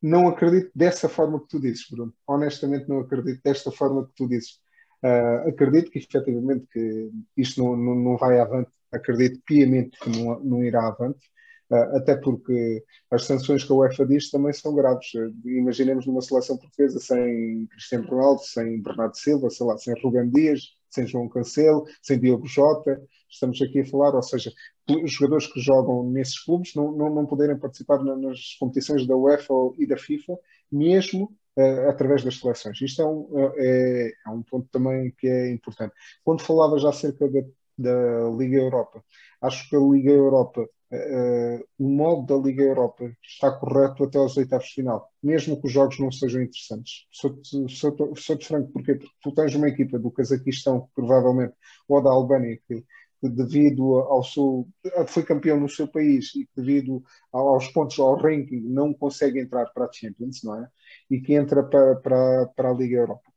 Não 0.00 0.28
acredito 0.28 0.70
dessa 0.74 1.08
forma 1.08 1.40
que 1.40 1.48
tu 1.48 1.60
dizes, 1.60 1.86
Bruno. 1.90 2.14
Honestamente, 2.26 2.88
não 2.88 3.00
acredito 3.00 3.40
desta 3.44 3.70
forma 3.70 4.06
que 4.06 4.12
tu 4.14 4.28
dizes. 4.28 4.60
Uh, 5.02 5.48
acredito 5.48 5.90
que 5.90 5.98
efetivamente 5.98 6.66
que 6.72 7.10
isto 7.36 7.62
não, 7.62 7.76
não, 7.76 7.94
não 7.96 8.16
vai 8.16 8.38
avante 8.38 8.70
acredito 8.92 9.40
piamente 9.44 9.98
que 9.98 10.10
não, 10.10 10.40
não 10.40 10.64
irá 10.64 10.86
avante, 10.88 11.26
uh, 11.70 11.96
até 11.96 12.16
porque 12.16 12.84
as 13.10 13.24
sanções 13.24 13.64
que 13.64 13.72
a 13.72 13.74
UEFA 13.74 14.06
diz 14.06 14.30
também 14.30 14.52
são 14.52 14.74
graves. 14.74 15.12
Uh, 15.14 15.32
imaginemos 15.48 16.06
numa 16.06 16.22
seleção 16.22 16.56
portuguesa 16.56 16.98
sem 16.98 17.66
Cristiano 17.66 18.08
Ronaldo, 18.08 18.42
sem 18.42 18.80
Bernardo 18.82 19.16
Silva, 19.16 19.50
sei 19.50 19.66
lá, 19.66 19.78
sem 19.78 19.94
Rubem 20.02 20.28
Dias, 20.30 20.62
sem 20.90 21.06
João 21.06 21.28
Cancelo, 21.28 21.84
sem 22.02 22.18
Diogo 22.18 22.46
Jota, 22.46 23.00
estamos 23.30 23.60
aqui 23.62 23.80
a 23.80 23.86
falar, 23.86 24.14
ou 24.14 24.22
seja, 24.22 24.52
os 24.88 25.12
jogadores 25.12 25.46
que 25.46 25.60
jogam 25.60 26.10
nesses 26.10 26.38
clubes 26.42 26.74
não, 26.74 26.92
não, 26.92 27.14
não 27.14 27.26
poderem 27.26 27.58
participar 27.58 28.02
nas 28.02 28.56
competições 28.58 29.06
da 29.06 29.16
UEFA 29.16 29.54
e 29.78 29.86
da 29.86 29.96
FIFA, 29.96 30.36
mesmo 30.70 31.32
uh, 31.56 31.88
através 31.88 32.24
das 32.24 32.38
seleções. 32.38 32.80
Isto 32.80 33.02
é 33.02 33.06
um, 33.06 33.28
é, 33.56 34.12
é, 34.26 34.30
um 34.30 34.42
ponto 34.42 34.68
também 34.70 35.14
que 35.16 35.28
é 35.28 35.52
importante. 35.52 35.94
Quando 36.24 36.42
falava 36.42 36.78
já 36.78 36.88
acerca 36.90 37.28
da 37.28 37.40
da 37.80 38.30
Liga 38.36 38.56
Europa. 38.56 39.02
Acho 39.40 39.68
que 39.68 39.76
a 39.76 39.80
Liga 39.80 40.10
Europa, 40.10 40.62
uh, 40.62 41.64
o 41.78 41.88
modo 41.88 42.26
da 42.26 42.46
Liga 42.46 42.62
Europa 42.62 43.10
está 43.22 43.50
correto 43.50 44.04
até 44.04 44.18
aos 44.18 44.36
oitavos 44.36 44.66
de 44.66 44.74
final, 44.74 45.10
mesmo 45.22 45.60
que 45.60 45.66
os 45.66 45.72
jogos 45.72 45.98
não 45.98 46.12
sejam 46.12 46.42
interessantes. 46.42 47.06
Sou-te 47.10 47.48
sou, 47.68 48.14
sou 48.16 48.40
franco, 48.42 48.70
porque 48.72 48.98
tu 49.22 49.32
tens 49.32 49.54
uma 49.54 49.68
equipa 49.68 49.98
do 49.98 50.10
Cazaquistão, 50.10 50.88
provavelmente, 50.94 51.54
ou 51.88 52.02
da 52.02 52.10
Albânia, 52.10 52.58
que 52.68 52.84
devido 53.22 53.96
ao 53.96 54.22
seu 54.24 54.66
foi 55.06 55.22
campeão 55.22 55.60
no 55.60 55.68
seu 55.68 55.86
país 55.86 56.34
e 56.34 56.48
devido 56.56 57.02
aos 57.30 57.68
pontos 57.68 57.98
ao 57.98 58.16
ranking 58.16 58.62
não 58.62 58.94
consegue 58.94 59.38
entrar 59.38 59.66
para 59.74 59.84
a 59.84 59.92
Champions, 59.92 60.42
não 60.42 60.62
é? 60.62 60.68
E 61.10 61.20
que 61.20 61.34
entra 61.34 61.62
para, 61.62 61.96
para, 61.96 62.46
para 62.56 62.70
a 62.70 62.72
Liga 62.72 62.96
Europa 62.96 63.29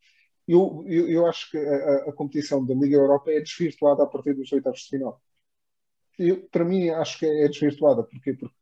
eu, 0.47 0.83
eu, 0.87 1.25
acho 1.27 1.49
que 1.51 1.57
a, 1.57 2.09
a, 2.09 2.13
competição 2.13 2.65
da 2.65 2.73
Liga 2.73 2.97
Europa 2.97 3.31
é 3.31 3.39
desvirtuada 3.39 4.03
a 4.03 4.07
partir 4.07 4.33
dos 4.33 4.51
oitavos 4.51 4.81
de 4.81 4.89
final. 4.89 5.21
Eu, 6.19 6.47
para 6.49 6.63
mim, 6.65 6.89
acho 6.89 7.19
que 7.19 7.25
é 7.25 7.47
desvirtuada. 7.47 8.03
Porquê? 8.03 8.33
Porque 8.33 8.55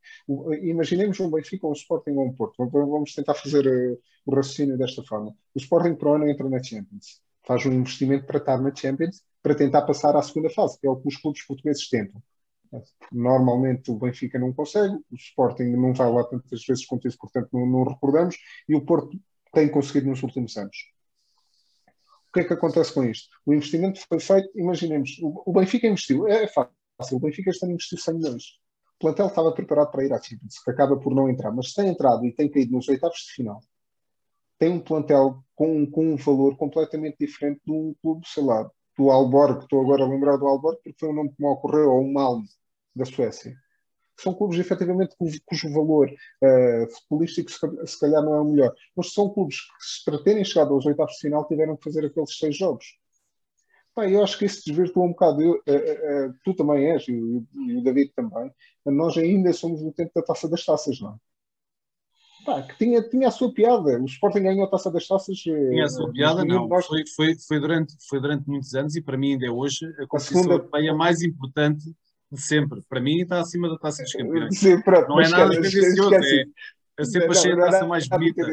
imaginemos 0.65 1.20
um 1.20 1.30
Benfica, 1.30 1.67
um 1.67 1.74
Sporting 1.74 2.12
ou 2.12 2.26
um 2.28 2.34
Porto. 2.34 2.56
Vamos 2.70 3.13
tentar 3.13 3.34
fazer 3.34 3.67
uh, 3.67 4.02
o 4.26 4.36
raciocínio 4.36 4.78
desta 4.78 5.04
forma. 5.04 5.36
O 5.54 5.60
Sporting 5.60 5.96
para 5.96 6.10
o 6.10 6.13
ano 6.13 6.30
entra 6.30 6.48
na 6.50 6.63
Champions. 6.63 7.22
Faz 7.46 7.65
um 7.65 7.74
investimento 7.74 8.26
para 8.26 8.38
estar 8.38 8.62
na 8.62 8.74
Champions 8.74 9.24
para 9.41 9.56
tentar 9.56 9.82
passar 9.84 10.15
à 10.15 10.22
segunda 10.22 10.50
fase, 10.50 10.80
que 10.80 10.88
é 10.88 10.89
o 10.89 10.96
que 10.96 11.08
os 11.08 11.17
clubes 11.17 11.46
portugueses 11.46 11.89
tentam. 11.89 12.22
Normalmente 13.12 13.91
o 13.91 13.96
Benfica 13.96 14.39
não 14.39 14.54
consegue, 14.54 14.96
o 15.12 15.15
Sporting 15.15 15.63
não 15.76 15.94
vai 15.94 16.10
lá 16.10 16.24
tantas 16.24 16.63
vezes 16.65 16.86
quanto 16.86 17.08
isso, 17.08 17.17
portanto 17.17 17.50
não, 17.52 17.65
não 17.65 17.84
recordamos, 17.84 18.38
e 18.70 18.76
o 18.76 18.86
Porto 18.86 19.20
tem 19.52 19.70
conseguido 19.70 20.08
nos 20.08 20.24
últimos 20.24 20.56
anos. 20.56 20.78
O 22.32 22.34
que 22.34 22.39
é 22.39 22.44
que 22.46 22.54
acontece 22.54 22.94
com 22.94 23.04
isto? 23.04 23.28
O 23.46 23.54
investimento 23.54 24.00
foi 24.08 24.17
feito, 24.17 24.50
imaginemos, 24.56 25.17
o, 25.22 25.52
Benfica 25.52 25.86
investiu, 25.86 26.26
é, 26.30 26.46
é 26.46 26.48
fácil, 26.48 27.17
o 27.17 27.20
Benfica 27.20 27.50
este 27.50 27.65
ano 27.65 27.74
investiu 27.74 27.98
100 27.98 28.13
milhões. 28.13 28.44
O 28.96 29.00
plantel 29.02 29.28
estava 29.28 29.52
preparado 29.52 29.91
para 29.91 30.06
ir 30.06 30.13
à 30.13 30.22
Champions, 30.22 30.60
que 30.63 30.72
acaba 30.72 30.98
por 30.98 31.13
não 31.13 31.30
entrar, 31.30 31.52
mas 31.52 31.74
tem 31.74 31.89
entrado 31.89 32.26
e 32.26 32.34
tem 32.34 32.50
caído 32.50 32.72
nos 32.72 32.88
oitavos 32.88 33.17
de 33.17 33.34
final. 33.34 33.60
Tem 34.58 34.70
um 34.70 34.80
plantel 34.80 35.44
com, 35.54 35.86
com 35.91 36.13
um 36.13 36.15
valor 36.15 36.56
completamente 36.56 37.17
diferente 37.20 37.60
de 37.65 37.72
um 37.74 37.94
clube, 38.02 38.26
sei 38.26 38.46
lá, 38.46 38.70
do 38.98 39.12
Alborg, 39.12 39.63
estou 39.63 39.82
agora 39.82 40.06
a 40.06 40.08
lembrar 40.08 40.38
do 40.38 40.48
Alborg 40.48 40.80
porque 40.82 41.00
foi 41.00 41.10
um 41.10 41.13
nome 41.13 41.30
que 41.32 41.44
me 41.44 41.50
ocorreu, 41.50 41.91
ou 41.91 42.02
o 42.02 42.13
Malmo, 42.13 42.46
da 42.96 43.04
Suécia 43.04 43.54
são 44.22 44.34
clubes 44.34 44.60
efetivamente 44.60 45.16
cujo, 45.18 45.74
valor 45.74 46.10
uh, 46.10 46.92
futebolístico 46.94 47.52
se, 47.52 47.60
se, 47.86 48.00
calhar 48.00 48.24
não 48.24 48.36
é 48.36 48.42
o 48.42 48.46
melhor, 48.46 48.74
mas 48.96 49.14
são 49.14 49.30
clubes 49.30 49.58
que 49.60 50.06
para 50.06 50.24
terem 50.24 50.44
chegado 50.44 50.74
aos 50.74 50.86
oitavos 50.86 51.14
de 51.14 51.22
final 51.22 51.48
tiveram 51.48 51.76
que 51.76 51.84
fazer 51.84 52.06
aqueles 52.06 52.38
seis 52.38 52.56
jogos. 52.56 52.86
Pá, 53.94 54.08
eu 54.08 54.24
acho 54.24 54.38
que 54.38 54.46
isso 54.46 54.62
desvirtua 54.66 55.04
um 55.04 55.10
bocado. 55.10 55.42
Eu, 55.42 55.52
uh, 55.52 56.30
uh, 56.30 56.34
tu 56.46 56.54
também 56.54 56.92
és, 56.92 57.08
e, 57.08 57.12
e, 57.12 57.78
o 57.78 57.84
David 57.84 58.14
também. 58.16 58.50
Nós 58.86 59.18
ainda 59.18 59.52
somos 59.52 59.82
no 59.82 59.92
tempo 59.92 60.12
da 60.16 60.22
taça 60.22 60.48
das 60.48 60.64
taças, 60.64 61.00
não 61.02 61.12
é? 61.12 61.16
Pá, 62.46 62.62
que 62.64 62.78
tinha, 62.78 63.02
tinha 63.04 63.28
a 63.28 63.32
sua 63.32 63.54
piada. 63.54 64.00
O 64.02 64.06
Sporting 64.06 64.44
ganhou 64.44 64.64
a 64.64 64.70
taça 64.70 64.90
das 64.90 65.08
taças. 65.08 65.38
Tinha 65.38 65.84
a 65.84 65.90
sua 65.90 66.12
piada, 66.12 66.44
não. 66.46 66.68
Nós... 66.68 66.86
Foi, 66.86 67.04
foi, 67.16 67.36
foi, 67.36 67.60
durante, 67.60 67.96
foi 68.10 68.20
durante 68.20 68.48
muitos 68.48 68.74
anos 68.74 68.96
e 68.96 69.02
para 69.02 69.18
mim 69.18 69.34
ainda 69.34 69.46
é 69.46 69.52
hoje 69.52 69.86
a 69.86 70.08
competição 70.08 70.16
a 70.16 70.44
segunda... 70.44 70.54
europeia 70.54 70.94
mais 70.94 71.22
importante 71.22 71.84
de 72.32 72.41
sempre. 72.41 72.82
Para 72.88 73.02
mim 73.02 73.22
está 73.22 73.41
acima 73.41 73.70
da 73.70 73.78
taça 73.78 74.04
dos 74.04 74.13
campeões. 74.13 74.58
Sim, 74.58 74.82
pronto, 74.82 75.10
não 75.10 75.20
é 75.20 75.28
nada 75.28 75.52
tendencioso, 75.52 76.15
é, 76.15 76.46
é 76.98 77.06
sempre 77.06 77.32
achei 77.32 77.52
a 77.52 77.58
taça 77.58 77.86
mais 77.86 78.08
bonita. 78.08 78.44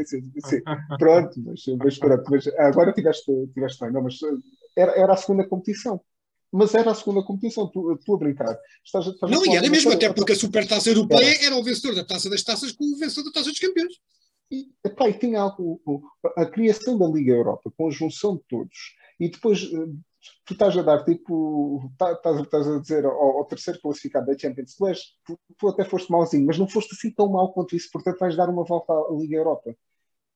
Pronto, 0.99 1.35
mas, 1.45 1.65
mas, 1.79 1.99
pronto, 1.99 2.25
mas 2.31 2.47
agora 2.59 2.93
tiveste, 2.93 3.33
tiveste 3.55 3.81
bem, 3.81 3.93
não, 3.93 4.03
mas 4.03 4.19
era, 4.77 4.93
era 4.93 5.13
a 5.13 5.17
segunda 5.17 5.47
competição. 5.47 6.01
Mas 6.51 6.75
era 6.75 6.91
a 6.91 6.95
segunda 6.95 7.23
competição, 7.23 7.69
tu, 7.69 7.99
tu 8.05 8.15
a 8.15 8.19
brincar. 8.19 8.59
Estás, 8.83 9.07
estás 9.07 9.31
não, 9.31 9.45
e 9.45 9.55
era 9.55 9.69
mesmo, 9.69 9.93
até 9.93 10.11
porque 10.11 10.33
a 10.33 10.37
Supertaça 10.37 10.89
Europeia 10.89 11.35
era. 11.35 11.47
era 11.47 11.57
o 11.57 11.63
vencedor 11.63 11.95
da 11.95 12.05
Taça 12.05 12.31
das 12.31 12.43
Taças 12.43 12.73
com 12.73 12.85
o 12.85 12.97
vencedor 12.97 13.25
da 13.25 13.33
Taça 13.33 13.51
dos 13.51 13.59
Campeões. 13.59 13.93
E, 14.51 14.67
epá, 14.83 15.11
e 15.11 15.13
tinha 15.13 15.41
algo, 15.41 15.79
a 16.37 16.47
criação 16.47 16.97
da 16.97 17.07
Liga 17.07 17.33
Europa, 17.33 17.71
com 17.77 17.89
a 17.89 17.91
junção 17.91 18.37
de 18.37 18.43
todos, 18.49 18.95
e 19.21 19.31
depois 19.31 19.63
eh, 19.65 19.87
tu 20.45 20.55
estás 20.55 20.77
a 20.77 20.83
dar 20.83 21.05
tipo, 21.05 21.91
tá, 21.99 22.13
estás, 22.13 22.41
estás 22.41 22.69
a 22.69 22.81
dizer 22.81 23.05
ao, 23.05 23.39
ao, 23.39 23.45
terceiro 23.47 23.81
classificado 23.81 24.27
da 24.27 24.39
Champions, 24.39 24.81
és, 24.83 25.01
tu, 25.25 25.39
tu, 25.59 25.69
até 25.69 25.85
foste 25.85 26.11
mauzinho, 26.11 26.47
mas 26.47 26.59
não 26.59 26.69
foste 26.69 26.95
assim 26.95 27.13
tão 27.13 27.31
mal 27.31 27.53
quanto 27.53 27.77
isso, 27.77 27.91
portanto 27.93 28.19
vais 28.19 28.37
dar 28.37 28.49
uma 28.49 28.65
volta 28.65 28.93
à 28.93 29.09
Liga 29.19 29.37
Europa. 29.37 29.75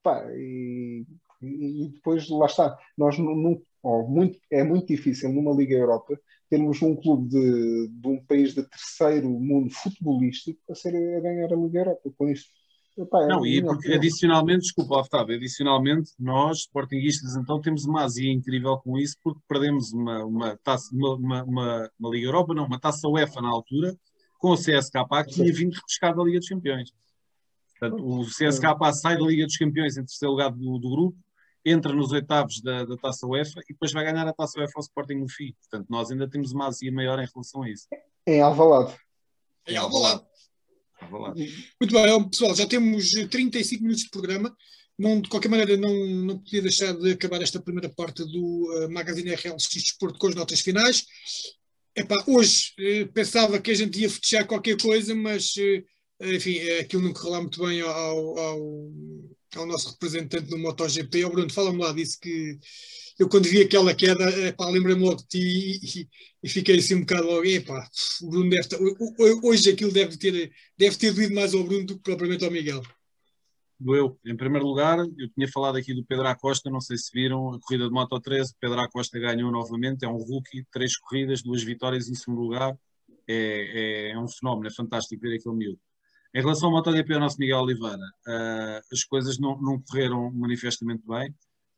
Pá, 0.03 0.25
e, 0.35 1.05
e, 1.41 1.89
depois 1.93 2.29
lá 2.29 2.45
está, 2.45 2.77
nós 2.97 3.17
não, 3.17 3.61
oh, 3.83 4.03
muito, 4.07 4.39
é 4.51 4.63
muito 4.63 4.87
difícil 4.87 5.31
numa 5.31 5.53
Liga 5.53 5.75
Europa 5.75 6.19
termos 6.49 6.81
um 6.81 6.95
clube 6.95 7.29
de, 7.29 7.87
de 7.89 8.07
um 8.07 8.23
país 8.25 8.53
de 8.53 8.63
terceiro 8.63 9.29
mundo 9.29 9.71
futebolístico 9.71 10.59
a, 10.69 10.75
ser, 10.75 10.95
a 11.17 11.19
ganhar 11.21 11.51
a 11.51 11.55
Liga 11.55 11.79
Europa 11.79 12.11
com 12.17 12.29
isto. 12.29 12.51
Epá, 12.95 13.23
é 13.23 13.27
não, 13.27 13.43
e 13.43 13.61
porque 13.61 13.91
adicionalmente, 13.91 14.61
desculpa, 14.61 14.97
Otávio, 14.97 15.35
adicionalmente, 15.35 16.11
nós, 16.19 16.59
sportinguistas, 16.59 17.35
então 17.35 17.59
temos 17.59 17.85
uma 17.85 18.03
azia 18.03 18.31
incrível 18.31 18.77
com 18.77 18.97
isso, 18.99 19.15
porque 19.23 19.41
perdemos 19.47 19.91
uma, 19.93 20.23
uma, 20.23 20.57
taça, 20.63 20.93
uma, 20.93 21.15
uma, 21.15 21.43
uma, 21.43 21.91
uma 21.99 22.09
Liga 22.11 22.27
Europa, 22.27 22.53
não, 22.53 22.65
uma 22.65 22.79
taça 22.79 23.07
UEFA 23.07 23.41
na 23.41 23.49
altura, 23.49 23.97
com 24.37 24.51
o 24.51 24.57
CSKA 24.57 25.23
que 25.25 25.33
tinha 25.33 25.51
vindo 25.51 25.73
repescado 25.73 26.17
da 26.17 26.23
Liga 26.23 26.37
dos 26.37 26.47
Campeões. 26.47 26.91
Portanto, 27.79 28.05
o 28.05 28.25
CSKA 28.25 28.93
sai 28.93 29.17
da 29.17 29.25
Liga 29.25 29.45
dos 29.45 29.57
Campeões 29.57 29.97
em 29.97 30.05
terceiro 30.05 30.31
lugar 30.31 30.51
do, 30.51 30.77
do 30.77 30.89
grupo, 30.89 31.17
entra 31.65 31.93
nos 31.93 32.11
oitavos 32.11 32.61
da, 32.61 32.85
da 32.85 32.95
taça 32.97 33.25
UEFA 33.25 33.61
e 33.61 33.73
depois 33.73 33.91
vai 33.91 34.03
ganhar 34.03 34.27
a 34.27 34.33
taça 34.33 34.59
UEFA 34.59 34.73
ao 34.75 34.81
Sporting 34.81 35.15
no 35.15 35.29
FI. 35.29 35.55
Portanto, 35.61 35.87
nós 35.89 36.11
ainda 36.11 36.29
temos 36.29 36.51
uma 36.51 36.67
azia 36.67 36.91
maior 36.91 37.17
em 37.19 37.27
relação 37.33 37.63
a 37.63 37.69
isso. 37.69 37.87
Em 38.27 38.41
Alvalade. 38.41 38.95
Em 39.67 39.77
Alvalade. 39.77 40.23
Muito 41.79 41.93
bem, 41.93 42.29
pessoal, 42.29 42.55
já 42.55 42.65
temos 42.65 43.11
35 43.29 43.83
minutos 43.83 44.03
de 44.03 44.09
programa. 44.09 44.55
Não, 44.97 45.19
de 45.19 45.27
qualquer 45.27 45.49
maneira, 45.49 45.75
não, 45.75 45.93
não 46.07 46.37
podia 46.37 46.61
deixar 46.61 46.93
de 46.93 47.11
acabar 47.11 47.41
esta 47.41 47.59
primeira 47.59 47.89
parte 47.89 48.23
do 48.23 48.85
uh, 48.85 48.91
Magazine 48.91 49.33
RLX 49.33 49.67
Desporto 49.73 50.19
com 50.19 50.27
as 50.27 50.35
notas 50.35 50.59
finais. 50.59 51.03
Epá, 51.95 52.23
hoje 52.27 52.73
uh, 52.79 53.11
pensava 53.11 53.59
que 53.59 53.71
a 53.71 53.73
gente 53.73 53.99
ia 53.99 54.09
fechar 54.09 54.45
qualquer 54.45 54.79
coisa, 54.79 55.15
mas 55.15 55.55
uh, 55.55 55.83
enfim, 56.21 56.57
é, 56.57 56.79
aquilo 56.79 57.01
não 57.01 57.13
correu 57.13 57.41
muito 57.41 57.65
bem 57.65 57.81
ao, 57.81 58.37
ao, 58.37 58.91
ao 59.55 59.65
nosso 59.65 59.91
representante 59.91 60.49
no 60.49 60.59
MotoGP. 60.59 61.25
O 61.25 61.29
Bruno, 61.31 61.51
fala-me 61.51 61.79
lá 61.79 61.91
disso 61.91 62.19
que 62.21 62.57
eu 63.19 63.29
quando 63.29 63.45
vi 63.45 63.61
aquela 63.61 63.93
queda, 63.93 64.25
lembra-me 64.71 65.03
logo 65.03 65.17
de 65.17 65.27
ti 65.27 65.79
e, 65.83 66.09
e, 66.43 66.49
fiquei 66.49 66.77
assim 66.77 66.95
um 66.95 67.01
bocado 67.01 67.27
logo, 67.27 67.45
epá, 67.45 67.87
o 68.21 68.29
Bruno 68.29 68.49
deve 68.49 68.61
estar, 68.61 68.77
hoje 69.43 69.69
aquilo 69.69 69.91
deve 69.91 70.17
ter, 70.17 70.51
deve 70.77 70.97
ter 70.97 71.13
doído 71.13 71.35
mais 71.35 71.53
ao 71.53 71.63
Bruno 71.63 71.85
do 71.85 71.95
que 71.95 72.03
propriamente 72.03 72.43
ao 72.43 72.51
Miguel. 72.51 72.81
Doeu. 73.79 74.17
Em 74.25 74.35
primeiro 74.35 74.65
lugar, 74.65 74.97
eu 74.99 75.29
tinha 75.35 75.47
falado 75.47 75.77
aqui 75.77 75.93
do 75.93 76.05
Pedro 76.05 76.27
Acosta, 76.27 76.69
não 76.69 76.79
sei 76.79 76.97
se 76.97 77.11
viram, 77.13 77.53
a 77.53 77.59
corrida 77.59 77.85
de 77.85 77.91
Moto 77.91 78.19
13, 78.19 78.53
Pedro 78.59 78.79
Acosta 78.79 79.19
ganhou 79.19 79.51
novamente, 79.51 80.05
é 80.05 80.07
um 80.07 80.17
rookie, 80.17 80.65
três 80.71 80.97
corridas, 80.97 81.41
duas 81.41 81.63
vitórias 81.63 82.07
em 82.07 82.15
segundo 82.15 82.41
lugar, 82.41 82.77
é, 83.27 83.35
é, 83.35 84.11
é 84.11 84.19
um 84.19 84.27
fenómeno, 84.27 84.67
é 84.67 84.73
fantástico 84.73 85.21
ver 85.21 85.35
aquele 85.35 85.55
miúdo. 85.55 85.79
Em 86.33 86.41
relação 86.41 86.69
ao 86.69 86.75
MotoGP, 86.75 87.13
ao 87.13 87.19
nosso 87.19 87.37
Miguel 87.39 87.59
Oliveira, 87.59 87.97
uh, 87.97 88.81
as 88.91 89.03
coisas 89.03 89.37
não, 89.37 89.61
não 89.61 89.79
correram 89.79 90.31
manifestamente 90.31 91.03
bem. 91.05 91.33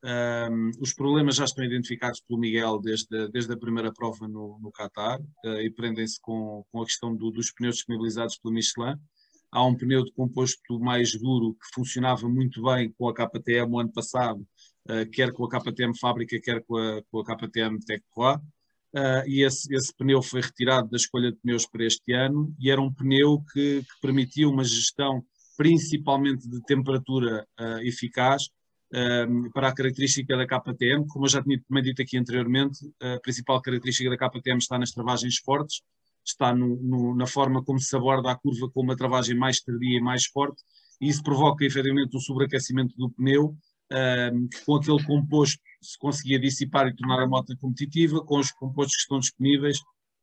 Um, 0.06 0.70
os 0.80 0.94
problemas 0.94 1.36
já 1.36 1.46
estão 1.46 1.66
identificados 1.66 2.22
pelo 2.22 2.40
Miguel 2.40 2.80
desde, 2.80 3.28
desde 3.30 3.52
a 3.52 3.58
primeira 3.58 3.92
prova 3.92 4.28
no, 4.28 4.60
no 4.62 4.72
Qatar 4.72 5.20
uh, 5.20 5.62
e 5.62 5.72
prendem-se 5.72 6.22
com, 6.22 6.64
com 6.72 6.84
a 6.84 6.86
questão 6.86 7.16
do, 7.16 7.32
dos 7.32 7.52
pneus 7.52 7.78
disponibilizados 7.78 8.38
pelo 8.38 8.54
Michelin. 8.54 8.96
Há 9.52 9.66
um 9.66 9.76
pneu 9.76 10.04
de 10.04 10.12
composto 10.12 10.80
mais 10.80 11.20
duro 11.20 11.56
que 11.56 11.74
funcionava 11.74 12.30
muito 12.30 12.62
bem 12.62 12.94
com 12.96 13.10
a 13.10 13.16
KTM 13.16 13.74
o 13.74 13.80
ano 13.80 13.92
passado, 13.92 14.42
uh, 14.92 15.10
quer 15.12 15.32
com 15.32 15.44
a 15.46 15.50
KTM 15.50 15.98
fábrica, 15.98 16.40
quer 16.40 16.64
com 16.66 16.78
a, 16.78 17.02
com 17.10 17.22
a 17.22 17.26
KTM 17.26 17.80
Tech. 17.80 18.04
Uh, 18.16 19.28
e 19.28 19.44
esse, 19.44 19.74
esse, 19.74 19.92
pneu 19.98 20.22
foi 20.22 20.42
retirado 20.42 20.88
da 20.88 20.98
escolha 20.98 21.32
de 21.32 21.40
pneus 21.40 21.66
para 21.66 21.84
este 21.84 22.14
ano 22.14 22.54
e 22.60 22.70
era 22.70 22.80
um 22.80 22.94
pneu 22.94 23.44
que, 23.52 23.82
que 23.82 24.02
permitia 24.04 24.48
uma 24.48 24.64
gestão 24.64 25.26
principalmente 25.58 26.48
de 26.48 26.62
temperatura 26.64 27.48
eficaz 27.82 28.50
para 29.54 29.70
a 29.70 29.74
característica 29.74 30.38
da 30.38 30.46
KTM. 30.46 31.06
Como 31.08 31.26
eu 31.26 31.30
já 31.30 31.44
tinha 31.44 31.62
também 31.68 31.84
dito 31.84 32.02
aqui 32.02 32.18
anteriormente, 32.18 32.80
a 33.02 33.20
principal 33.20 33.62
característica 33.62 34.10
da 34.10 34.18
KTM 34.18 34.58
está 34.58 34.78
nas 34.78 34.92
travagens 34.92 35.38
fortes, 35.38 35.82
está 36.26 36.54
no, 36.54 36.76
no, 36.82 37.16
na 37.16 37.28
forma 37.28 37.64
como 37.64 37.80
se 37.80 37.96
aborda 37.96 38.32
a 38.32 38.36
curva 38.36 38.70
com 38.72 38.82
uma 38.82 38.96
travagem 38.96 39.36
mais 39.36 39.62
tardia 39.62 39.98
e 39.98 40.02
mais 40.02 40.26
forte, 40.26 40.62
e 41.00 41.08
isso 41.08 41.22
provoca 41.22 41.64
efetivamente 41.66 42.16
um 42.16 42.20
sobreaquecimento 42.20 42.96
do 42.98 43.10
pneu, 43.12 43.56
um, 43.92 44.48
que 44.48 44.66
com 44.66 44.76
aquele 44.76 45.04
composto 45.04 45.62
se 45.82 45.98
conseguia 46.00 46.40
dissipar 46.40 46.88
e 46.88 46.96
tornar 46.96 47.22
a 47.22 47.28
moto 47.28 47.56
competitiva, 47.58 48.24
com 48.24 48.40
os 48.40 48.52
compostos 48.52 48.96
que 48.96 49.02
estão 49.02 49.20
disponíveis, 49.20 49.78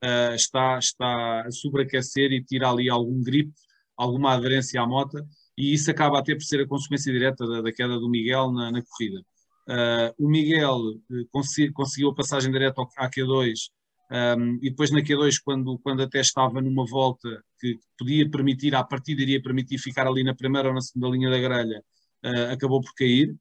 uh, 0.04 0.34
está, 0.34 0.78
está 0.78 1.42
a 1.46 1.50
sobreaquecer 1.50 2.32
e 2.32 2.42
tira 2.42 2.68
ali 2.68 2.90
algum 2.90 3.22
grip, 3.22 3.52
alguma 3.96 4.32
aderência 4.32 4.80
à 4.80 4.86
moto, 4.86 5.18
e 5.62 5.74
isso 5.74 5.88
acaba 5.92 6.18
até 6.18 6.34
por 6.34 6.42
ser 6.42 6.60
a 6.60 6.66
consequência 6.66 7.12
direta 7.12 7.46
da, 7.46 7.62
da 7.62 7.72
queda 7.72 7.96
do 7.96 8.10
Miguel 8.10 8.50
na, 8.50 8.72
na 8.72 8.82
corrida. 8.82 9.20
Uh, 9.68 10.26
o 10.26 10.28
Miguel 10.28 10.76
uh, 10.76 11.72
conseguiu 11.72 12.10
a 12.10 12.14
passagem 12.14 12.50
direta 12.50 12.82
à 12.96 13.08
Q2 13.08 13.70
um, 14.10 14.58
e 14.60 14.70
depois 14.70 14.90
na 14.90 15.00
Q2, 15.00 15.36
quando, 15.44 15.78
quando 15.78 16.02
até 16.02 16.20
estava 16.20 16.60
numa 16.60 16.84
volta 16.84 17.28
que 17.60 17.78
podia 17.96 18.28
permitir, 18.28 18.74
à 18.74 18.82
partida 18.82 19.22
iria 19.22 19.40
permitir 19.40 19.78
ficar 19.78 20.08
ali 20.08 20.24
na 20.24 20.34
primeira 20.34 20.66
ou 20.66 20.74
na 20.74 20.80
segunda 20.80 21.08
linha 21.08 21.30
da 21.30 21.38
grelha, 21.38 21.80
uh, 22.24 22.52
acabou 22.52 22.80
por 22.80 22.92
cair, 22.94 23.32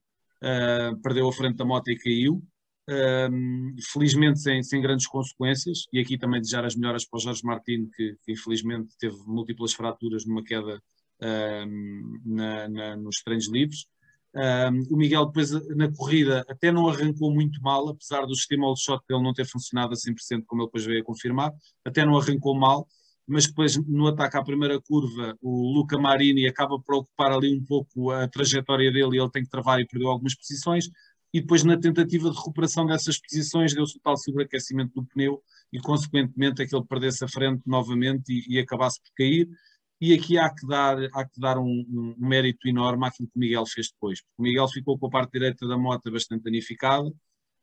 perdeu 1.02 1.28
a 1.28 1.32
frente 1.32 1.56
da 1.56 1.64
moto 1.64 1.88
e 1.88 1.96
caiu. 1.96 2.42
felizmente 3.92 4.40
sem, 4.40 4.62
sem 4.62 4.80
grandes 4.80 5.06
consequências, 5.06 5.86
e 5.92 6.00
aqui 6.00 6.18
também 6.18 6.40
desejar 6.40 6.64
as 6.64 6.74
melhoras 6.74 7.04
para 7.04 7.16
o 7.16 7.20
Jorge 7.20 7.42
Martins, 7.44 7.88
que, 7.94 8.16
que 8.24 8.32
infelizmente 8.32 8.94
teve 8.98 9.16
múltiplas 9.26 9.72
fraturas 9.72 10.24
numa 10.26 10.42
queda 10.42 10.80
na, 12.24 12.68
na, 12.68 12.96
nos 12.96 13.22
treinos 13.22 13.50
livres. 13.50 13.86
O 14.90 14.96
Miguel 14.96 15.26
depois 15.26 15.50
na 15.76 15.92
corrida 15.92 16.44
até 16.48 16.72
não 16.72 16.88
arrancou 16.88 17.32
muito 17.32 17.60
mal, 17.60 17.88
apesar 17.88 18.26
do 18.26 18.34
sistema 18.34 18.66
all 18.66 18.76
shot 18.76 19.02
dele 19.08 19.22
não 19.22 19.34
ter 19.34 19.46
funcionado 19.46 19.92
a 19.92 19.96
100% 19.96 20.44
como 20.46 20.62
ele 20.62 20.68
depois 20.68 20.84
veio 20.84 21.02
a 21.02 21.04
confirmar, 21.04 21.52
até 21.84 22.04
não 22.04 22.16
arrancou 22.16 22.54
mal, 22.58 22.88
mas 23.26 23.46
depois 23.46 23.76
no 23.86 24.06
ataque 24.08 24.36
à 24.36 24.42
primeira 24.42 24.80
curva 24.80 25.36
o 25.40 25.72
Luca 25.72 25.98
Marini 25.98 26.46
acaba 26.46 26.80
por 26.80 26.96
ocupar 26.96 27.32
ali 27.32 27.54
um 27.54 27.64
pouco 27.64 28.10
a 28.10 28.26
trajetória 28.26 28.90
dele 28.90 29.16
e 29.16 29.20
ele 29.20 29.30
tem 29.30 29.42
que 29.44 29.50
travar 29.50 29.80
e 29.80 29.86
perdeu 29.86 30.08
algumas 30.08 30.34
posições 30.34 30.88
e 31.32 31.40
depois 31.40 31.64
na 31.64 31.78
tentativa 31.78 32.30
de 32.30 32.36
recuperação 32.36 32.84
dessas 32.86 33.18
posições 33.18 33.74
deu-se 33.74 33.96
o 33.96 34.00
tal 34.00 34.16
sobreaquecimento 34.16 34.92
do 34.94 35.06
pneu 35.06 35.42
e 35.72 35.80
consequentemente 35.80 36.62
é 36.62 36.66
que 36.66 36.76
ele 36.76 36.84
perdesse 36.84 37.24
a 37.24 37.28
frente 37.28 37.62
novamente 37.66 38.30
e, 38.30 38.56
e 38.56 38.58
acabasse 38.58 39.00
por 39.00 39.10
cair 39.16 39.48
e 40.02 40.12
aqui 40.14 40.36
há 40.36 40.52
que 40.52 40.66
dar, 40.66 40.98
há 41.14 41.24
que 41.24 41.38
dar 41.38 41.56
um, 41.58 41.64
um, 41.64 42.16
mérito 42.18 42.66
enorme 42.66 43.06
àquilo 43.06 43.28
que 43.28 43.36
o 43.36 43.38
Miguel 43.38 43.64
fez 43.64 43.88
depois. 43.92 44.18
o 44.36 44.42
Miguel 44.42 44.66
ficou 44.66 44.98
com 44.98 45.06
a 45.06 45.10
parte 45.10 45.34
direita 45.34 45.64
da 45.68 45.78
moto 45.78 46.10
bastante 46.10 46.42
danificada, 46.42 47.08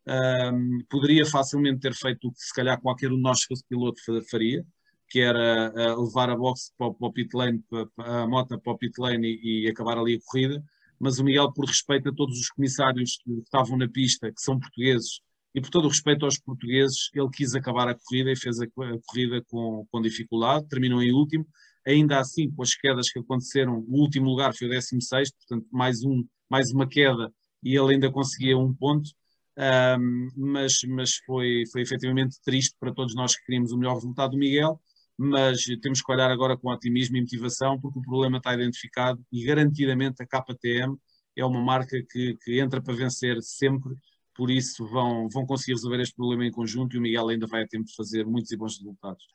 um, 0.08 0.80
poderia 0.90 1.26
facilmente 1.26 1.82
ter 1.82 1.94
feito 1.94 2.30
o 2.30 2.32
que 2.32 2.40
se 2.40 2.54
calhar 2.54 2.80
qualquer 2.80 3.12
um 3.12 3.18
de 3.18 3.22
nós 3.22 3.44
fosse 3.44 3.62
piloto 3.68 4.00
faria, 4.32 4.66
que 5.10 5.20
era 5.20 5.70
uh, 5.76 6.02
levar 6.02 6.30
a 6.30 6.38
box 6.38 6.72
para, 6.78 6.94
para 6.94 7.08
o 7.10 7.12
pit 7.12 7.36
lane, 7.36 7.62
para, 7.70 8.22
a 8.22 8.26
moto 8.26 8.58
para 8.58 8.72
o 8.72 8.78
pit 8.78 8.94
lane 8.98 9.28
e, 9.28 9.66
e, 9.66 9.70
acabar 9.70 9.98
ali 9.98 10.16
a 10.16 10.20
corrida, 10.24 10.64
mas 10.98 11.20
o 11.20 11.26
Miguel, 11.26 11.52
por 11.52 11.66
respeito 11.66 12.08
a 12.08 12.16
todos 12.16 12.40
os 12.40 12.48
comissários 12.52 13.20
que 13.22 13.34
estavam 13.34 13.78
na 13.78 13.90
pista, 13.90 14.32
que 14.32 14.40
são 14.40 14.58
portugueses, 14.58 15.20
e 15.54 15.60
por 15.60 15.70
todo 15.70 15.86
o 15.86 15.90
respeito 15.90 16.24
aos 16.24 16.40
portugueses, 16.40 17.10
ele 17.14 17.30
quis 17.34 17.54
acabar 17.54 17.90
a 17.90 17.96
corrida 17.96 18.32
e 18.32 18.36
fez 18.38 18.62
a, 18.62 18.64
a 18.64 19.00
corrida 19.06 19.44
com, 19.50 19.86
com 19.92 20.02
dificuldade, 20.02 20.70
terminou 20.70 21.04
em 21.04 21.12
último, 21.12 21.46
ainda 21.86 22.20
assim, 22.20 22.52
com 22.52 22.62
as 22.62 22.76
quedas 22.76 23.10
que 23.10 23.20
aconteceram, 23.20 23.80
o 23.80 24.00
último 24.00 24.30
lugar 24.30 24.54
foi 24.56 24.68
o 24.68 24.72
16, 24.72 25.32
portanto, 25.32 25.68
mais, 25.72 26.04
um, 26.04 26.26
mais 26.50 26.72
uma 26.72 26.88
queda 26.88 27.32
e 27.64 27.76
ele 27.76 27.94
ainda 27.94 28.12
conseguia 28.12 28.58
um 28.58 28.74
ponto. 28.74 29.10
Um, 29.58 30.30
mas, 30.38 30.80
mas 30.88 31.18
foi, 31.26 31.64
foi 31.72 31.82
efetivamente 31.82 32.38
triste 32.44 32.76
para 32.80 32.94
todos 32.94 33.14
nós 33.14 33.36
que 33.36 33.44
queríamos 33.46 33.72
o 33.74 33.78
melhor 33.78 33.96
resultado 33.96 34.32
do 34.32 34.38
Miguel, 34.38 34.80
mas 35.18 35.66
temos 35.82 36.02
que 36.02 36.12
olhar 36.12 36.32
agora 36.32 36.56
com 36.58 36.70
otimismo 36.70 37.18
e 37.18 37.22
motivação, 37.22 37.80
porque 37.80 38.00
o 38.00 38.02
problema 38.02 38.38
está 38.38 38.54
identificado 38.54 39.22
e 39.32 39.44
garantidamente 39.44 40.24
a 40.24 40.26
KTM 40.26 40.98
é 41.36 41.46
uma 41.46 41.62
marca 41.62 42.02
que, 42.10 42.38
que 42.42 42.60
entra 42.60 42.82
para 42.82 42.94
vencer 42.94 43.42
sempre, 43.42 43.94
por 44.34 44.50
isso 44.50 44.88
vão, 44.88 45.28
vão 45.28 45.46
conseguir 45.46 45.74
resolver 45.74 46.00
este 46.00 46.16
problema 46.16 46.46
em 46.46 46.52
conjunto 46.52 46.96
e 46.96 47.00
o 47.00 47.02
Miguel 47.02 47.28
ainda 47.28 47.48
vai 47.48 47.64
a 47.64 47.68
tempo 47.68 47.86
de 47.86 47.96
fazer 47.96 48.26
muitos 48.26 48.52
e 48.52 48.58
bons 48.58 48.78
resultados. 48.78 49.26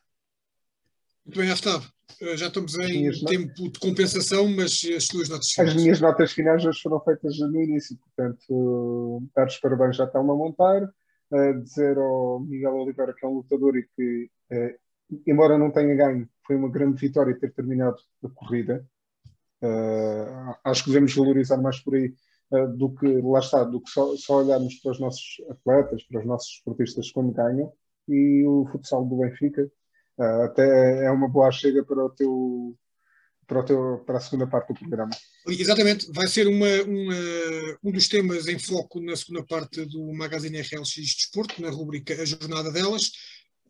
Muito 1.24 1.40
bem, 1.40 1.50
Aftab. 1.50 1.82
Eh, 2.20 2.36
já 2.36 2.48
estamos 2.48 2.78
em 2.78 3.10
tempo 3.24 3.70
de 3.70 3.78
compensação, 3.78 4.46
mas 4.46 4.82
as 4.94 5.06
tuas 5.06 5.28
notas 5.28 5.50
finais. 5.50 5.70
As 5.70 5.82
minhas 5.82 6.00
notas 6.00 6.32
finais 6.32 6.62
já 6.62 6.70
foram 6.82 7.00
feitas 7.00 7.38
no 7.38 7.62
início, 7.62 7.96
portanto, 7.96 9.22
dar 9.34 9.46
os 9.46 9.58
parabéns 9.58 9.96
já 9.96 10.04
estão 10.04 10.20
a 10.20 10.36
montar. 10.36 10.82
Uh, 11.30 11.62
dizer 11.62 11.96
ao 11.96 12.40
Miguel 12.40 12.74
Oliveira 12.74 13.14
que 13.14 13.24
é 13.24 13.28
um 13.28 13.36
lutador 13.36 13.74
e 13.76 13.88
que, 13.96 14.30
uh, 14.52 15.20
embora 15.26 15.56
não 15.56 15.70
tenha 15.70 15.94
ganho, 15.94 16.28
foi 16.46 16.56
uma 16.56 16.70
grande 16.70 17.00
vitória 17.00 17.36
ter 17.38 17.52
terminado 17.54 17.96
a 18.22 18.28
corrida. 18.28 18.86
Uh, 19.62 20.54
acho 20.62 20.84
que 20.84 20.90
devemos 20.90 21.14
valorizar 21.14 21.56
mais 21.56 21.80
por 21.80 21.94
aí 21.94 22.14
do 22.76 22.94
que, 22.94 23.06
lá 23.22 23.40
está, 23.40 23.64
do 23.64 23.80
que 23.80 23.90
só, 23.90 24.14
só 24.16 24.44
olharmos 24.44 24.74
para 24.76 24.92
os 24.92 25.00
nossos 25.00 25.42
atletas, 25.50 26.04
para 26.04 26.20
os 26.20 26.26
nossos 26.26 26.50
esportistas 26.50 27.10
quando 27.10 27.32
ganham. 27.32 27.72
E 28.06 28.44
o 28.46 28.66
futsal 28.70 29.04
do 29.06 29.16
Benfica 29.16 29.68
até 30.18 31.06
é 31.06 31.10
uma 31.10 31.28
boa 31.28 31.50
chega 31.50 31.84
para 31.84 32.04
o 32.04 32.10
teu 32.10 32.76
para, 33.46 33.60
o 33.60 33.64
teu, 33.64 34.02
para 34.06 34.18
a 34.18 34.20
segunda 34.20 34.46
parte 34.46 34.72
do 34.72 34.78
programa. 34.78 35.10
Exatamente, 35.46 36.10
vai 36.12 36.26
ser 36.26 36.46
uma, 36.46 36.82
uma, 36.82 37.78
um 37.82 37.92
dos 37.92 38.08
temas 38.08 38.48
em 38.48 38.58
foco 38.58 39.00
na 39.00 39.16
segunda 39.16 39.44
parte 39.44 39.84
do 39.84 40.12
Magazine 40.12 40.60
RLX 40.60 40.94
Desporto, 40.94 41.60
na 41.60 41.70
rubrica 41.70 42.14
A 42.14 42.24
Jornada 42.24 42.70
Delas. 42.72 43.10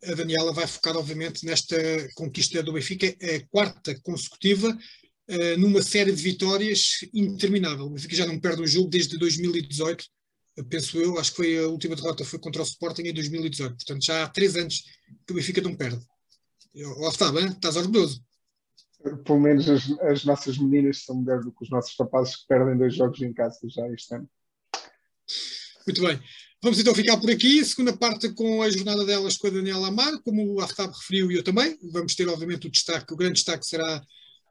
A 0.03 0.13
Daniela 0.13 0.53
vai 0.53 0.67
focar, 0.67 0.95
obviamente, 0.95 1.45
nesta 1.45 1.75
conquista 2.15 2.61
do 2.61 2.73
Benfica, 2.73 3.07
a 3.07 3.47
quarta 3.49 3.99
consecutiva, 4.01 4.69
uh, 4.69 5.57
numa 5.57 5.81
série 5.81 6.11
de 6.11 6.21
vitórias 6.21 6.99
interminável. 7.13 7.85
O 7.85 7.89
Benfica 7.89 8.15
já 8.15 8.25
não 8.25 8.39
perde 8.39 8.61
um 8.61 8.67
jogo 8.67 8.89
desde 8.89 9.17
2018, 9.17 10.05
penso 10.69 10.97
eu, 10.97 11.17
acho 11.17 11.31
que 11.31 11.37
foi 11.37 11.57
a 11.57 11.67
última 11.67 11.95
derrota 11.95 12.23
foi 12.23 12.39
contra 12.39 12.61
o 12.61 12.65
Sporting 12.65 13.03
em 13.03 13.13
2018, 13.13 13.75
portanto 13.75 14.05
já 14.05 14.23
há 14.23 14.29
três 14.29 14.55
anos 14.55 14.83
que 15.25 15.33
o 15.33 15.35
Benfica 15.35 15.61
não 15.61 15.75
perde. 15.75 15.99
Lá 16.75 17.07
está, 17.07 17.31
bem? 17.31 17.47
Estás 17.47 17.77
orgulhoso. 17.77 18.21
Pelo 19.23 19.39
menos 19.39 19.69
as, 19.69 19.89
as, 20.01 20.25
nossas 20.25 20.57
meninas 20.57 21.05
são 21.05 21.15
melhores 21.15 21.45
do 21.45 21.51
que 21.51 21.63
os 21.63 21.69
nossos 21.69 21.95
rapazes 21.97 22.35
que 22.35 22.47
perdem 22.47 22.77
dois 22.77 22.95
jogos 22.95 23.21
em 23.21 23.31
casa 23.33 23.59
já 23.69 23.87
este 23.89 24.13
ano. 24.13 24.29
Muito 25.87 26.01
bem. 26.01 26.19
Vamos 26.61 26.77
então 26.77 26.93
ficar 26.93 27.17
por 27.17 27.29
aqui. 27.31 27.63
Segunda 27.63 27.95
parte 27.95 28.29
com 28.33 28.61
a 28.61 28.69
jornada 28.69 29.05
delas 29.05 29.37
com 29.37 29.47
a 29.47 29.51
Daniela 29.51 29.87
Amar, 29.87 30.19
como 30.21 30.53
o 30.53 30.59
Aftab 30.59 30.91
referiu 30.91 31.31
e 31.31 31.35
eu 31.35 31.43
também. 31.43 31.77
Vamos 31.81 32.13
ter, 32.13 32.27
obviamente, 32.27 32.67
o 32.67 32.71
destaque, 32.71 33.13
o 33.13 33.17
grande 33.17 33.35
destaque 33.35 33.65
será 33.65 34.03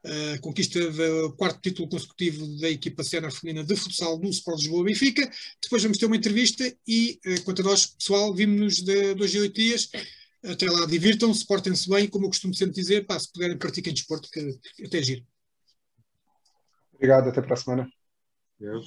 a 0.04 0.38
conquista 0.38 0.78
do 0.90 1.32
quarto 1.32 1.60
título 1.60 1.88
consecutivo 1.88 2.46
da 2.58 2.70
equipa 2.70 3.02
cena 3.02 3.30
feminina 3.30 3.64
de 3.64 3.74
futsal 3.74 4.18
do 4.18 4.28
Sport 4.28 4.60
Lisboa 4.60 4.84
Benfica. 4.84 5.30
Depois 5.62 5.82
vamos 5.82 5.98
ter 5.98 6.06
uma 6.06 6.16
entrevista 6.16 6.64
e, 6.86 7.18
eh, 7.24 7.40
quanto 7.40 7.62
a 7.62 7.64
nós, 7.64 7.86
pessoal, 7.86 8.34
vimos-nos 8.34 8.76
de 8.82 9.14
dois 9.14 9.34
a 9.34 9.40
oito 9.40 9.54
dias 9.54 9.90
até 10.44 10.70
lá, 10.70 10.86
divirtam-se, 10.86 11.46
portem-se 11.46 11.88
bem, 11.88 12.08
como 12.08 12.26
eu 12.26 12.30
costumo 12.30 12.54
sempre 12.54 12.74
dizer, 12.74 13.06
pá, 13.06 13.18
se 13.18 13.32
puderem 13.32 13.56
pratiquem 13.56 13.94
desporto, 13.94 14.28
que 14.30 14.58
até 14.84 15.02
giro. 15.02 15.24
Obrigado, 16.94 17.28
até 17.28 17.40
para 17.40 17.54
a 17.54 17.56
semana. 17.56 17.88
Deus. 18.58 18.86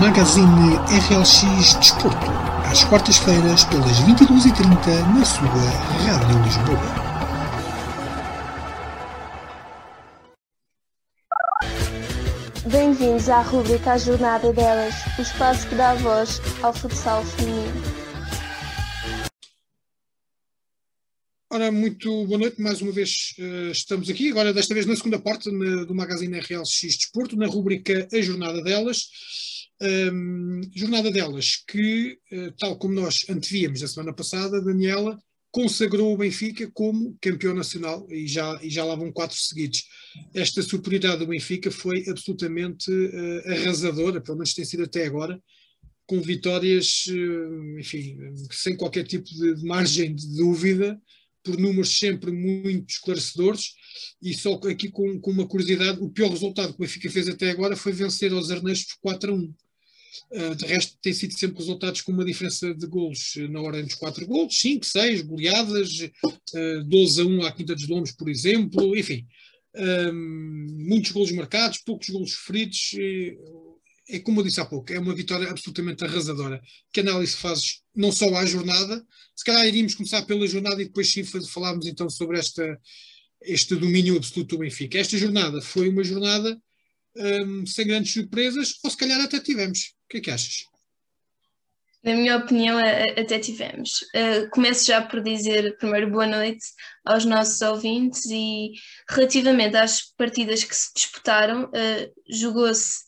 Magazine 0.00 0.76
RLX 1.08 1.74
Desporto, 1.78 2.26
às 2.70 2.84
quartas-feiras, 2.84 3.64
pelas 3.64 4.00
22h30, 4.00 5.16
na 5.16 5.24
sua 5.24 5.46
Rádio 5.46 6.42
Lisboa. 6.42 7.06
Bem-vindos 12.66 13.28
à 13.28 13.42
rubrica 13.42 13.92
A 13.92 13.98
Jornada 13.98 14.52
Delas, 14.52 14.94
o 15.18 15.22
espaço 15.22 15.68
que 15.68 15.76
dá 15.76 15.94
voz 15.94 16.40
ao 16.62 16.74
futsal 16.74 17.24
feminino. 17.24 17.95
Ora, 21.48 21.70
muito 21.70 22.26
boa 22.26 22.40
noite, 22.40 22.60
mais 22.60 22.82
uma 22.82 22.90
vez 22.90 23.32
uh, 23.38 23.70
estamos 23.70 24.10
aqui, 24.10 24.30
agora 24.30 24.52
desta 24.52 24.74
vez 24.74 24.84
na 24.84 24.96
segunda 24.96 25.16
parte 25.16 25.48
na, 25.48 25.84
do 25.84 25.94
Magazine 25.94 26.40
RLX 26.40 26.80
Desporto, 26.82 27.36
na 27.36 27.46
rubrica 27.46 28.08
A 28.12 28.20
Jornada 28.20 28.60
Delas. 28.60 29.08
Um, 29.80 30.60
jornada 30.74 31.08
delas 31.08 31.62
que, 31.68 32.18
uh, 32.32 32.50
tal 32.58 32.76
como 32.76 32.94
nós 32.94 33.24
antevíamos 33.30 33.80
na 33.80 33.86
semana 33.86 34.12
passada, 34.12 34.60
Daniela 34.60 35.16
consagrou 35.52 36.12
o 36.12 36.16
Benfica 36.16 36.68
como 36.74 37.16
campeão 37.20 37.54
nacional 37.54 38.04
e 38.10 38.26
já, 38.26 38.58
e 38.60 38.68
já 38.68 38.84
lá 38.84 38.96
vão 38.96 39.12
quatro 39.12 39.36
seguidos. 39.36 39.84
Esta 40.34 40.62
superioridade 40.62 41.20
do 41.20 41.28
Benfica 41.28 41.70
foi 41.70 42.04
absolutamente 42.08 42.90
uh, 42.90 43.52
arrasadora, 43.52 44.20
pelo 44.20 44.38
menos 44.38 44.52
tem 44.52 44.64
sido 44.64 44.82
até 44.82 45.06
agora, 45.06 45.40
com 46.08 46.20
vitórias, 46.20 47.04
enfim, 47.78 48.16
sem 48.50 48.76
qualquer 48.76 49.04
tipo 49.04 49.28
de 49.28 49.64
margem 49.64 50.14
de 50.14 50.36
dúvida, 50.36 51.00
por 51.46 51.56
números 51.56 51.96
sempre 51.96 52.32
muito 52.32 52.90
esclarecedores, 52.90 53.74
e 54.20 54.34
só 54.34 54.54
aqui 54.54 54.90
com, 54.90 55.20
com 55.20 55.30
uma 55.30 55.46
curiosidade, 55.46 56.00
o 56.00 56.10
pior 56.10 56.28
resultado 56.28 56.70
que 56.70 56.74
o 56.74 56.80
Benfica 56.80 57.08
fez 57.08 57.28
até 57.28 57.50
agora 57.50 57.76
foi 57.76 57.92
vencer 57.92 58.32
aos 58.32 58.50
Arneiros 58.50 58.82
por 58.84 59.12
4 59.12 59.32
a 59.32 59.36
1. 59.36 59.54
Uh, 60.28 60.56
de 60.56 60.66
resto, 60.66 60.98
tem 61.00 61.12
sido 61.12 61.34
sempre 61.34 61.58
resultados 61.58 62.00
com 62.00 62.10
uma 62.10 62.24
diferença 62.24 62.74
de 62.74 62.86
golos 62.86 63.34
na 63.48 63.60
ordem 63.60 63.84
dos 63.84 63.94
4 63.94 64.26
golos, 64.26 64.58
5, 64.58 64.84
6, 64.84 65.22
goleadas, 65.22 66.00
uh, 66.00 66.84
12 66.84 67.20
a 67.20 67.24
1 67.24 67.42
à 67.42 67.52
Quinta 67.52 67.74
dos 67.76 67.86
Lombos, 67.86 68.10
por 68.10 68.28
exemplo, 68.28 68.96
enfim. 68.96 69.24
Um, 69.76 70.66
muitos 70.88 71.12
golos 71.12 71.30
marcados, 71.30 71.78
poucos 71.78 72.08
golos 72.08 72.32
sofridos. 72.32 72.96
É 74.08 74.18
como 74.18 74.40
eu 74.40 74.44
disse 74.44 74.60
há 74.60 74.64
pouco, 74.64 74.92
é 74.92 74.98
uma 74.98 75.14
vitória 75.14 75.48
absolutamente 75.48 76.02
arrasadora. 76.02 76.60
Que 76.92 77.00
análise 77.00 77.36
fazes 77.36 77.82
não 77.96 78.12
só 78.12 78.32
à 78.36 78.44
jornada, 78.44 79.04
se 79.34 79.44
calhar 79.44 79.66
iríamos 79.66 79.94
começar 79.94 80.22
pela 80.22 80.46
jornada 80.46 80.80
e 80.80 80.86
depois 80.86 81.10
sim 81.10 81.24
falarmos 81.24 81.86
então 81.86 82.08
sobre 82.10 82.38
esta, 82.38 82.78
este 83.42 83.74
domínio 83.74 84.16
absoluto 84.16 84.56
do 84.56 84.60
Benfica. 84.60 84.98
Esta 84.98 85.16
jornada 85.16 85.60
foi 85.60 85.88
uma 85.88 86.04
jornada 86.04 86.60
um, 87.16 87.66
sem 87.66 87.86
grandes 87.86 88.12
surpresas, 88.12 88.74
ou 88.84 88.90
se 88.90 88.96
calhar 88.96 89.20
até 89.20 89.40
tivemos. 89.40 89.94
O 90.04 90.08
que 90.10 90.18
é 90.18 90.20
que 90.20 90.30
achas? 90.30 90.66
Na 92.04 92.14
minha 92.14 92.36
opinião, 92.36 92.78
até 92.78 93.38
tivemos. 93.40 94.02
Uh, 94.14 94.48
começo 94.50 94.86
já 94.86 95.02
por 95.02 95.20
dizer 95.20 95.76
primeiro 95.76 96.08
boa 96.08 96.26
noite 96.26 96.64
aos 97.04 97.24
nossos 97.24 97.60
ouvintes 97.62 98.26
e 98.26 98.70
relativamente 99.10 99.76
às 99.76 100.02
partidas 100.16 100.62
que 100.62 100.76
se 100.76 100.94
disputaram, 100.94 101.64
uh, 101.64 102.12
jogou-se 102.30 103.05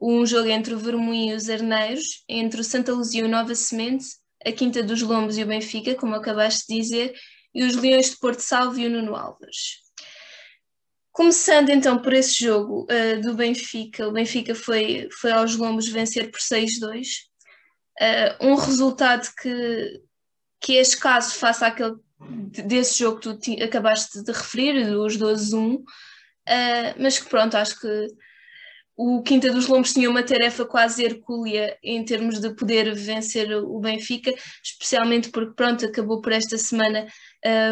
um 0.00 0.24
jogo 0.26 0.48
entre 0.48 0.74
o 0.74 0.78
Vermoim 0.78 1.30
e 1.30 1.34
os 1.34 1.48
Arneiros, 1.48 2.24
entre 2.28 2.60
o 2.60 2.64
Santa 2.64 2.92
Luzia 2.92 3.22
e 3.22 3.24
o 3.24 3.28
Nova 3.28 3.54
Semente, 3.54 4.06
a 4.44 4.52
Quinta 4.52 4.82
dos 4.82 5.02
Lombos 5.02 5.38
e 5.38 5.42
o 5.42 5.46
Benfica, 5.46 5.94
como 5.94 6.14
acabaste 6.14 6.66
de 6.68 6.80
dizer, 6.80 7.14
e 7.54 7.64
os 7.64 7.76
Leões 7.76 8.10
de 8.10 8.18
Porto 8.18 8.40
Salvo 8.40 8.78
e 8.78 8.86
o 8.86 8.90
Nuno 8.90 9.14
Alves. 9.14 9.82
Começando 11.12 11.68
então 11.68 12.00
por 12.00 12.12
esse 12.14 12.42
jogo 12.42 12.86
uh, 12.90 13.20
do 13.20 13.34
Benfica, 13.34 14.08
o 14.08 14.12
Benfica 14.12 14.54
foi, 14.54 15.08
foi 15.20 15.30
aos 15.30 15.54
Lombos 15.56 15.88
vencer 15.88 16.30
por 16.30 16.40
6-2, 16.40 16.70
uh, 16.80 17.04
eh, 18.00 18.38
um 18.40 18.54
resultado 18.54 19.28
que, 19.40 20.00
que 20.58 20.78
é 20.78 20.80
escasso 20.80 21.34
face 21.34 21.64
àquele 21.64 21.96
desse 22.64 23.00
jogo 23.00 23.20
que 23.20 23.56
tu 23.56 23.62
acabaste 23.64 24.22
de 24.22 24.32
referir, 24.32 24.96
os 24.96 25.18
12-1, 25.18 25.76
uh, 25.76 25.84
mas 26.98 27.18
que 27.18 27.28
pronto, 27.28 27.56
acho 27.56 27.78
que 27.78 28.06
o 28.96 29.22
Quinta 29.22 29.50
dos 29.50 29.66
Lombos 29.66 29.92
tinha 29.92 30.10
uma 30.10 30.22
tarefa 30.22 30.64
quase 30.64 31.02
hercúlea 31.04 31.76
em 31.82 32.04
termos 32.04 32.40
de 32.40 32.54
poder 32.54 32.94
vencer 32.94 33.50
o 33.56 33.80
Benfica, 33.80 34.32
especialmente 34.62 35.30
porque 35.30 35.54
pronto, 35.54 35.86
acabou 35.86 36.20
por 36.20 36.32
esta 36.32 36.58
semana 36.58 37.06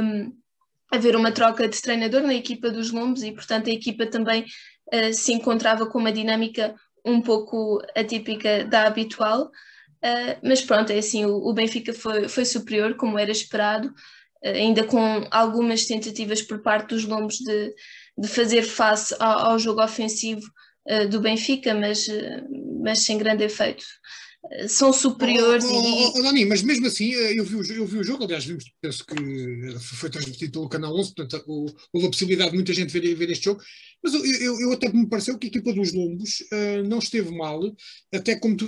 um, 0.03 0.33
haver 0.91 1.15
uma 1.15 1.31
troca 1.31 1.69
de 1.69 1.81
treinador 1.81 2.23
na 2.23 2.35
equipa 2.35 2.71
dos 2.71 2.91
Lombos 2.91 3.23
e, 3.23 3.33
portanto, 3.33 3.69
a 3.69 3.73
equipa 3.73 4.07
também 4.07 4.45
uh, 4.93 5.13
se 5.13 5.33
encontrava 5.33 5.87
com 5.87 5.99
uma 5.99 6.13
dinâmica 6.13 6.75
um 7.05 7.21
pouco 7.21 7.81
atípica 7.95 8.65
da 8.65 8.87
habitual. 8.87 9.51
Uh, 10.03 10.41
mas 10.43 10.63
pronto, 10.63 10.91
é 10.91 10.99
assim, 10.99 11.27
o, 11.27 11.37
o, 11.37 11.53
Benfica 11.53 11.93
foi, 11.93 12.29
foi 12.29 12.47
superior, 12.47 12.97
como 12.97 13.19
era 13.19 13.31
esperado, 13.31 13.89
uh, 13.89 14.49
ainda 14.49 14.85
com 14.85 15.29
algumas 15.31 15.85
tentativas 15.85 16.41
por 16.41 16.63
parte 16.63 16.95
dos 16.95 17.05
Lombos 17.05 17.37
de, 17.37 17.75
de 18.17 18.27
fazer 18.27 18.63
face 18.63 19.15
ao, 19.21 19.51
ao 19.51 19.59
jogo 19.59 19.83
ofensivo 19.83 20.51
do 21.11 21.21
Benfica, 21.21 21.75
mas, 21.75 22.07
mas 22.83 23.01
sem 23.01 23.19
grande 23.19 23.45
efeito 23.45 23.85
são 24.69 24.93
superiores. 24.93 25.65
Oh, 25.65 25.69
oh, 25.69 26.13
oh, 26.17 26.23
Dani, 26.23 26.45
mas 26.45 26.63
mesmo 26.63 26.87
assim, 26.87 27.15
eh, 27.15 27.39
eu 27.39 27.45
vi, 27.45 27.57
o, 27.57 27.73
eu 27.73 27.87
vi 27.87 27.99
o 27.99 28.05
jogo, 28.05 28.25
aliás, 28.25 28.45
vimos, 28.45 28.65
penso 28.81 29.05
que 29.05 29.79
foi 29.79 30.11
transmitido 30.11 30.53
pelo 30.53 30.69
Canal 30.69 30.97
11, 30.97 31.15
portanto, 31.15 31.45
houve 31.93 32.07
a 32.07 32.11
possibilidade 32.11 32.51
de 32.51 32.57
muita 32.57 32.73
gente 32.73 32.93
ver, 32.93 33.15
ver 33.15 33.31
este 33.31 33.45
jogo, 33.45 33.63
mas 34.03 34.15
eu, 34.15 34.25
eu, 34.25 34.61
eu 34.61 34.73
até 34.73 34.91
me 34.91 35.09
pareceu 35.09 35.39
que 35.39 35.47
a 35.47 35.51
equipa 35.51 35.73
dos 35.73 35.93
Lombos 35.93 36.41
uh, 36.53 36.89
não 36.89 36.99
esteve 36.99 37.31
mal, 37.31 37.61
até 38.13 38.35
como 38.35 38.57
tu, 38.57 38.67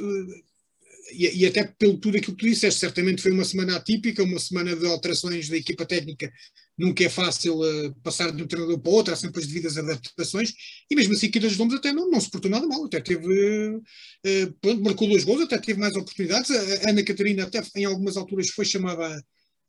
e, 1.12 1.42
e, 1.42 1.46
até 1.46 1.64
pelo 1.64 1.98
tudo 1.98 2.16
aquilo 2.16 2.36
que 2.36 2.44
tu 2.44 2.50
disseste, 2.50 2.80
certamente 2.80 3.22
foi 3.22 3.32
uma 3.32 3.44
semana 3.44 3.76
atípica, 3.76 4.22
uma 4.22 4.38
semana 4.38 4.76
de 4.76 4.86
alterações 4.86 5.48
da 5.48 5.56
equipa 5.56 5.84
técnica, 5.86 6.32
nunca 6.78 7.04
é 7.04 7.08
fácil 7.08 7.60
uh, 7.60 7.94
passar 8.02 8.32
de 8.32 8.42
um 8.42 8.46
treinador 8.46 8.78
para 8.80 8.92
outro, 8.92 9.12
há 9.12 9.16
sempre 9.16 9.40
as 9.40 9.46
devidas 9.46 9.76
adaptações, 9.76 10.52
e 10.90 10.96
mesmo 10.96 11.12
assim 11.12 11.30
Quiras 11.30 11.56
Lombos 11.56 11.76
até 11.76 11.92
não, 11.92 12.10
não 12.10 12.20
se 12.20 12.30
portou 12.30 12.50
nada 12.50 12.66
mal, 12.66 12.84
até 12.84 13.00
teve, 13.00 13.26
uh, 13.26 14.52
pronto, 14.60 14.82
marcou 14.82 15.08
dois 15.08 15.24
gols, 15.24 15.42
até 15.42 15.58
teve 15.58 15.78
mais 15.78 15.94
oportunidades, 15.94 16.50
a 16.50 16.90
Ana 16.90 17.04
Catarina 17.04 17.44
até 17.44 17.62
em 17.76 17.84
algumas 17.84 18.16
alturas 18.16 18.48
foi 18.50 18.64
chamada 18.64 19.22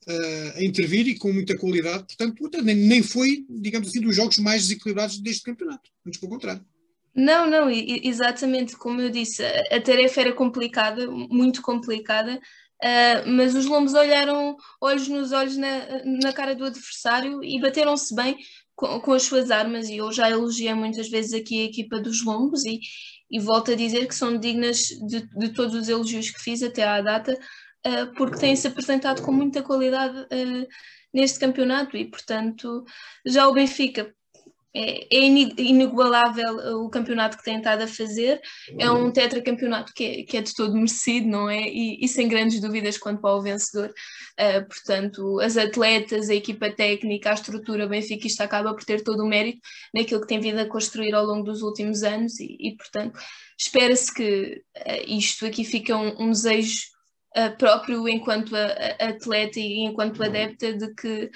a, 0.08 0.58
a 0.58 0.64
intervir 0.64 1.08
e 1.08 1.18
com 1.18 1.32
muita 1.32 1.58
qualidade, 1.58 2.06
portanto 2.08 2.64
nem, 2.64 2.76
nem 2.76 3.04
foi, 3.04 3.46
digamos 3.50 3.90
assim, 3.90 4.02
dos 4.02 4.16
jogos 4.16 4.38
mais 4.40 4.64
desequilibrados 4.64 5.20
deste 5.20 5.44
campeonato, 5.44 5.90
antes 6.06 6.20
pelo 6.20 6.32
contrário. 6.32 6.66
Não, 7.16 7.48
não, 7.48 7.70
exatamente 7.70 8.76
como 8.76 9.00
eu 9.00 9.10
disse, 9.12 9.44
a 9.44 9.80
tarefa 9.80 10.22
era 10.22 10.34
complicada, 10.34 11.06
muito 11.08 11.62
complicada, 11.62 12.42
uh, 12.84 13.30
mas 13.30 13.56
os 13.56 13.66
lombos 13.66 13.94
olharam 13.94 14.58
olhos 14.82 15.08
nos 15.08 15.32
olhos 15.32 15.56
na, 15.56 16.04
na 16.04 16.34
cara 16.34 16.54
do 16.54 16.66
adversário 16.66 17.44
e 17.44 17.60
bateram-se 17.60 18.14
bem 18.14 18.38
com, 18.76 19.00
com, 19.00 19.14
as 19.14 19.24
suas 19.24 19.50
armas. 19.50 19.90
E 19.90 19.98
eu 19.98 20.12
já 20.12 20.30
elogiei 20.30 20.74
muitas 20.74 21.10
vezes 21.10 21.34
aqui 21.34 21.62
a 21.62 21.66
equipa 21.66 22.00
dos 22.00 22.24
lombos 22.24 22.66
e, 22.66 22.80
e 23.32 23.40
volto 23.40 23.72
a 23.72 23.76
dizer 23.76 24.08
que 24.08 24.16
são 24.16 24.38
dignas 24.38 24.80
de, 25.08 25.28
de 25.38 25.54
todos 25.54 25.76
os 25.76 25.90
elogios 25.90 26.30
que 26.30 26.42
fiz 26.42 26.62
até 26.62 26.84
à 26.84 27.02
data, 27.02 27.34
uh, 27.34 28.14
porque 28.16 28.40
têm-se 28.40 28.68
apresentado 28.68 29.22
com 29.22 29.32
muita 29.32 29.64
qualidade 29.64 30.20
uh, 30.20 30.68
neste 31.14 31.40
campeonato 31.40 31.96
e, 31.96 32.10
portanto, 32.10 32.84
já 33.26 33.48
o 33.48 33.54
Benfica 33.54 34.14
é, 34.76 35.16
é 35.16 35.20
inigualável 35.26 36.84
o 36.84 36.90
campeonato 36.90 37.38
que 37.38 37.44
tem 37.44 37.58
estado 37.58 37.84
a 37.84 37.88
fazer, 37.88 38.42
é 38.80 38.90
um 38.90 39.12
tetracampeonato 39.12 39.94
que 39.94 40.04
é, 40.04 40.24
que 40.24 40.38
é 40.38 40.42
de 40.42 40.54
todo 40.54 40.76
merecido, 40.76 41.28
não 41.28 41.50
é? 41.50 41.62
E, 41.68 42.04
e 42.04 42.08
sem 42.08 42.28
grandes 42.28 42.60
dúvidas 42.60 42.98
quanto 42.98 43.26
ao 43.28 43.42
vencedor. 43.42 43.94
Uh, 44.40 44.68
portanto, 44.68 45.40
as 45.40 45.58
atletas, 45.58 46.30
a 46.30 46.36
equipa 46.36 46.72
técnica, 46.72 47.30
a 47.30 47.34
estrutura 47.34 47.88
Benfica, 47.88 48.26
isto 48.26 48.42
acaba 48.42 48.74
por 48.74 48.84
ter 48.84 49.04
todo 49.04 49.24
o 49.24 49.28
mérito 49.28 49.60
naquilo 49.94 50.22
que 50.22 50.28
tem 50.28 50.40
vindo 50.40 50.60
a 50.60 50.66
construir 50.66 51.14
ao 51.14 51.26
longo 51.26 51.44
dos 51.44 51.62
últimos 51.62 52.02
anos 52.02 52.40
e, 52.40 52.58
e 52.60 52.76
portanto, 52.76 53.20
espera-se 53.58 54.12
que 54.14 54.64
uh, 54.78 55.04
isto 55.08 55.46
aqui 55.46 55.64
fique 55.64 55.94
um, 55.94 56.20
um 56.20 56.32
desejo 56.32 56.80
uh, 56.80 56.93
próprio 57.58 58.08
enquanto 58.08 58.56
atleta 59.00 59.60
e 59.60 59.80
enquanto 59.80 60.24
adepta 60.24 60.74
de 60.74 60.94
que 60.94 61.32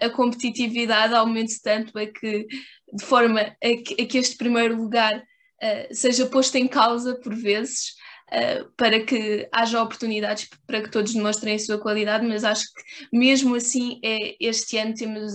a, 0.00 0.08
competitividade 0.10 1.14
aumente 1.14 1.60
tanto 1.62 1.98
a 1.98 2.06
que 2.06 2.46
de 2.92 3.04
forma 3.04 3.40
a 3.40 4.06
que, 4.06 4.18
este 4.18 4.36
primeiro 4.36 4.76
lugar 4.76 5.18
uh, 5.18 5.94
seja 5.94 6.26
posto 6.26 6.56
em 6.56 6.68
causa 6.68 7.18
por 7.20 7.34
vezes 7.34 7.94
uh, 8.30 8.70
para 8.76 9.04
que 9.04 9.48
haja 9.52 9.82
oportunidades 9.82 10.48
para 10.66 10.82
que 10.82 10.90
todos 10.90 11.12
demonstrem 11.12 11.56
a 11.56 11.58
sua 11.58 11.78
qualidade, 11.78 12.26
mas 12.26 12.44
acho 12.44 12.64
que 12.64 13.16
mesmo 13.16 13.56
assim 13.56 13.98
é, 14.04 14.36
este 14.40 14.78
ano 14.78 14.94
temos 14.94 15.32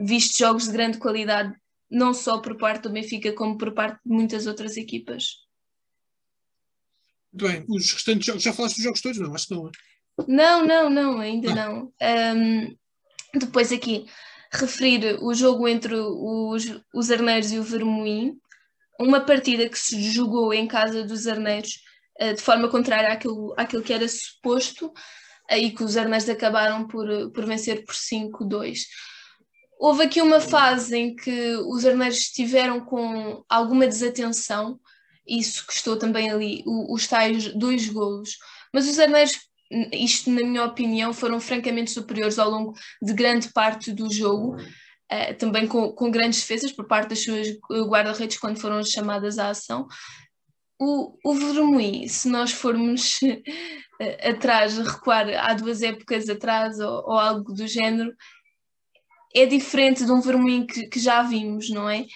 visto 0.00 0.38
jogos 0.38 0.66
de 0.66 0.72
grande 0.72 0.98
qualidade 0.98 1.54
não 1.90 2.12
só 2.12 2.38
por 2.38 2.56
parte 2.56 2.82
do 2.82 2.90
Benfica 2.90 3.32
como 3.32 3.56
por 3.56 3.72
parte 3.72 4.00
de 4.04 4.12
muitas 4.12 4.46
outras 4.46 4.76
equipas. 4.76 5.45
Bem, 7.36 7.64
os 7.68 7.92
restantes 7.92 8.26
jogos, 8.26 8.42
já 8.42 8.52
falaste 8.52 8.76
dos 8.76 8.84
jogos 8.84 9.00
todos? 9.00 9.18
Não, 9.18 9.34
acho 9.34 9.48
que 9.48 9.54
não. 9.54 9.70
Não, 10.26 10.66
não, 10.66 10.90
não, 10.90 11.20
ainda 11.20 11.52
ah. 11.52 11.54
não. 11.54 11.92
Um, 12.36 12.76
depois 13.38 13.70
aqui, 13.70 14.06
referir 14.50 15.18
o 15.22 15.34
jogo 15.34 15.68
entre 15.68 15.94
os, 15.94 16.80
os 16.94 17.10
Arneiros 17.10 17.52
e 17.52 17.58
o 17.58 17.62
Vermoim. 17.62 18.38
uma 18.98 19.20
partida 19.20 19.68
que 19.68 19.78
se 19.78 20.02
jogou 20.10 20.54
em 20.54 20.66
casa 20.66 21.04
dos 21.04 21.26
Arneiros 21.26 21.80
uh, 22.20 22.34
de 22.34 22.40
forma 22.40 22.68
contrária 22.68 23.12
àquilo, 23.12 23.54
àquilo 23.56 23.82
que 23.82 23.92
era 23.92 24.08
suposto 24.08 24.92
aí 25.48 25.70
que 25.70 25.84
os 25.84 25.96
Arneiros 25.96 26.28
acabaram 26.28 26.86
por, 26.86 27.06
por 27.32 27.44
vencer 27.44 27.84
por 27.84 27.94
5-2. 27.94 28.80
Houve 29.78 30.04
aqui 30.04 30.22
uma 30.22 30.40
fase 30.40 30.96
em 30.96 31.14
que 31.14 31.56
os 31.68 31.84
Arneiros 31.84 32.18
estiveram 32.18 32.80
com 32.80 33.44
alguma 33.48 33.86
desatenção, 33.86 34.80
isso 35.26 35.66
custou 35.66 35.96
também 35.96 36.30
ali 36.30 36.62
os 36.66 37.06
tais 37.06 37.52
dois 37.54 37.88
golos, 37.88 38.38
mas 38.72 38.88
os 38.88 38.98
Arneiros 38.98 39.36
isto 39.92 40.30
na 40.30 40.42
minha 40.42 40.64
opinião 40.64 41.12
foram 41.12 41.40
francamente 41.40 41.90
superiores 41.90 42.38
ao 42.38 42.50
longo 42.50 42.74
de 43.02 43.12
grande 43.12 43.52
parte 43.52 43.92
do 43.92 44.12
jogo, 44.12 44.56
uh, 44.56 45.34
também 45.38 45.66
com, 45.66 45.92
com, 45.92 46.10
grandes 46.10 46.40
defesas 46.40 46.72
por 46.72 46.86
parte 46.86 47.10
das 47.10 47.22
suas 47.22 47.48
guarda-redes 47.88 48.38
quando 48.38 48.60
foram 48.60 48.82
chamadas 48.84 49.38
à 49.38 49.50
ação. 49.50 49.86
O, 50.78 51.16
o 51.24 52.08
se 52.08 52.28
nós 52.28 52.52
formos 52.52 53.18
uh, 53.22 53.42
atrás, 54.30 54.76
recuar 54.78 55.28
há 55.30 55.54
duas 55.54 55.82
épocas 55.82 56.28
atrás 56.28 56.78
ou, 56.78 57.02
ou, 57.06 57.18
algo 57.18 57.52
do 57.52 57.66
género, 57.66 58.14
é 59.34 59.46
diferente 59.46 60.04
de 60.04 60.12
um 60.12 60.20
Vermoim 60.20 60.66
que, 60.66 60.86
que 60.86 61.00
já 61.00 61.22
vimos, 61.22 61.68
não 61.70 61.88
é? 61.88 62.06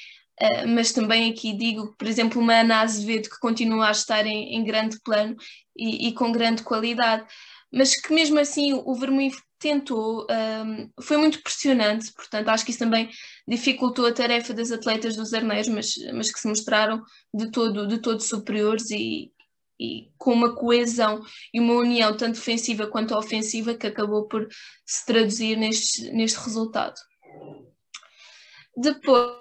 Uh, 0.43 0.67
mas 0.69 0.91
também 0.93 1.31
aqui 1.31 1.53
digo, 1.53 1.95
por 1.99 2.09
exemplo, 2.09 2.41
uma 2.41 2.61
Ana 2.61 2.81
Azevedo 2.81 3.29
que 3.29 3.39
continua 3.41 3.89
a 3.89 3.91
estar 3.91 4.25
em, 4.27 4.55
em 4.57 4.65
grande 4.65 4.99
plano 5.05 5.37
e, 5.77 6.09
e, 6.09 6.15
com 6.15 6.33
grande 6.33 6.63
qualidade, 6.63 7.27
mas 7.71 7.95
que 7.95 8.13
mesmo 8.13 8.39
assim 8.39 8.73
o 8.73 8.95
Vermoim 8.95 9.31
tentou, 9.59 10.27
um, 10.31 10.91
foi 11.03 11.19
muito 11.19 11.43
pressionante, 11.43 12.11
portanto 12.15 12.49
acho 12.49 12.65
que 12.65 12.71
isso 12.71 12.81
também 12.81 13.11
dificultou 13.47 14.07
a 14.07 14.13
tarefa 14.13 14.55
das 14.55 14.73
atletas 14.73 15.15
dos 15.15 15.35
Arneiros, 15.35 15.69
mas, 15.69 15.93
mas 16.15 16.33
que 16.33 16.41
se 16.41 16.49
mostraram 16.49 17.03
de 17.35 17.51
todo, 17.51 17.87
de 17.87 17.99
todo 17.99 18.21
superiores 18.21 18.91
e, 18.91 19.31
e 19.79 20.11
com 20.17 20.33
uma 20.33 20.55
coesão 20.57 21.23
e 21.53 21.61
uma 21.61 21.75
união 21.75 22.17
tanto 22.17 22.37
defensiva 22.37 22.87
quanto 22.87 23.15
ofensiva 23.15 23.75
que 23.75 23.87
acabou 23.87 24.27
por 24.27 24.49
se 24.87 25.05
traduzir 25.05 25.57
neste, 25.57 26.11
neste 26.11 26.39
resultado. 26.39 26.99
Depois 28.75 29.41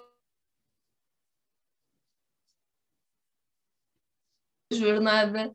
jornada, 4.70 5.52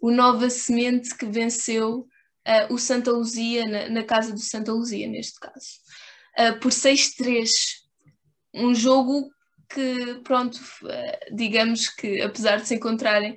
o 0.00 0.10
Nova 0.10 0.50
Semente 0.50 1.16
que 1.16 1.26
venceu 1.26 2.00
uh, 2.46 2.72
o 2.72 2.78
Santa 2.78 3.10
Luzia, 3.10 3.66
na, 3.66 3.88
na, 3.88 4.04
casa 4.04 4.32
do 4.32 4.40
Santa 4.40 4.72
Luzia, 4.72 5.08
neste 5.08 5.38
caso, 5.40 5.66
uh, 6.38 6.60
por 6.60 6.70
6-3. 6.70 7.48
Um 8.54 8.74
jogo 8.74 9.30
que, 9.68 10.20
pronto, 10.22 10.56
uh, 10.56 11.34
digamos 11.34 11.88
que 11.88 12.20
apesar 12.20 12.60
de 12.60 12.68
se 12.68 12.74
encontrarem 12.74 13.36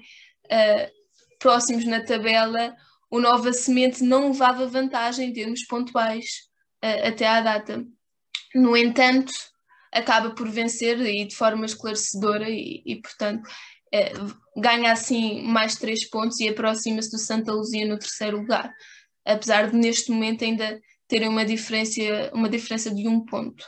próximos 1.40 1.84
na 1.86 2.06
tabela, 2.06 2.74
o 3.10 3.20
Nova 3.20 3.52
Semente 3.52 4.02
não 4.02 4.32
levava 4.32 4.66
vantagem 4.66 5.30
em 5.30 5.34
termos 5.34 5.66
pontuais 5.66 6.48
até 7.04 7.28
à 7.28 7.42
data. 7.42 7.86
No 8.56 8.78
entanto, 8.78 9.34
acaba 9.92 10.32
por 10.32 10.50
vencer 10.50 11.02
e 11.02 11.26
de 11.26 11.36
forma 11.36 11.66
esclarecedora 11.66 12.50
e, 12.50 12.82
e 12.86 13.02
portanto, 13.02 13.50
ganha 14.56 14.92
assim 14.92 15.44
mais 15.44 15.76
três 15.76 16.10
pontos 16.10 16.40
e 16.40 16.50
aproxima-se 16.50 17.12
do 17.12 17.18
Santa 17.18 17.54
Luzia 17.54 17.86
no 17.88 17.98
terceiro 17.98 18.38
lugar 18.38 18.74
apesar 19.28 19.70
de 19.70 19.78
neste 19.78 20.10
momento 20.10 20.44
ainda 20.44 20.82
terem 21.08 21.28
uma 21.28 21.46
diferença, 21.46 22.02
uma 22.34 22.50
diferença 22.50 22.94
de 22.94 23.08
um 23.08 23.24
ponto. 23.26 23.66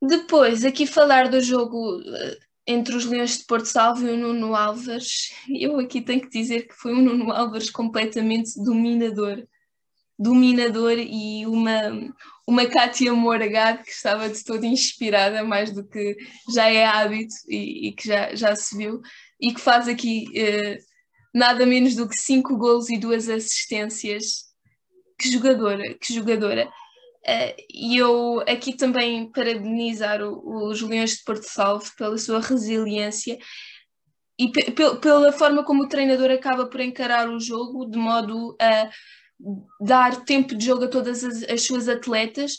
Depois, 0.00 0.64
aqui 0.64 0.86
falar 0.86 1.28
do 1.28 1.40
jogo 1.40 2.00
eh, 2.04 2.38
entre 2.66 2.96
os 2.96 3.04
Leões 3.04 3.38
de 3.38 3.44
Porto 3.44 3.66
Salvo 3.66 4.06
e 4.06 4.10
o 4.10 4.16
Nuno 4.16 4.54
Álvares, 4.54 5.32
eu 5.48 5.78
aqui 5.78 6.00
tenho 6.00 6.20
que 6.20 6.28
dizer 6.28 6.66
que 6.66 6.74
foi 6.74 6.92
um 6.92 7.02
Nuno 7.02 7.30
Álvares 7.30 7.70
completamente 7.70 8.52
dominador. 8.62 9.46
Dominador 10.18 10.98
e 10.98 11.46
uma, 11.46 12.12
uma 12.46 12.66
Cátia 12.66 13.12
Morgado 13.12 13.82
que 13.82 13.90
estava 13.90 14.28
de 14.28 14.42
todo 14.44 14.64
inspirada, 14.64 15.44
mais 15.44 15.70
do 15.70 15.86
que 15.86 16.16
já 16.52 16.68
é 16.68 16.84
hábito 16.84 17.34
e, 17.48 17.88
e 17.88 17.92
que 17.92 18.08
já, 18.08 18.34
já 18.34 18.56
se 18.56 18.76
viu, 18.76 19.00
e 19.40 19.52
que 19.54 19.60
faz 19.60 19.88
aqui 19.88 20.26
eh, 20.34 20.78
nada 21.34 21.64
menos 21.64 21.94
do 21.94 22.08
que 22.08 22.16
cinco 22.16 22.56
gols 22.56 22.90
e 22.90 22.98
duas 22.98 23.28
assistências. 23.28 24.50
Que 25.18 25.30
jogadora, 25.30 25.94
que 25.94 26.12
jogadora. 26.12 26.66
Uh, 27.24 27.54
e 27.72 27.96
eu 27.96 28.40
aqui 28.48 28.76
também 28.76 29.30
parabenizar 29.30 30.20
o, 30.20 30.68
os 30.68 30.82
Leões 30.82 31.18
de 31.18 31.24
Porto 31.24 31.44
Salvo 31.44 31.88
pela 31.96 32.18
sua 32.18 32.40
resiliência 32.40 33.38
e 34.36 34.50
pela 35.00 35.32
forma 35.32 35.62
como 35.64 35.84
o 35.84 35.88
treinador 35.88 36.32
acaba 36.32 36.66
por 36.66 36.80
encarar 36.80 37.28
o 37.28 37.38
jogo, 37.38 37.88
de 37.88 37.96
modo 37.96 38.56
a 38.60 38.90
dar 39.80 40.24
tempo 40.24 40.54
de 40.54 40.64
jogo 40.64 40.84
a 40.84 40.88
todas 40.88 41.24
as, 41.24 41.42
as 41.44 41.62
suas 41.62 41.88
atletas, 41.88 42.58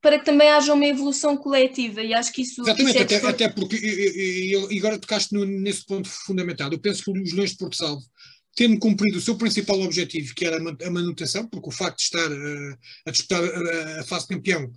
para 0.00 0.18
que 0.18 0.24
também 0.24 0.50
haja 0.50 0.74
uma 0.74 0.84
evolução 0.84 1.36
coletiva 1.36 2.02
e 2.02 2.12
acho 2.12 2.30
que 2.32 2.42
isso, 2.42 2.60
Exatamente, 2.60 2.90
isso 2.90 3.14
é 3.14 3.16
até, 3.16 3.26
até, 3.26 3.48
porque 3.48 3.76
e, 3.76 4.52
e, 4.70 4.78
agora 4.78 4.98
tocaste 4.98 5.32
no, 5.32 5.44
nesse 5.46 5.86
ponto 5.86 6.08
fundamental. 6.08 6.70
Eu 6.70 6.78
penso 6.78 7.04
que 7.04 7.10
os 7.10 7.32
Leões 7.32 7.52
de 7.52 7.56
Porto 7.56 7.76
Salvo, 7.76 8.02
tendo 8.54 8.78
cumprido 8.78 9.16
o 9.16 9.20
seu 9.20 9.36
principal 9.36 9.80
objetivo, 9.80 10.34
que 10.34 10.44
era 10.44 10.58
a 10.58 10.90
manutenção, 10.90 11.48
porque 11.48 11.68
o 11.68 11.72
facto 11.72 11.96
de 11.96 12.04
estar 12.04 12.30
uh, 12.30 12.78
a 13.06 13.10
disputar 13.10 13.42
a, 13.42 14.00
a 14.00 14.04
fase 14.04 14.28
campeão 14.28 14.70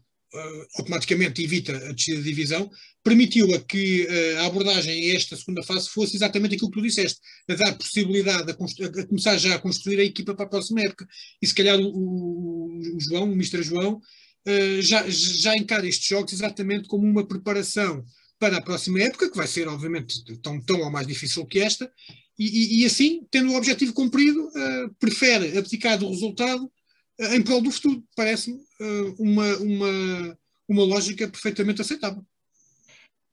automaticamente 0.78 1.44
evita 1.44 1.76
a 1.76 1.92
descida 1.92 2.18
de 2.18 2.24
divisão, 2.24 2.70
permitiu 3.04 3.54
a 3.54 3.60
que 3.60 4.06
uh, 4.06 4.40
a 4.40 4.46
abordagem 4.46 5.12
a 5.12 5.16
esta 5.16 5.36
segunda 5.36 5.64
fase 5.64 5.90
fosse 5.90 6.16
exatamente 6.16 6.56
aquilo 6.56 6.70
que 6.70 6.80
tu 6.80 6.84
disseste, 6.84 7.20
a 7.50 7.56
dar 7.56 7.78
possibilidade 7.78 8.52
a, 8.52 8.54
a, 8.54 9.08
começar 9.08 9.38
já 9.38 9.56
a 9.56 9.60
construir 9.60 10.00
a 10.00 10.04
equipa 10.04 10.36
para 10.36 10.46
a 10.46 10.50
próxima 10.50 10.82
época. 10.82 11.08
E 11.42 11.48
se 11.48 11.56
calhar 11.56 11.80
o, 11.80 11.88
o, 11.88 13.00
João, 13.00 13.30
o 13.30 13.34
Mr. 13.34 13.64
João, 13.64 14.02
eh, 14.46 14.82
já, 14.82 15.04
já 15.10 15.56
encara 15.58 15.88
estes 15.88 16.08
jogos 16.08 16.32
exatamente 16.32 16.88
como 16.88 17.06
uma 17.06 17.28
preparação 17.28 18.04
para 18.40 18.58
a 18.58 18.62
próxima 18.62 19.02
época, 19.02 19.30
que 19.30 19.38
vai 19.38 19.48
ser, 19.48 19.68
obviamente, 19.68 20.24
tão, 20.42 20.62
tão 20.62 20.82
ou 20.82 20.92
mais 20.92 21.06
difícil 21.06 21.46
que 21.46 21.60
esta, 21.60 21.92
e, 22.40 22.46
e, 22.46 22.82
e 22.82 22.86
assim, 22.86 23.26
tendo 23.32 23.52
o 23.52 23.58
objetivo 23.58 23.94
cumprido, 23.94 24.48
uh, 24.48 24.94
prefere 25.00 25.58
abdicar 25.58 25.98
do 25.98 26.10
resultado 26.10 26.72
em 27.20 27.44
prol 27.44 27.62
do 27.62 27.72
futuro. 27.72 28.04
Parece-me 28.16 28.58
uh, 28.58 29.16
uma, 29.20 29.58
uma, 29.58 30.38
uma 30.68 30.84
lógica 30.84 31.28
perfeitamente 31.28 31.82
aceitável. 31.82 32.24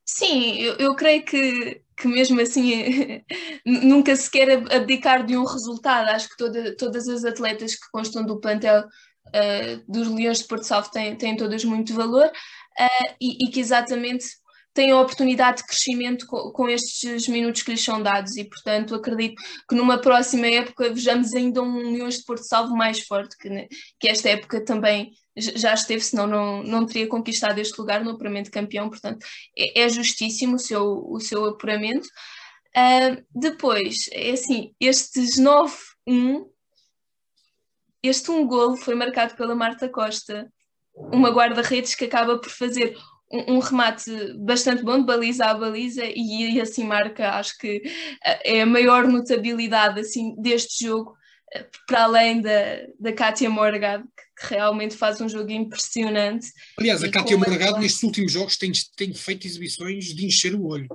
Sim, 0.04 0.58
eu, 0.58 0.74
eu 0.74 0.94
creio 0.94 1.24
que, 1.24 1.82
que 1.96 2.06
mesmo 2.06 2.40
assim 2.40 3.22
nunca 3.64 4.14
se 4.14 4.30
quer 4.30 4.50
abdicar 4.72 5.24
de 5.24 5.36
um 5.36 5.44
resultado. 5.44 6.08
Acho 6.10 6.28
que 6.28 6.36
toda, 6.36 6.76
todas 6.76 7.08
as 7.08 7.24
atletas 7.24 7.74
que 7.74 7.90
constam 7.90 8.24
do 8.24 8.40
plantel 8.40 8.80
uh, 8.82 9.84
dos 9.92 10.08
Leões 10.08 10.38
de 10.38 10.44
Porto 10.44 10.64
Salvo 10.64 10.90
têm, 10.90 11.16
têm 11.16 11.36
todas 11.36 11.64
muito 11.64 11.94
valor 11.94 12.26
uh, 12.26 13.14
e, 13.20 13.46
e, 13.46 13.50
que 13.50 13.60
exatamente 13.60 14.26
têm 14.74 14.90
a 14.90 15.00
oportunidade 15.00 15.58
de 15.58 15.66
crescimento 15.66 16.26
com, 16.26 16.68
estes 16.68 17.28
minutos 17.28 17.62
que 17.62 17.70
lhes 17.70 17.84
são 17.84 18.02
dados 18.02 18.36
e, 18.36 18.44
portanto, 18.44 18.94
acredito 18.94 19.40
que 19.68 19.74
numa 19.74 19.98
próxima 19.98 20.46
época 20.48 20.92
vejamos 20.92 21.32
ainda 21.32 21.62
um 21.62 21.92
Leões 21.92 22.18
de 22.18 22.24
Porto 22.24 22.44
Salvo 22.44 22.76
mais 22.76 23.00
forte, 23.00 23.38
que, 23.38 23.48
né, 23.48 23.68
que 23.98 24.08
esta 24.08 24.28
época 24.28 24.64
também 24.64 25.12
já 25.36 25.72
esteve, 25.72 26.02
senão 26.02 26.26
não, 26.26 26.62
não 26.62 26.86
teria 26.86 27.08
conquistado 27.08 27.58
este 27.58 27.78
lugar 27.78 28.04
no 28.04 28.10
apuramento 28.10 28.50
campeão, 28.50 28.90
portanto, 28.90 29.24
é, 29.56 29.82
é 29.82 29.88
justíssimo 29.88 30.56
o 30.56 30.58
seu, 30.58 31.04
o 31.08 31.20
seu 31.20 31.44
apuramento. 31.46 32.06
Uh, 32.76 33.24
depois, 33.32 34.08
é 34.12 34.32
assim, 34.32 34.74
estes 34.80 35.38
9-1 35.38 36.44
este 38.02 38.30
um 38.30 38.46
golo 38.46 38.76
foi 38.76 38.94
marcado 38.94 39.34
pela 39.34 39.54
Marta 39.54 39.88
Costa, 39.88 40.52
uma 40.94 41.30
guarda-redes 41.30 41.94
que 41.94 42.04
acaba 42.04 42.38
por 42.38 42.50
fazer 42.50 42.94
um, 43.30 43.54
um, 43.54 43.58
remate 43.58 44.10
bastante 44.38 44.82
bom 44.82 44.98
de 44.98 45.06
baliza 45.06 45.46
a 45.46 45.54
baliza 45.54 46.04
e, 46.04 46.54
e, 46.54 46.60
assim 46.60 46.84
marca, 46.84 47.30
acho 47.30 47.58
que 47.58 47.82
eh, 48.24 48.58
é 48.58 48.62
a 48.62 48.66
maior 48.66 49.06
notabilidade 49.08 50.00
assim, 50.00 50.34
deste 50.40 50.84
jogo, 50.84 51.14
eh, 51.52 51.66
para 51.86 52.04
além 52.04 52.40
da, 52.40 52.86
da 52.98 53.12
Kátia 53.12 53.50
Morgado, 53.50 54.04
que 54.38 54.54
realmente 54.54 54.96
faz 54.96 55.20
um 55.20 55.28
jogo 55.28 55.50
impressionante. 55.50 56.48
Aliás, 56.78 57.02
a 57.02 57.10
Kátia 57.10 57.36
Morgado 57.36 57.78
nestes 57.78 58.02
últimos 58.02 58.32
jogos 58.32 58.56
tem, 58.56 58.72
tem 58.96 59.12
feito 59.14 59.46
exibições 59.46 60.06
de 60.06 60.26
encher 60.26 60.54
o 60.54 60.66
olho 60.66 60.88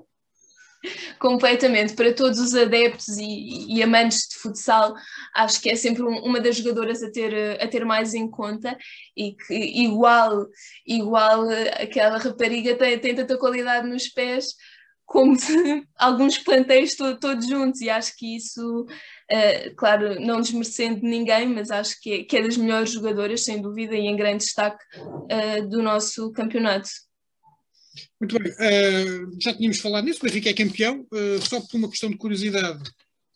completamente. 1.20 1.94
Para 1.94 2.14
todos 2.14 2.40
os 2.40 2.56
adeptos 2.56 3.18
e, 3.18 3.76
e, 3.76 3.84
amantes 3.84 4.28
de 4.30 4.36
futsal 4.36 4.94
acho 5.34 5.62
que 5.62 5.70
é 5.70 5.76
sempre 5.76 6.04
um, 6.04 6.24
uma 6.24 6.40
das 6.40 6.58
jogadoras 6.58 7.04
a 7.04 7.12
ter 7.12 7.62
a 7.62 7.68
ter 7.68 7.86
mais 7.86 8.14
em 8.14 8.30
conta 8.30 8.78
e 9.16 9.34
que 9.34 9.54
igual 9.54 10.48
igual 10.86 11.48
aquela 11.80 12.18
rapariga 12.18 12.76
tem, 12.76 12.98
tem 13.00 13.16
tanta 13.16 13.38
qualidade 13.38 13.88
nos 13.88 14.08
pés 14.08 14.56
como 15.06 15.36
alguns 15.98 16.38
plantéis 16.38 16.96
to, 16.96 17.20
todos 17.20 17.48
juntos. 17.48 17.82
E 17.82 17.90
acho 17.90 18.16
que 18.16 18.36
isso 18.36 18.84
uh, 18.84 19.76
claro 19.76 20.20
não 20.22 20.40
desmerecendo 20.40 21.02
ninguém 21.02 21.48
mas 21.48 21.72
acho 21.72 22.00
que 22.00 22.14
é, 22.14 22.24
que 22.24 22.38
é 22.38 22.44
das 22.44 22.56
melhores 22.56 22.92
jogadoras 22.92 23.44
sem 23.44 23.62
dúvida 23.62 23.96
e 23.96 24.06
em 24.06 24.16
grande 24.16 24.46
destaque 24.46 24.84
uh, 25.06 25.68
do 25.68 25.82
nosso 25.82 26.32
campeonato 26.32 26.90
Muito 28.20 28.38
bem, 28.38 28.52
uh, 28.52 29.42
já 29.42 29.54
tínhamos 29.54 29.80
falado 29.80 30.06
nisso, 30.06 30.20
o 30.20 30.24
Benfica 30.24 30.50
é 30.50 30.54
campeão, 30.54 31.08
uh, 31.12 31.48
só 31.48 31.60
por 31.62 31.78
uma 31.78 31.90
questão 31.90 32.10
de 32.10 32.18
curiosidade. 32.18 32.84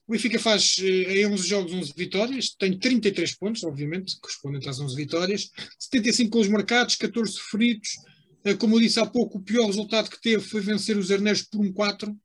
O 0.08 0.12
Benfica 0.12 0.38
faz 0.40 0.78
uh, 0.78 0.86
em 0.86 1.26
11 1.26 1.48
jogos 1.48 1.74
11 1.74 1.94
vitórias, 1.96 2.50
tem 2.58 2.78
33 2.78 3.36
pontos, 3.36 3.64
obviamente, 3.64 4.20
correspondente 4.20 4.70
às 4.70 4.80
11 4.80 4.96
vitórias, 4.96 5.50
75 5.80 6.30
gols 6.30 6.48
marcados, 6.48 6.96
14 6.96 7.40
feridos. 7.50 7.90
como 8.60 8.76
eu 8.76 8.82
disse 8.82 9.00
há 9.00 9.06
pouco, 9.06 9.38
o 9.38 9.44
pior 9.44 9.66
resultado 9.66 10.10
que 10.10 10.22
teve 10.22 10.44
foi 10.44 10.62
vencer 10.62 10.98
os 10.98 11.10
Arneiros 11.12 11.44
por 11.44 11.62
um 11.62 11.72
4. 11.72 12.16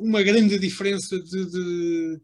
uma 0.00 0.22
grande 0.22 0.58
diferença 0.58 1.18
de, 1.18 1.50
de, 1.50 2.20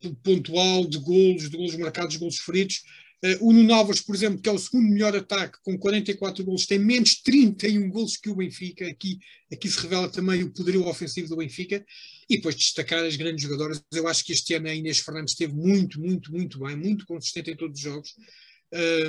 de 0.00 0.16
pontual, 0.22 0.86
de 0.86 0.98
golos, 0.98 1.50
de 1.50 1.56
golos 1.56 1.76
marcados, 1.76 2.14
de 2.14 2.18
golos 2.18 2.38
feridos. 2.38 2.82
Uh, 3.24 3.48
o 3.48 3.54
Nuno 3.54 3.72
Alves, 3.72 4.02
por 4.02 4.14
exemplo, 4.14 4.38
que 4.38 4.48
é 4.50 4.52
o 4.52 4.58
segundo 4.58 4.86
melhor 4.86 5.16
ataque, 5.16 5.56
com 5.62 5.78
44 5.78 6.44
golos, 6.44 6.66
tem 6.66 6.78
menos 6.78 7.22
31 7.22 7.88
golos 7.88 8.18
que 8.18 8.28
o 8.28 8.34
Benfica. 8.34 8.86
Aqui, 8.86 9.18
aqui 9.50 9.66
se 9.70 9.80
revela 9.80 10.10
também 10.10 10.42
o 10.42 10.52
poderio 10.52 10.86
ofensivo 10.86 11.28
do 11.28 11.36
Benfica. 11.36 11.82
E 12.28 12.36
depois 12.36 12.54
destacar 12.54 13.02
as 13.02 13.16
grandes 13.16 13.42
jogadoras. 13.42 13.82
Eu 13.94 14.06
acho 14.06 14.22
que 14.24 14.34
este 14.34 14.52
ano 14.52 14.68
a 14.68 14.74
Inês 14.74 14.98
Fernandes 14.98 15.32
esteve 15.32 15.54
muito, 15.54 15.98
muito, 15.98 16.30
muito 16.32 16.58
bem, 16.58 16.76
muito 16.76 17.06
consistente 17.06 17.50
em 17.50 17.56
todos 17.56 17.78
os 17.78 17.82
jogos. 17.82 18.14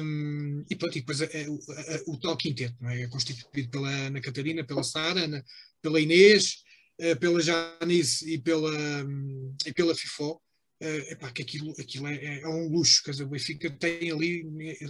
Um, 0.01 0.63
e, 0.70 0.76
pronto, 0.76 0.97
e 0.97 1.01
depois 1.01 1.20
é, 1.20 1.26
é, 1.34 1.41
é, 1.41 2.03
o 2.07 2.18
tal 2.18 2.38
quinteto, 2.38 2.76
não 2.80 2.89
é? 2.89 3.01
é 3.01 3.07
constituído 3.07 3.70
pela 3.70 3.89
Ana 3.89 4.22
Catarina, 4.22 4.63
pela 4.63 4.84
Sara, 4.84 5.43
pela 5.82 5.99
Inês, 5.99 6.57
uh, 7.01 7.20
pela 7.20 7.41
Janice 7.41 8.32
e 8.32 8.38
pela, 8.38 8.72
um, 9.03 9.55
e 9.66 9.74
pela 9.74 9.95
FIFO 9.95 10.39
uh, 10.82 11.11
epá, 11.11 11.32
que 11.32 11.41
aquilo, 11.41 11.71
aquilo 11.80 12.07
é, 12.07 12.15
é, 12.15 12.41
é, 12.41 12.47
um 12.47 12.69
luxo, 12.69 13.03
quer 13.03 13.11
dizer, 13.11 13.23
o 13.23 13.30
Benfica 13.30 13.69
tem 13.69 14.11
ali, 14.11 14.43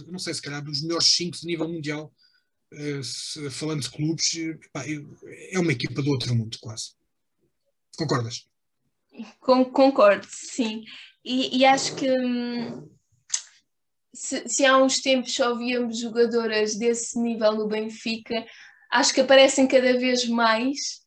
não 0.06 0.18
sei 0.18 0.34
se 0.34 0.42
calhar 0.42 0.62
dos 0.62 0.82
melhores 0.82 1.06
5 1.06 1.38
de 1.38 1.46
nível 1.46 1.68
mundial, 1.68 2.12
uh, 2.72 3.02
se, 3.02 3.50
falando 3.50 3.82
de 3.82 3.90
clubes, 3.90 4.34
epá, 4.34 4.84
é 5.50 5.58
uma 5.58 5.72
equipa 5.72 6.02
do 6.02 6.10
outro 6.10 6.34
mundo 6.34 6.58
quase. 6.60 6.94
Concordas? 7.96 8.46
Concordo, 9.40 10.26
sim. 10.28 10.84
E, 11.24 11.58
e 11.58 11.64
acho 11.64 11.96
que 11.96 12.10
hum, 12.10 12.88
se, 14.12 14.48
se, 14.48 14.64
há 14.64 14.76
uns 14.76 15.00
tempos 15.00 15.34
só 15.34 15.54
víamos 15.56 15.98
jogadoras 15.98 16.76
desse 16.76 17.18
nível 17.18 17.52
no 17.52 17.66
Benfica, 17.66 18.46
acho 18.90 19.14
que 19.14 19.20
aparecem 19.20 19.66
cada 19.66 19.98
vez 19.98 20.28
mais 20.28 21.05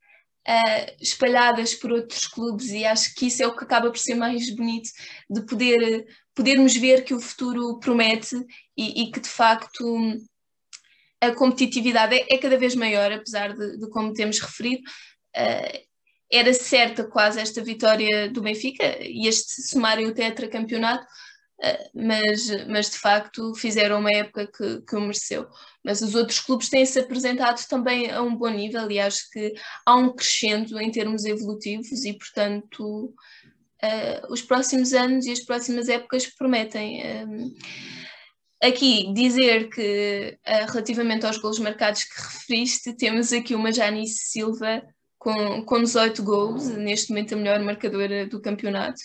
uh, 0.50 0.96
espalhadas 1.00 1.76
por 1.76 1.92
outros 1.92 2.26
clubes 2.26 2.70
e 2.70 2.84
acho 2.84 3.14
que 3.14 3.28
isso 3.28 3.44
é 3.44 3.48
o 3.48 3.56
que 3.56 3.64
acaba 3.64 3.90
por 3.92 4.00
ser 4.00 4.16
mais 4.16 4.50
bonito 4.56 4.90
de 5.30 5.42
poder 5.46 6.08
podermos 6.34 6.76
ver 6.76 7.04
que 7.04 7.14
o 7.14 7.20
futuro 7.20 7.80
promete 7.80 8.36
e, 8.76 9.04
e 9.04 9.12
que 9.12 9.20
de 9.20 9.30
facto 9.30 9.84
a 11.22 11.32
competitividade 11.34 12.16
é, 12.16 12.34
é 12.34 12.38
cada 12.38 12.58
vez 12.58 12.76
maior, 12.76 13.12
apesar 13.12 13.54
de, 13.54 13.78
de 13.78 13.90
como 13.90 14.14
temos 14.14 14.40
referido. 14.40 14.82
Uh, 15.36 15.90
era 16.32 16.54
certa 16.54 17.04
quase 17.06 17.42
esta 17.42 17.62
vitória 17.64 18.30
do 18.30 18.42
Benfica 18.42 18.98
e 19.02 19.28
este 19.28 19.64
sumário 19.64 20.14
tetracampeonato, 20.14 21.04
eh, 21.04 21.08
mas, 21.94 22.68
mas 22.68 22.90
de 22.90 22.98
facto 22.98 23.54
fizeram 23.56 24.00
uma 24.00 24.12
época 24.12 24.48
que, 24.48 24.82
que 24.82 24.96
o 24.96 25.02
mereceu. 25.02 25.48
Mas 25.84 26.02
os 26.02 26.16
outros 26.16 26.40
clubes 26.40 26.70
têm-se 26.70 27.00
apresentado 27.00 27.66
também 27.68 28.10
a 28.12 28.22
um 28.22 28.36
bom 28.36 28.50
nível 28.50 28.90
e 28.90 29.00
acho 29.00 29.30
que 29.32 29.54
há 29.86 29.96
um 29.96 30.14
crescendo 30.14 30.80
em 30.80 30.90
termos 30.92 31.26
evolutivos 31.26 32.06
e, 32.06 32.14
portanto, 32.14 33.14
uh, 33.84 34.32
os 34.32 34.42
próximos 34.42 34.94
anos 34.94 35.26
e 35.26 35.32
as 35.32 35.42
próximas 35.42 35.90
épocas 35.90 36.26
prometem. 36.28 37.02
Um, 37.26 37.56
aqui 38.62 39.14
dizer 39.14 39.70
que 39.70 40.38
uh, 40.48 40.72
relativamente 40.72 41.26
aos 41.26 41.38
gols 41.38 41.60
marcados 41.60 42.04
que 42.04 42.22
referiste, 42.22 42.96
temos 42.96 43.34
aqui 43.34 43.56
uma 43.56 43.72
Janice 43.72 44.30
Silva 44.30 44.82
com, 45.18 45.64
com 45.66 45.82
18 45.82 46.24
gols, 46.24 46.68
neste 46.70 47.10
momento 47.10 47.34
a 47.34 47.38
melhor 47.38 47.60
marcadora 47.60 48.26
do 48.26 48.42
campeonato 48.42 49.02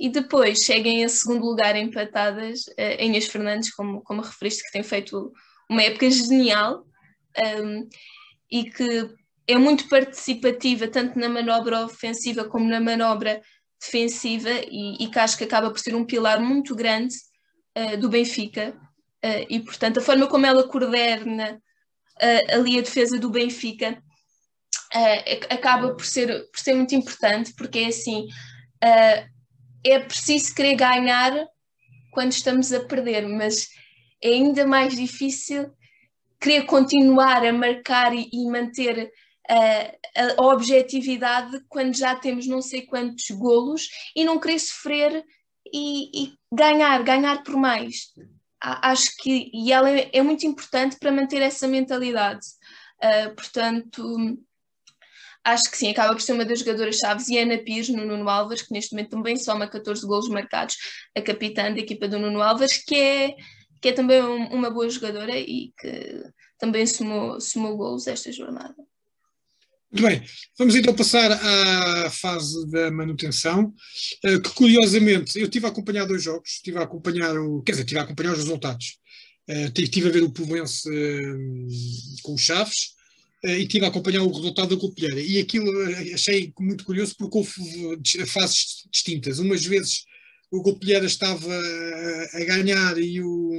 e 0.00 0.08
depois 0.08 0.64
seguem 0.64 1.02
em 1.02 1.08
segundo 1.08 1.44
lugar 1.44 1.76
empatadas 1.76 2.60
uh, 2.68 3.02
Inês 3.02 3.26
Fernandes, 3.26 3.70
como, 3.70 4.00
como 4.00 4.22
referiste, 4.22 4.64
que 4.64 4.72
tem 4.72 4.82
feito 4.82 5.30
uma 5.68 5.82
época 5.82 6.10
genial 6.10 6.86
um, 7.62 7.86
e 8.50 8.64
que 8.64 9.10
é 9.46 9.58
muito 9.58 9.88
participativa, 9.90 10.88
tanto 10.88 11.18
na 11.18 11.28
manobra 11.28 11.84
ofensiva 11.84 12.44
como 12.44 12.66
na 12.66 12.80
manobra 12.80 13.42
defensiva, 13.78 14.50
e, 14.50 15.04
e 15.04 15.10
que 15.10 15.18
acho 15.18 15.36
que 15.36 15.44
acaba 15.44 15.70
por 15.70 15.78
ser 15.78 15.94
um 15.94 16.06
pilar 16.06 16.40
muito 16.40 16.74
grande 16.74 17.14
uh, 17.76 17.98
do 17.98 18.08
Benfica. 18.08 18.74
Uh, 19.22 19.44
e, 19.50 19.60
portanto, 19.60 19.98
a 19.98 20.02
forma 20.02 20.26
como 20.26 20.46
ela 20.46 20.66
coordena 20.66 21.60
uh, 22.16 22.54
ali 22.54 22.78
a 22.78 22.82
defesa 22.82 23.18
do 23.18 23.28
Benfica 23.28 24.02
acaba 25.50 25.94
por 25.94 26.04
ser, 26.04 26.48
por 26.50 26.58
ser 26.58 26.74
muito 26.74 26.94
importante, 26.94 27.52
porque 27.54 27.78
é 27.78 27.86
assim 27.86 28.26
é 29.84 29.98
preciso 29.98 30.54
querer 30.54 30.74
ganhar 30.74 31.46
quando 32.12 32.32
estamos 32.32 32.72
a 32.72 32.80
perder, 32.80 33.26
mas 33.26 33.68
é 34.22 34.28
ainda 34.28 34.66
mais 34.66 34.94
difícil 34.94 35.70
querer 36.40 36.64
continuar 36.64 37.44
a 37.44 37.52
marcar 37.52 38.14
e, 38.14 38.28
e 38.32 38.50
manter 38.50 39.10
a, 39.48 40.36
a, 40.38 40.44
objetividade 40.46 41.60
quando 41.68 41.96
já 41.96 42.14
temos 42.14 42.46
não 42.46 42.62
sei 42.62 42.82
quantos 42.82 43.30
golos 43.30 43.88
e 44.16 44.24
não 44.24 44.38
querer 44.38 44.58
sofrer 44.58 45.24
e, 45.72 46.24
e 46.24 46.34
ganhar, 46.52 47.02
ganhar 47.02 47.42
por 47.42 47.56
mais. 47.56 48.12
Acho 48.60 49.16
que 49.18 49.50
e 49.54 49.72
ela 49.72 49.90
é, 49.90 50.10
é 50.12 50.22
muito 50.22 50.46
importante 50.46 50.96
para 50.98 51.12
manter 51.12 51.40
essa 51.40 51.66
mentalidade. 51.66 52.46
Uh, 53.02 53.34
portanto, 53.34 54.04
acho 55.44 55.70
que 55.70 55.76
sim, 55.76 55.90
acaba 55.90 56.12
por 56.12 56.20
ser 56.20 56.32
uma 56.32 56.44
das 56.44 56.60
jogadoras 56.60 56.96
chaves 56.96 57.28
e 57.28 57.38
Ana 57.38 57.58
Pires 57.58 57.88
no 57.88 58.04
Nuno 58.04 58.28
Álvares, 58.28 58.62
que 58.62 58.72
neste 58.72 58.92
momento 58.92 59.10
também 59.10 59.36
soma 59.36 59.68
14 59.68 60.06
golos 60.06 60.28
marcados, 60.28 60.76
a 61.16 61.20
capitã 61.20 61.72
da 61.72 61.80
equipa 61.80 62.08
do 62.08 62.18
Nuno 62.18 62.42
Álvares, 62.42 62.82
que 62.84 62.94
é, 62.94 63.34
que 63.80 63.88
é 63.88 63.92
também 63.92 64.22
um, 64.22 64.46
uma 64.48 64.70
boa 64.70 64.88
jogadora 64.88 65.36
e 65.38 65.72
que 65.78 66.24
também 66.58 66.86
somou, 66.86 67.40
somou 67.40 67.76
golos 67.76 68.06
esta 68.06 68.30
jornada. 68.30 68.74
Muito 69.92 70.06
bem, 70.06 70.22
vamos 70.56 70.76
então 70.76 70.94
passar 70.94 71.32
à 71.32 72.10
fase 72.10 72.70
da 72.70 72.92
manutenção, 72.92 73.74
eh, 74.22 74.38
que 74.38 74.50
curiosamente 74.50 75.36
eu 75.36 75.48
tive 75.48 75.66
a 75.66 75.68
acompanhar 75.68 76.06
dois 76.06 76.22
jogos, 76.22 76.48
estive 76.48 76.78
a 76.78 76.82
acompanhar 76.82 77.36
o, 77.36 77.60
quer 77.62 77.72
dizer, 77.72 77.82
estive 77.82 77.98
a 77.98 78.04
acompanhar 78.04 78.32
os 78.32 78.38
resultados. 78.38 78.98
Estive 79.48 80.06
eh, 80.06 80.10
a 80.10 80.12
ver 80.12 80.22
o 80.22 80.30
Povense 80.30 80.88
eh, 80.88 82.22
com 82.22 82.34
os 82.34 82.40
Chaves, 82.40 82.94
e 83.42 83.62
estive 83.62 83.84
a 83.84 83.88
acompanhar 83.88 84.22
o 84.22 84.32
resultado 84.32 84.74
da 84.74 84.80
Copilheira. 84.80 85.20
E 85.20 85.38
aquilo 85.38 85.68
eh, 85.90 86.14
achei 86.14 86.52
muito 86.58 86.84
curioso 86.84 87.14
porque 87.16 87.38
houve 87.38 87.52
fases 88.26 88.86
distintas. 88.90 89.38
Umas 89.38 89.64
vezes 89.64 90.04
o 90.50 90.62
Copilheira 90.62 91.06
estava 91.06 91.54
a 92.32 92.44
ganhar 92.44 92.98
e 92.98 93.20
o, 93.22 93.52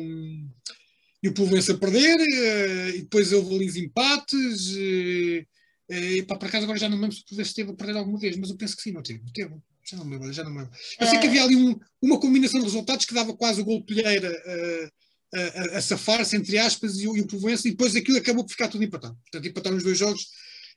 e 1.24 1.30
o 1.30 1.34
Povense 1.34 1.72
a 1.72 1.78
perder, 1.78 2.20
eh, 2.20 2.90
e 2.98 3.02
depois 3.02 3.32
houve 3.34 3.56
ali 3.56 3.68
os 3.68 3.76
empates. 3.76 4.70
E, 4.76 5.48
e 5.90 6.24
pá, 6.24 6.38
por 6.38 6.48
acaso 6.48 6.64
agora 6.64 6.80
já 6.80 6.88
não 6.88 6.98
me 6.98 7.04
lembro 7.04 7.18
se 7.18 7.24
o 7.24 7.26
Povense 7.26 7.50
esteve 7.50 7.72
a 7.72 7.76
perder 7.76 7.98
alguma 7.98 8.20
vez, 8.20 8.38
mas 8.38 8.50
eu 8.50 8.58
penso 8.58 8.76
que 8.76 8.84
sim, 8.84 8.92
não 8.92 9.02
teve. 9.02 9.22
teve. 9.34 9.56
Já 9.84 9.98
não 9.98 10.06
me 10.06 10.12
lembro, 10.12 10.32
já 10.32 10.44
não 10.44 10.52
me 10.52 10.60
lembro. 10.60 10.74
Eu 11.00 11.08
sei 11.08 11.20
que 11.20 11.28
havia 11.28 11.44
ali 11.44 11.56
um, 11.56 11.78
uma 12.02 12.20
combinação 12.20 12.60
de 12.60 12.66
resultados 12.68 13.06
que 13.06 13.14
dava 13.16 13.34
quase 13.36 13.62
o 13.62 13.66
gol 13.66 13.84
Pilheira 13.84 14.32
uh, 14.32 14.92
a, 15.34 15.78
a 15.78 15.82
safar-se, 15.82 16.36
entre 16.36 16.58
aspas, 16.58 17.00
e 17.00 17.08
o, 17.08 17.16
e 17.16 17.22
o 17.22 17.28
Provença, 17.28 17.68
e 17.68 17.72
depois 17.72 17.96
aquilo 17.96 18.18
acabou 18.18 18.44
por 18.44 18.52
ficar 18.52 18.68
tudo 18.68 18.84
empatado. 18.84 19.18
Portanto, 19.24 19.48
empataram 19.48 19.78
os 19.78 19.84
dois 19.84 19.98
jogos, 19.98 20.28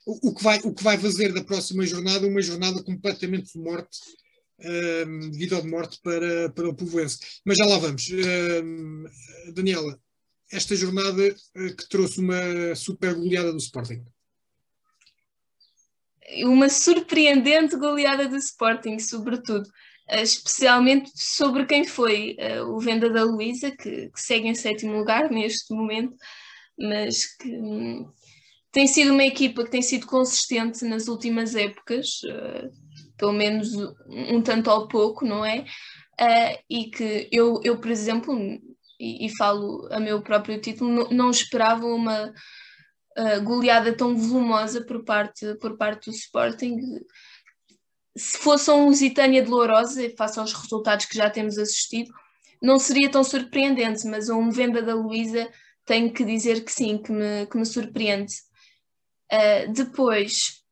o, 0.07 0.29
o, 0.31 0.35
que 0.35 0.43
vai, 0.43 0.61
o 0.63 0.73
que 0.73 0.83
vai 0.83 0.99
fazer 0.99 1.33
da 1.33 1.43
próxima 1.43 1.85
jornada 1.87 2.27
uma 2.27 2.43
jornada 2.43 2.83
completamente 2.83 3.53
de 3.53 3.59
morte, 3.59 3.99
um, 5.07 5.31
vida 5.33 5.57
ou 5.57 5.63
de 5.63 5.69
morte 5.69 5.99
para, 6.03 6.51
para 6.51 6.69
o 6.69 6.75
Provença. 6.75 7.19
Mas 7.45 7.59
já 7.59 7.67
lá 7.67 7.79
vamos. 7.79 8.09
Um, 8.11 9.05
Daniela, 9.53 9.99
esta 10.53 10.77
jornada 10.77 11.29
uh, 11.29 11.77
que 11.77 11.89
trouxe 11.89 12.21
uma 12.21 12.75
super 12.77 13.15
goleada 13.15 13.51
do 13.51 13.59
Sporting. 13.59 14.05
Uma 16.45 16.69
surpreendente 16.69 17.77
goleada 17.77 18.29
do 18.29 18.37
Sporting, 18.37 18.99
sobretudo. 18.99 19.69
Eh, 20.07 20.23
especialmente 20.23 21.11
sobre 21.15 21.65
quem 21.65 21.85
foi 21.85 22.37
uh, 22.39 22.65
o 22.75 22.79
Venda 22.79 23.09
da 23.11 23.25
Luísa, 23.25 23.71
que, 23.71 24.11
que, 24.11 24.21
segue 24.21 24.49
em 24.49 24.55
sétimo 24.55 24.99
lugar 24.99 25.31
neste 25.31 25.73
momento, 25.73 26.15
mas 26.79 27.25
que 27.37 27.49
um, 27.57 28.13
tem 28.71 28.87
sido 28.87 29.13
uma 29.13 29.25
equipa 29.25 29.65
que 29.65 29.71
tem 29.71 29.83
sido 29.83 30.07
consistente 30.07 30.85
nas 30.85 31.09
últimas 31.09 31.55
épocas, 31.55 32.21
uh, 32.25 32.71
pelo 33.17 33.33
menos 33.33 33.75
um, 34.09 34.43
tanto 34.43 34.71
ao 34.71 34.89
pouco, 34.89 35.25
não 35.25 35.45
é? 35.45 35.61
Uh, 36.21 36.59
e 36.69 36.91
que 36.91 37.29
eu, 37.33 37.61
eu, 37.65 37.79
por 37.81 37.91
exemplo, 37.91 38.39
e, 39.01 39.27
e 39.27 39.37
falo 39.37 39.89
a 39.91 39.99
meu 39.99 40.23
próprio 40.23 40.61
título, 40.61 40.91
não, 40.91 41.09
não 41.11 41.31
esperava 41.31 41.87
uma 41.87 42.33
goleada 43.45 43.97
tão 43.97 44.17
volumosa 44.17 44.85
por 44.85 45.05
parte, 45.05 45.55
por 45.61 45.77
parte 45.77 46.11
do 46.11 46.17
Sporting 46.17 46.75
se 48.17 48.39
fosse 48.39 48.71
um 48.71 48.87
Lusitânia 48.87 49.43
de 49.43 49.51
Lourosa, 49.51 50.09
face 50.17 50.39
aos 50.39 50.53
resultados 50.53 51.07
que 51.07 51.17
já 51.17 51.29
temos 51.29 51.59
assistido, 51.59 52.13
não 52.63 52.79
seria 52.79 53.11
tão 53.11 53.25
surpreendente, 53.25 54.07
mas 54.07 54.29
um 54.29 54.51
Venda 54.51 54.81
da 54.81 54.95
Luísa 54.95 55.51
tenho 55.85 56.13
que 56.13 56.25
dizer 56.25 56.65
que 56.65 56.73
sim, 56.73 56.99
que 56.99 57.13
me, 57.13 57.47
que 57.47 57.57
me 57.57 57.67
surpreende. 57.67 58.33
Uh, 59.31 59.73
depois, 59.73 60.63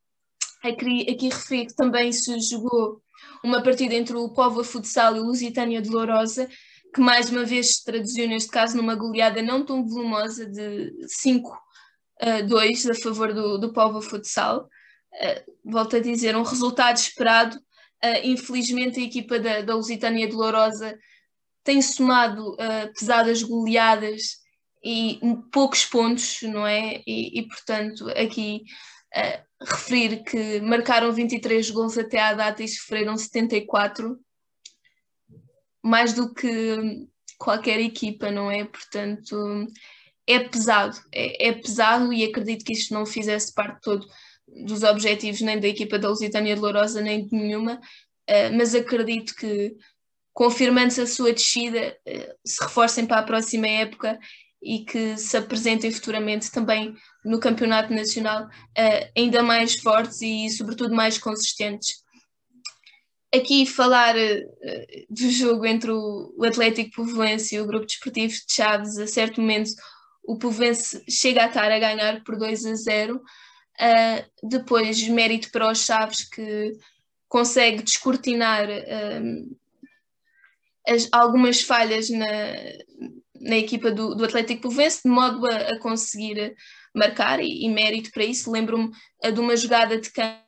aqui, 0.62 1.10
aqui 1.10 1.28
referi 1.28 1.66
que 1.66 1.74
também 1.74 2.12
se 2.12 2.38
jogou 2.40 3.02
uma 3.44 3.62
partida 3.62 3.94
entre 3.94 4.16
o 4.16 4.32
Povo 4.32 4.62
Futsal 4.62 5.16
e 5.16 5.20
o 5.20 5.24
Lusitânia 5.24 5.82
de 5.82 5.90
Lourosa, 5.90 6.48
que 6.94 7.00
mais 7.00 7.30
uma 7.30 7.44
vez 7.44 7.76
se 7.76 7.84
traduziu 7.84 8.28
neste 8.28 8.50
caso 8.50 8.76
numa 8.76 8.94
goleada 8.94 9.42
não 9.42 9.64
tão 9.64 9.86
volumosa 9.86 10.46
de 10.46 10.92
5 11.08 11.50
a 12.20 12.40
2 12.42 12.90
a 12.90 12.94
favor 12.94 13.32
do, 13.34 13.58
do 13.58 13.72
Povo 13.72 14.00
Futsal. 14.00 14.68
Volto 15.64 15.96
a 15.96 16.00
dizer, 16.00 16.36
um 16.36 16.42
resultado 16.42 16.96
esperado. 16.96 17.56
Uh, 18.04 18.18
infelizmente 18.24 18.98
a 18.98 19.04
equipa 19.04 19.38
da, 19.38 19.62
da 19.62 19.76
Lusitânia 19.76 20.26
de 20.26 20.34
Lourosa 20.34 20.98
tem 21.62 21.80
somado 21.80 22.54
uh, 22.54 22.92
pesadas 22.98 23.42
goleadas 23.42 24.42
e 24.84 25.20
poucos 25.52 25.84
pontos, 25.84 26.42
não 26.42 26.66
é? 26.66 27.00
E, 27.06 27.38
e 27.38 27.46
portanto, 27.46 28.08
aqui 28.10 28.64
uh, 29.14 29.64
referir 29.64 30.24
que 30.24 30.60
marcaram 30.60 31.12
23 31.12 31.70
gols 31.70 31.96
até 31.96 32.20
à 32.20 32.34
data 32.34 32.62
e 32.62 32.68
sofreram 32.68 33.16
74, 33.16 34.18
mais 35.80 36.12
do 36.12 36.34
que 36.34 37.06
qualquer 37.38 37.78
equipa, 37.80 38.30
não 38.30 38.50
é? 38.50 38.64
Portanto, 38.64 39.66
é 40.26 40.40
pesado, 40.40 40.98
é, 41.12 41.48
é 41.48 41.52
pesado 41.52 42.12
e 42.12 42.24
acredito 42.24 42.64
que 42.64 42.72
isto 42.72 42.92
não 42.92 43.06
fizesse 43.06 43.54
parte 43.54 43.80
todo 43.80 44.06
dos 44.48 44.82
objetivos 44.82 45.40
nem 45.40 45.58
da 45.58 45.68
equipa 45.68 45.98
da 45.98 46.08
Lusitânia 46.08 46.54
de 46.54 46.60
Lourosa, 46.60 47.00
nem 47.00 47.26
de 47.26 47.34
nenhuma, 47.34 47.76
uh, 47.76 48.56
mas 48.56 48.74
acredito 48.74 49.34
que 49.34 49.74
confirmando-se 50.32 51.00
a 51.00 51.06
sua 51.06 51.32
descida, 51.32 51.96
uh, 52.06 52.34
se 52.44 52.62
reforcem 52.62 53.06
para 53.06 53.20
a 53.20 53.24
próxima 53.24 53.66
época 53.66 54.18
e 54.62 54.84
que 54.84 55.16
se 55.16 55.36
apresentem 55.36 55.90
futuramente 55.90 56.50
também 56.50 56.94
no 57.24 57.40
campeonato 57.40 57.92
nacional 57.92 58.44
uh, 58.46 59.10
ainda 59.16 59.42
mais 59.42 59.74
fortes 59.76 60.20
e 60.22 60.48
sobretudo 60.50 60.94
mais 60.94 61.18
consistentes. 61.18 62.02
Aqui 63.34 63.64
falar 63.64 64.14
do 65.08 65.30
jogo 65.30 65.64
entre 65.64 65.90
o, 65.90 66.34
o 66.36 66.44
Atlético 66.44 66.96
Povoense 66.96 67.54
e 67.54 67.60
o 67.62 67.66
Grupo 67.66 67.86
Desportivo 67.86 68.30
de 68.30 68.44
Chaves, 68.46 68.98
a 68.98 69.06
certo 69.06 69.40
momento 69.40 69.72
o 70.22 70.36
Povoense 70.36 71.02
chega 71.08 71.44
a 71.44 71.46
estar 71.46 71.70
a 71.70 71.78
ganhar 71.78 72.22
por 72.24 72.36
2 72.36 72.66
a 72.66 72.74
0, 72.74 73.22
uh, 73.80 74.48
depois 74.48 75.00
mérito 75.08 75.50
para 75.50 75.70
os 75.70 75.84
Chaves 75.84 76.24
que 76.24 76.72
consegue 77.28 77.82
descortinar 77.82 78.68
as, 80.86 81.08
algumas 81.10 81.62
falhas 81.62 82.10
na, 82.10 82.26
na 83.40 83.56
equipa 83.56 83.90
do, 83.90 84.14
do 84.14 84.24
Atlético 84.24 84.62
Povense, 84.62 85.02
de 85.04 85.10
modo 85.10 85.46
a, 85.46 85.56
a 85.56 85.78
conseguir 85.78 86.54
marcar, 86.94 87.40
e, 87.40 87.64
e, 87.64 87.68
mérito 87.68 88.10
para 88.12 88.24
isso. 88.24 88.50
Lembro-me 88.50 88.90
de 89.32 89.40
uma 89.40 89.56
jogada 89.56 89.98
de 89.98 90.10
campo 90.10 90.42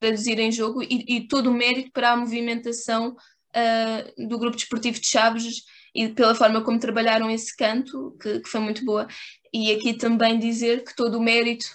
traduzir 0.00 0.38
em 0.38 0.52
jogo 0.52 0.82
e, 0.82 1.04
e, 1.08 1.28
todo 1.28 1.50
o 1.50 1.54
mérito 1.54 1.90
para 1.92 2.12
a 2.12 2.16
movimentação 2.16 3.10
uh, 3.10 4.28
do 4.28 4.38
grupo 4.38 4.56
desportivo 4.56 5.00
de 5.00 5.06
Chaves 5.06 5.62
e 5.94 6.08
pela 6.08 6.34
forma 6.34 6.62
como 6.62 6.78
trabalharam 6.78 7.30
esse 7.30 7.56
canto, 7.56 8.16
que, 8.20 8.40
que, 8.40 8.48
foi 8.48 8.60
muito 8.60 8.84
boa. 8.84 9.08
E 9.52 9.72
aqui 9.72 9.94
também 9.94 10.38
dizer 10.38 10.84
que 10.84 10.94
todo 10.94 11.18
o 11.18 11.22
mérito 11.22 11.66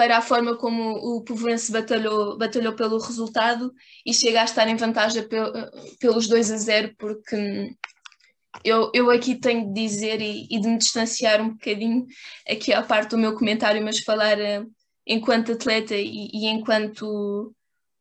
para 0.00 0.16
a 0.16 0.22
forma 0.22 0.56
como 0.56 0.92
o 0.92 1.22
Povoense 1.22 1.70
batalhou, 1.70 2.38
batalhou 2.38 2.72
pelo 2.72 2.96
resultado 2.96 3.70
e 4.06 4.14
chega 4.14 4.40
a 4.40 4.44
estar 4.44 4.66
em 4.66 4.74
vantagem 4.74 5.28
pel, 5.28 5.52
pelos 6.00 6.26
2 6.26 6.52
a 6.52 6.56
0, 6.56 6.94
porque 6.96 7.76
eu, 8.64 8.90
eu 8.94 9.10
aqui 9.10 9.34
tenho 9.34 9.66
de 9.66 9.74
dizer 9.74 10.22
e, 10.22 10.48
e, 10.50 10.58
de 10.58 10.68
me 10.68 10.78
distanciar 10.78 11.42
um 11.42 11.50
bocadinho 11.50 12.06
aqui 12.48 12.72
à 12.72 12.82
parte 12.82 13.10
do 13.10 13.18
meu 13.18 13.34
comentário, 13.34 13.84
mas 13.84 13.98
falar 13.98 14.38
uh, 14.38 14.66
enquanto 15.06 15.52
atleta 15.52 15.94
e, 15.94 16.30
e 16.32 16.46
enquanto 16.46 17.54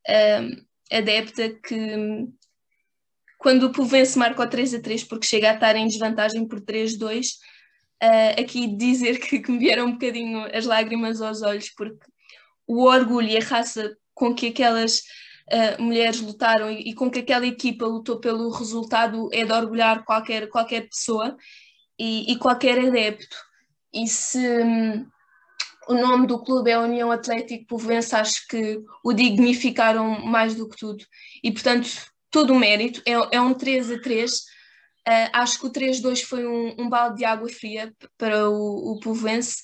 uh, 0.08 0.66
adepta 0.90 1.50
que 1.50 2.30
quando 3.38 3.64
o 3.64 3.74
Povense 3.74 4.18
marca 4.18 4.42
o 4.42 4.48
3 4.48 4.76
a 4.76 4.82
3 4.82 5.04
porque 5.04 5.28
chega 5.28 5.52
a 5.52 5.56
estar 5.56 5.76
em 5.76 5.86
desvantagem 5.86 6.48
por 6.48 6.62
3-2, 6.62 7.26
uh, 8.04 8.42
aqui 8.42 8.68
dizer 8.68 9.20
que, 9.20 9.40
que 9.40 9.52
me 9.52 9.60
vieram 9.60 9.88
um 9.88 9.92
bocadinho 9.94 10.46
as 10.56 10.66
lágrimas 10.66 11.22
aos 11.22 11.42
olhos, 11.42 11.70
porque 11.70 12.06
o 12.68 12.84
orgulho 12.84 13.28
e 13.28 13.38
a 13.38 13.44
raça 13.44 13.98
com 14.14 14.34
que 14.34 14.48
aquelas 14.48 15.00
uh, 15.52 15.82
mulheres 15.82 16.22
lutaram 16.22 16.70
e, 16.70 16.90
e, 16.90 16.94
com 16.94 17.10
que 17.10 17.20
aquela 17.20 17.46
equipa 17.46 17.86
lutou 17.86 18.20
pelo 18.20 18.50
resultado 18.50 19.30
é 19.32 19.46
de 19.46 19.52
orgulhar 19.52 20.04
qualquer, 20.04 20.48
qualquer 20.50 20.90
pessoa 20.90 21.36
e, 21.98 22.32
e 22.32 22.38
qualquer 22.38 22.80
adepto. 22.80 23.36
E 23.94 24.08
se 24.08 24.38
um, 24.38 25.08
o 25.88 25.94
nome 25.96 26.28
do 26.28 26.40
clube 26.40 26.70
é 26.70 26.78
União 26.78 27.12
Atlético 27.12 27.66
Povoense, 27.66 28.16
acho 28.16 28.48
que 28.48 28.80
o 29.04 29.12
dignificaram 29.12 30.24
mais 30.26 30.54
do 30.54 30.70
que 30.70 30.78
tudo. 30.78 31.04
E, 31.44 31.52
portanto, 31.52 31.90
todo 32.30 32.54
o 32.54 32.60
mérito, 32.60 33.02
é, 33.06 33.14
é 33.38 33.42
um 33.42 33.54
3 33.54 33.92
a 33.92 34.00
3. 34.00 34.32
Uh, 35.10 35.30
acho 35.34 35.60
que 35.60 35.66
o 35.66 35.72
3-2 35.72 36.22
foi 36.22 36.46
um, 36.46 36.76
um, 36.78 36.88
balde 36.88 37.18
de 37.18 37.26
água 37.26 37.50
fria 37.50 37.92
para 38.16 38.48
o, 38.48 38.92
o 38.92 39.00
Povoense, 39.00 39.56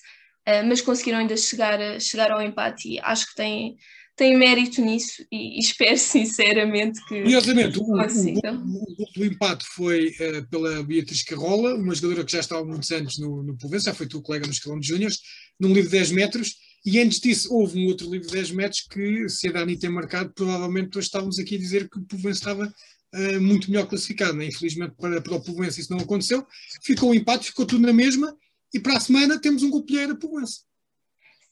uh, 0.47 0.65
mas 0.67 0.81
conseguiram 0.81 1.19
ainda 1.19 1.37
chegar, 1.37 2.01
chegar 2.01 2.31
ao 2.31 2.41
empate 2.41 2.93
e 2.93 2.99
acho 2.99 3.27
que 3.27 3.35
tem, 3.35 3.75
tem 4.15 4.35
mérito 4.35 4.81
nisso 4.81 5.23
e, 5.31 5.57
e 5.57 5.59
espero 5.61 5.99
sinceramente 5.99 6.99
que. 7.05 7.21
Curiosamente, 7.21 7.77
o, 7.77 7.83
o, 7.83 9.23
empate 9.23 9.65
foi 9.75 10.07
uh, 10.07 10.49
pela 10.49 10.81
Beatriz 10.81 11.21
Carrola, 11.21 11.75
uma 11.75 11.93
jogadora 11.93 12.25
que 12.25 12.31
já 12.31 12.39
estava 12.39 12.61
há 12.61 12.65
muitos 12.65 12.89
anos 12.89 13.19
no, 13.19 13.43
no 13.43 13.55
Provença, 13.55 13.91
já 13.91 13.93
foi 13.93 14.07
tu 14.07 14.23
colega 14.23 14.47
no 14.47 14.51
escalão 14.51 14.79
de 14.79 14.87
Júniores, 14.87 15.19
num 15.59 15.71
livro 15.71 15.91
de 15.91 15.97
10 15.97 16.11
metros, 16.11 16.55
e 16.83 16.99
antes 16.99 17.19
disso 17.19 17.53
houve 17.53 17.79
um 17.79 17.85
outro 17.85 18.09
livro 18.09 18.25
de 18.25 18.33
10 18.33 18.49
metros 18.49 18.81
que, 18.81 19.29
se 19.29 19.47
a 19.47 19.51
Dani 19.51 19.77
tem 19.77 19.91
marcado, 19.91 20.33
provavelmente 20.33 20.97
hoje 20.97 21.05
estávamos 21.05 21.37
aqui 21.37 21.53
a 21.53 21.59
dizer 21.59 21.87
que 21.87 21.99
o 21.99 22.03
Provença 22.03 22.39
estava 22.39 22.73
uh, 23.15 23.41
muito 23.41 23.69
melhor 23.71 23.87
classificado. 23.87 24.33
Né? 24.33 24.45
Infelizmente 24.45 24.93
para, 24.99 25.21
para 25.21 25.35
o 25.35 25.41
Provença 25.41 25.79
isso 25.79 25.91
não 25.91 26.03
aconteceu, 26.03 26.45
ficou 26.81 27.09
o 27.09 27.11
um 27.11 27.15
empate, 27.15 27.47
ficou 27.47 27.65
tudo 27.65 27.85
na 27.85 27.93
mesma, 27.93 28.35
e 28.73 28.79
para 28.79 28.97
a 28.97 28.99
semana 28.99 29.39
temos 29.39 29.63
um 29.63 29.69
golpeiro 29.69 30.13
a 30.13 30.17
Provença. 30.17 30.61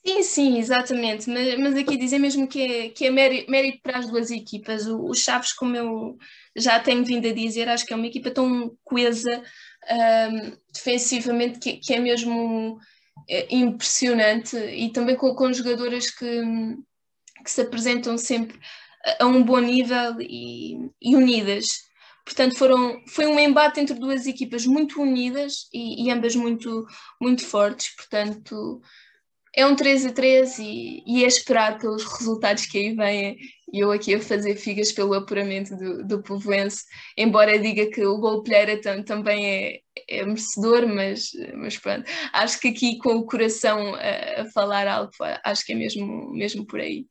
Sim, 0.05 0.21
sim, 0.21 0.57
exatamente. 0.59 1.29
Mas, 1.29 1.57
mas 1.57 1.75
aqui 1.75 1.95
dizer 1.95 2.19
mesmo 2.19 2.45
que 2.45 2.61
é, 2.61 2.89
que 2.89 3.05
é 3.05 3.09
mérito 3.09 3.81
para 3.81 3.99
as 3.99 4.07
duas 4.07 4.31
equipas. 4.31 4.85
O, 4.85 5.05
o 5.05 5.13
Chaves, 5.13 5.53
como 5.53 5.77
eu 5.77 6.17
já 6.55 6.77
tenho 6.79 7.05
vindo 7.05 7.25
a 7.27 7.33
dizer, 7.33 7.69
acho 7.69 7.85
que 7.85 7.93
é 7.93 7.95
uma 7.95 8.07
equipa 8.07 8.29
tão 8.29 8.77
coesa 8.83 9.41
um, 9.89 10.57
defensivamente 10.73 11.59
que, 11.59 11.77
que, 11.77 11.93
é 11.93 11.99
mesmo 11.99 12.77
é, 13.29 13.55
impressionante 13.55 14.57
e 14.57 14.91
também 14.91 15.15
com, 15.15 15.33
com 15.35 15.53
jogadoras 15.53 16.09
que, 16.09 16.41
que 17.43 17.51
se 17.51 17.61
apresentam 17.61 18.17
sempre 18.17 18.59
a, 19.19 19.25
um 19.25 19.43
bom 19.43 19.59
nível 19.59 20.19
e, 20.19 20.89
e 21.01 21.15
unidas. 21.15 21.65
Portanto, 22.25 22.57
foram, 22.57 23.01
foi 23.07 23.25
um 23.25 23.39
embate 23.39 23.79
entre 23.79 23.95
duas 23.95 24.25
equipas 24.25 24.65
muito 24.65 25.01
unidas 25.01 25.67
e, 25.73 26.05
e 26.05 26.11
ambas 26.11 26.35
muito, 26.35 26.85
muito 27.19 27.45
fortes. 27.45 27.93
Portanto, 27.95 28.81
é 29.55 29.65
um 29.65 29.75
3 29.75 30.07
a 30.07 30.11
3 30.11 30.59
e, 30.59 31.03
e 31.05 31.23
é 31.23 31.27
esperado 31.27 31.79
pelos 31.79 32.03
resultados 32.03 32.65
que 32.65 32.77
aí 32.77 32.95
vêm. 32.95 33.37
E 33.71 33.79
eu 33.79 33.91
aqui 33.91 34.13
a 34.15 34.21
fazer 34.21 34.55
figas 34.55 34.91
pelo 34.91 35.13
apuramento 35.15 35.75
do, 35.75 36.05
do 36.05 36.23
Povoense, 36.23 36.83
embora 37.17 37.57
diga 37.57 37.89
que 37.89 38.05
o 38.05 38.19
gol 38.19 38.43
Pelheira 38.43 38.79
também 39.03 39.45
é, 39.47 39.79
é 40.07 40.25
merecedor, 40.25 40.87
mas, 40.87 41.29
mas 41.55 41.77
pronto, 41.77 42.07
acho 42.33 42.59
que 42.59 42.67
aqui 42.67 42.97
com 42.99 43.15
o 43.15 43.25
coração 43.25 43.95
a, 43.95 44.41
a 44.41 44.45
falar 44.53 44.87
alto, 44.87 45.17
acho 45.43 45.65
que 45.65 45.73
é 45.73 45.75
mesmo, 45.75 46.31
mesmo 46.33 46.67
por 46.67 46.79
aí. 46.79 47.07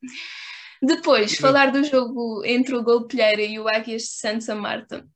Depois, 0.85 1.35
falar 1.35 1.71
do 1.71 1.81
jogo 1.81 2.43
entre 2.43 2.75
o 2.75 2.83
Gol 2.83 3.07
Pelheira 3.07 3.41
e 3.41 3.57
o 3.57 3.69
Águias 3.69 4.01
de 4.01 4.17
Santa 4.19 4.53
Marta. 4.53 5.07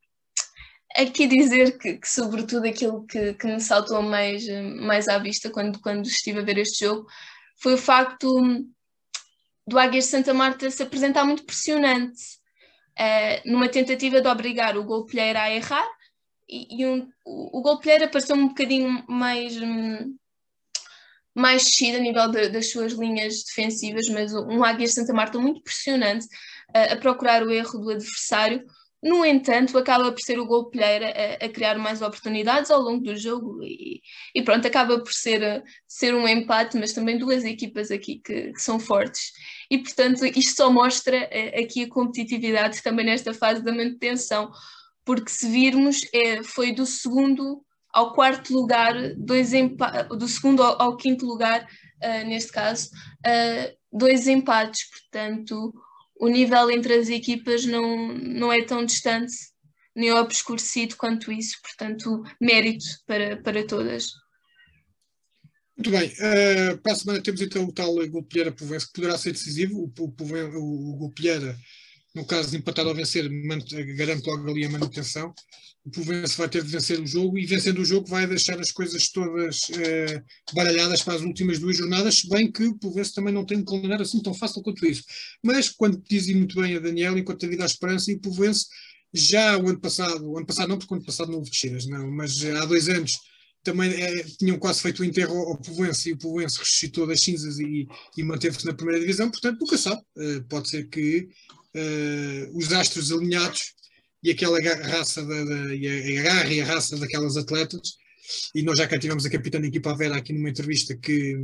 Aqui 0.95 1.27
dizer 1.27 1.77
que, 1.77 1.97
que 1.97 2.09
sobretudo 2.09 2.65
aquilo 2.65 3.05
que, 3.05 3.33
que, 3.33 3.47
me 3.47 3.59
saltou 3.59 4.01
mais, 4.01 4.47
mais 4.79 5.09
à 5.09 5.17
vista 5.17 5.49
quando, 5.49 5.77
quando 5.81 6.05
estive 6.05 6.39
a 6.39 6.43
ver 6.43 6.57
este 6.59 6.85
jogo 6.85 7.05
foi 7.61 7.73
o 7.73 7.77
facto 7.77 8.33
do 9.67 9.77
Águias 9.77 10.05
de 10.05 10.11
Santa 10.11 10.33
Marta 10.33 10.71
se 10.71 10.81
apresentar 10.81 11.25
muito 11.25 11.43
pressionante 11.43 12.21
uh, 12.97 13.51
numa 13.51 13.67
tentativa 13.67 14.21
de 14.21 14.27
obrigar 14.29 14.77
o 14.77 14.85
golpelheiro 14.85 15.37
a 15.37 15.51
errar 15.51 15.87
e, 16.47 16.81
e 16.81 16.85
um, 16.85 17.09
o, 17.25 17.59
o 17.59 17.61
golpelheiro 17.61 18.05
apareceu 18.05 18.37
um 18.37 18.47
bocadinho 18.47 19.03
mais 19.09 19.61
um, 19.61 20.15
mais 21.37 21.63
descido 21.63 21.97
a 21.97 22.01
nível 22.01 22.29
de, 22.29 22.49
das 22.49 22.71
suas 22.71 22.93
linhas 22.93 23.43
defensivas, 23.43 24.07
mas 24.09 24.33
um 24.33 24.63
Águias 24.63 24.91
de 24.91 24.95
Santa 24.95 25.13
Marta 25.13 25.39
muito 25.39 25.61
pressionante 25.61 26.27
a 26.73 26.95
procurar 26.97 27.43
o 27.43 27.51
erro 27.51 27.79
do 27.79 27.91
adversário 27.91 28.63
no 29.01 29.23
entanto, 29.23 29.77
acaba 29.77 30.11
por 30.11 30.19
ser 30.21 30.39
o 30.39 30.45
gol 30.45 30.69
Pelheira 30.69 31.37
a, 31.41 31.45
a, 31.45 31.49
criar 31.49 31.77
mais 31.77 32.01
oportunidades 32.01 32.71
ao 32.71 32.81
longo 32.81 33.03
do 33.03 33.15
jogo 33.15 33.61
e, 33.63 34.01
e 34.33 34.41
pronto, 34.41 34.67
acaba 34.67 34.99
por 34.99 35.13
ser, 35.13 35.63
ser 35.87 36.15
um 36.15 36.27
empate, 36.27 36.77
mas 36.77 36.93
também 36.93 37.17
duas 37.17 37.43
equipas 37.43 37.91
aqui 37.91 38.19
que, 38.19 38.53
que, 38.53 38.59
são 38.59 38.79
fortes. 38.79 39.31
E 39.69 39.77
portanto, 39.77 40.25
isto 40.25 40.55
só 40.55 40.71
mostra 40.71 41.15
eh, 41.31 41.61
aqui 41.61 41.83
a 41.83 41.89
competitividade 41.89 42.81
também 42.81 43.05
nesta 43.05 43.33
fase 43.33 43.63
da 43.63 43.71
manutenção, 43.71 44.51
porque 45.05 45.29
se 45.29 45.47
virmos, 45.47 46.01
é, 46.13 46.41
foi 46.43 46.73
do 46.73 46.85
segundo 46.85 47.63
ao 47.93 48.13
quarto 48.13 48.53
lugar, 48.53 48.93
dois 49.15 49.51
do 50.17 50.27
segundo 50.27 50.61
ao, 50.61 50.81
ao 50.81 50.97
quinto 50.97 51.25
lugar, 51.25 51.67
uh, 52.03 52.27
neste 52.27 52.51
caso, 52.51 52.89
uh, 53.25 53.77
dois 53.91 54.27
empates, 54.27 54.89
portanto, 54.89 55.73
o 56.19 56.27
nível 56.27 56.69
entre 56.71 56.93
as 56.93 57.09
equipas 57.09 57.65
não, 57.65 58.13
não 58.13 58.51
é 58.51 58.63
tão 58.63 58.85
distante 58.85 59.33
nem 59.95 60.11
obscurecido 60.11 60.95
quanto 60.95 61.31
isso, 61.31 61.57
portanto, 61.61 62.23
mérito 62.39 62.85
para, 63.07 63.41
para 63.41 63.65
todas. 63.65 64.11
Muito 65.75 65.91
bem, 65.91 66.09
uh, 66.09 66.77
para 66.79 66.93
a 66.93 66.95
semana 66.95 67.21
temos 67.21 67.41
então 67.41 67.63
o 67.63 67.71
tal 67.71 67.93
Golpilheira 68.07 68.51
Povense 68.51 68.87
que 68.87 68.93
poderá 68.93 69.17
ser 69.17 69.31
decisivo. 69.31 69.91
O, 69.97 70.03
o, 70.03 70.13
o, 70.59 70.93
o 70.93 70.97
Golpilheira, 70.97 71.57
no 72.15 72.25
caso 72.25 72.51
de 72.51 72.57
empatar 72.57 72.85
ou 72.85 72.95
vencer, 72.95 73.27
garante 73.95 74.27
logo 74.27 74.49
ali 74.49 74.65
a 74.65 74.69
manutenção. 74.69 75.33
O 75.87 75.89
Povense 75.89 76.37
vai 76.37 76.49
ter 76.49 76.61
de 76.61 76.69
vencer 76.69 76.99
o 76.99 77.07
jogo 77.07 77.37
e 77.37 77.45
vencendo 77.45 77.79
o 77.79 77.85
jogo 77.85 78.09
vai 78.09 78.27
deixar 78.27 78.59
as 78.59 78.73
coisas 78.73 79.09
todas 79.09 79.61
uh, 79.69 80.53
baralhadas 80.53 81.01
para 81.01 81.13
as 81.13 81.21
últimas 81.21 81.59
duas 81.59 81.77
jornadas, 81.77 82.19
se 82.19 82.27
bem 82.27 82.51
que 82.51 82.65
o 82.65 82.77
Povense 82.77 83.13
também 83.13 83.33
não 83.33 83.45
tem 83.45 83.59
um 83.59 83.63
calendário 83.63 84.03
assim 84.03 84.21
tão 84.21 84.33
fácil 84.33 84.61
quanto 84.61 84.85
isso. 84.85 85.03
Mas, 85.41 85.69
quando 85.69 86.03
dizem 86.09 86.35
muito 86.35 86.59
bem 86.59 86.75
a 86.75 86.79
Daniel, 86.79 87.17
enquanto 87.17 87.45
a 87.45 87.49
vida 87.49 87.63
à 87.63 87.65
esperança, 87.65 88.11
e 88.11 88.15
o 88.15 88.19
Povense 88.19 88.65
já 89.13 89.57
o 89.57 89.69
ano 89.69 89.79
passado, 89.79 90.29
o 90.29 90.37
ano 90.37 90.45
passado 90.45 90.67
não, 90.67 90.77
porque 90.77 90.93
o 90.93 90.97
ano 90.97 91.05
passado 91.05 91.31
não 91.31 91.37
houve 91.37 91.51
descidas, 91.51 91.85
não, 91.85 92.11
mas 92.11 92.43
há 92.43 92.65
dois 92.65 92.89
anos 92.89 93.17
também 93.63 93.91
é, 93.91 94.23
tinham 94.23 94.59
quase 94.59 94.81
feito 94.81 95.01
o 95.01 95.05
enterro 95.05 95.37
ao, 95.37 95.57
Povoense 95.57 96.09
e 96.09 96.13
o 96.13 96.17
Povoense 96.17 96.59
ressuscitou 96.59 97.07
das 97.07 97.21
cinzas 97.21 97.59
e, 97.59 97.87
e 98.17 98.23
manteve-se 98.23 98.65
na 98.65 98.73
primeira 98.73 98.99
divisão, 98.99 99.29
portanto 99.29 99.59
nunca 99.59 99.77
sabe, 99.77 100.01
uh, 100.17 100.43
pode 100.47 100.69
ser 100.69 100.87
que 100.89 101.27
uh, 101.75 102.57
os 102.57 102.71
astros 102.71 103.11
alinhados 103.11 103.76
e 104.27 104.31
aquela 104.31 104.59
raça 104.59 105.23
da, 105.25 105.43
da, 105.45 105.75
e 105.75 106.17
a 106.17 106.21
garra 106.21 106.53
e 106.53 106.59
a 106.59 106.65
raça 106.65 106.97
daquelas 106.97 107.37
atletas 107.37 107.95
e 108.53 108.61
nós 108.61 108.77
já 108.77 108.85
cá 108.85 108.99
tivemos 108.99 109.25
a 109.25 109.29
capitã 109.29 109.61
da 109.61 109.67
equipa 109.67 109.95
Vera 109.95 110.17
aqui 110.17 110.33
numa 110.33 110.49
entrevista 110.49 110.97
que 110.97 111.37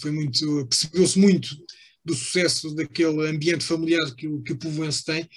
foi 0.00 0.10
muito, 0.10 0.66
percebeu-se 0.66 1.16
muito 1.16 1.56
do 2.04 2.12
sucesso 2.12 2.74
daquele 2.74 3.28
ambiente 3.28 3.64
familiar 3.64 4.12
que 4.16 4.26
o, 4.26 4.42
que 4.42 4.52
o 4.52 4.58
Povoense 4.58 5.04
tem, 5.04 5.28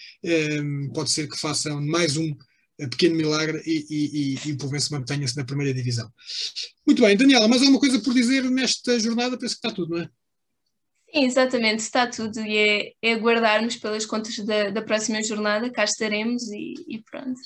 um, 0.60 0.90
pode 0.90 1.12
ser 1.12 1.30
que 1.30 1.40
façam 1.40 1.80
mais 1.86 2.18
um 2.18 2.36
pequeno 2.90 3.16
milagre 3.16 3.62
e, 3.66 3.86
e, 3.90 4.34
e, 4.34 4.50
e 4.50 4.52
o 4.54 4.58
Povoense 4.58 4.92
mantenha-se 4.92 5.38
na 5.38 5.46
primeira 5.46 5.74
divisão. 5.74 6.12
Muito 6.86 7.04
bem, 7.04 7.16
Daniela, 7.16 7.48
mais 7.48 7.62
alguma 7.62 7.80
coisa 7.80 8.00
por 8.00 8.14
dizer 8.14 8.44
nesta 8.50 9.00
jornada? 9.00 9.38
Penso 9.38 9.54
que 9.54 9.68
está 9.68 9.72
tudo, 9.72 9.96
não 9.96 10.02
é? 10.02 10.10
Exatamente, 11.20 11.80
está 11.80 12.06
tudo 12.06 12.40
e 12.42 12.58
é, 12.58 12.94
é 13.02 13.14
aguardarmos 13.14 13.76
pelas 13.76 14.06
contas 14.06 14.38
da, 14.40 14.70
da 14.70 14.82
próxima 14.82 15.24
jornada, 15.24 15.70
cá 15.72 15.84
estaremos 15.84 16.44
e, 16.50 16.76
e 16.88 17.02
pronto. 17.10 17.40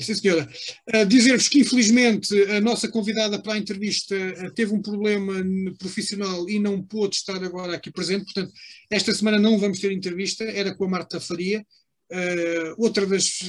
Sim, 0.00 0.14
senhora. 0.14 0.48
Uh, 0.94 1.04
Dizer-vos 1.04 1.48
que, 1.48 1.60
infelizmente, 1.60 2.32
a 2.52 2.60
nossa 2.60 2.88
convidada 2.88 3.42
para 3.42 3.54
a 3.54 3.58
entrevista 3.58 4.14
uh, 4.14 4.50
teve 4.54 4.72
um 4.72 4.80
problema 4.80 5.34
profissional 5.76 6.48
e 6.48 6.58
não 6.58 6.80
pôde 6.80 7.16
estar 7.16 7.42
agora 7.42 7.74
aqui 7.74 7.90
presente. 7.90 8.24
Portanto, 8.24 8.52
esta 8.90 9.12
semana 9.12 9.38
não 9.38 9.58
vamos 9.58 9.80
ter 9.80 9.90
entrevista, 9.90 10.44
era 10.44 10.74
com 10.74 10.84
a 10.84 10.88
Marta 10.88 11.20
Faria. 11.20 11.66
Uh, 12.10 12.74
outra 12.78 13.04
das, 13.06 13.40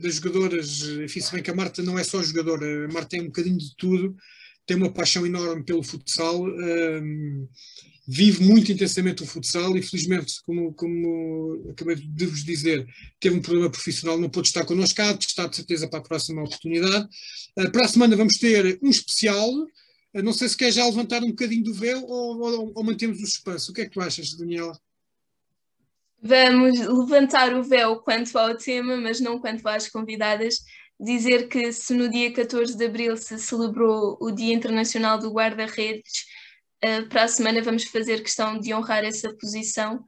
das 0.00 0.14
jogadoras, 0.14 0.80
enfim, 1.04 1.20
se 1.20 1.32
bem 1.32 1.42
que 1.42 1.50
a 1.50 1.54
Marta 1.54 1.82
não 1.82 1.98
é 1.98 2.04
só 2.04 2.22
jogadora, 2.22 2.86
a 2.86 2.92
Marta 2.92 3.16
é 3.16 3.20
um 3.20 3.26
bocadinho 3.26 3.58
de 3.58 3.74
tudo, 3.76 4.16
tem 4.68 4.76
uma 4.76 4.92
paixão 4.92 5.26
enorme 5.26 5.64
pelo 5.64 5.82
futsal 5.82 6.44
vive 8.10 8.42
muito 8.42 8.72
intensamente 8.72 9.22
o 9.22 9.26
futsal 9.26 9.76
e 9.76 9.82
felizmente, 9.82 10.40
como, 10.42 10.72
como 10.72 11.62
acabei 11.70 11.96
de 11.96 12.26
vos 12.26 12.42
dizer, 12.42 12.86
teve 13.20 13.36
um 13.36 13.42
problema 13.42 13.68
profissional, 13.68 14.18
não 14.18 14.30
pôde 14.30 14.48
estar 14.48 14.64
connosco 14.64 14.96
cá, 14.96 15.10
está 15.20 15.46
de 15.46 15.56
certeza 15.56 15.86
para 15.86 15.98
a 15.98 16.02
próxima 16.02 16.42
oportunidade. 16.42 17.06
Uh, 17.58 17.70
para 17.70 17.84
a 17.84 17.88
semana 17.88 18.16
vamos 18.16 18.38
ter 18.38 18.78
um 18.82 18.88
especial, 18.88 19.50
uh, 19.50 20.22
não 20.22 20.32
sei 20.32 20.48
se 20.48 20.56
quer 20.56 20.72
já 20.72 20.86
levantar 20.86 21.22
um 21.22 21.28
bocadinho 21.28 21.62
do 21.62 21.74
véu 21.74 22.02
ou, 22.02 22.40
ou, 22.40 22.72
ou 22.74 22.82
mantemos 22.82 23.18
o 23.18 23.26
suspense. 23.26 23.70
O 23.70 23.74
que 23.74 23.82
é 23.82 23.84
que 23.84 23.90
tu 23.90 24.00
achas, 24.00 24.34
Daniela? 24.34 24.72
Vamos 26.22 26.80
levantar 26.80 27.54
o 27.54 27.62
véu 27.62 27.96
quanto 27.96 28.36
ao 28.38 28.56
tema, 28.56 28.96
mas 28.96 29.20
não 29.20 29.38
quanto 29.38 29.68
às 29.68 29.86
convidadas. 29.86 30.60
Dizer 31.00 31.48
que 31.48 31.72
se 31.72 31.94
no 31.94 32.08
dia 32.10 32.32
14 32.32 32.76
de 32.76 32.84
abril 32.84 33.16
se 33.16 33.38
celebrou 33.38 34.18
o 34.20 34.32
Dia 34.32 34.52
Internacional 34.52 35.18
do 35.18 35.30
Guarda-Redes, 35.30 36.24
uh, 36.84 37.08
para 37.08 37.24
a 37.24 37.28
semana 37.28 37.62
vamos 37.62 37.84
fazer 37.84 38.22
questão 38.22 38.58
de 38.58 38.74
honrar 38.74 39.04
essa 39.04 39.32
posição 39.34 40.04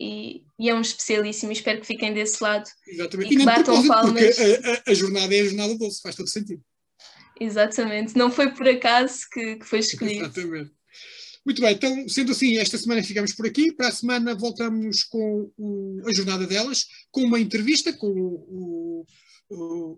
e, 0.00 0.42
e, 0.58 0.68
é 0.68 0.74
um 0.74 0.80
especialíssimo. 0.80 1.52
Espero 1.52 1.80
que 1.80 1.86
fiquem 1.86 2.12
desse 2.12 2.42
lado 2.42 2.68
Exatamente. 2.88 3.34
e, 3.34 3.38
que 3.38 3.44
batam 3.44 3.86
palmas. 3.86 4.38
A, 4.38 4.44
a, 4.44 4.82
a, 4.90 4.94
jornada 4.94 5.34
é 5.34 5.40
a 5.40 5.44
jornada 5.44 5.78
doce, 5.78 6.02
faz 6.02 6.16
todo 6.16 6.28
sentido. 6.28 6.62
Exatamente, 7.40 8.16
não 8.16 8.30
foi 8.30 8.52
por 8.52 8.68
acaso 8.68 9.26
que, 9.32 9.56
que 9.56 9.64
foi 9.64 9.78
escolhido. 9.78 10.24
Exatamente. 10.24 10.72
Muito 11.44 11.60
bem, 11.60 11.74
então, 11.74 12.08
sendo 12.08 12.30
assim, 12.30 12.56
esta 12.58 12.78
semana 12.78 13.02
ficamos 13.02 13.32
por 13.32 13.46
aqui. 13.46 13.72
Para 13.72 13.88
a 13.88 13.92
semana 13.92 14.34
voltamos 14.34 15.02
com 15.02 15.50
o, 15.56 16.00
a 16.06 16.12
jornada 16.12 16.46
delas, 16.46 16.86
com 17.10 17.22
uma 17.22 17.40
entrevista 17.40 17.92
com 17.92 18.06
o, 18.06 18.34
o, 18.48 19.06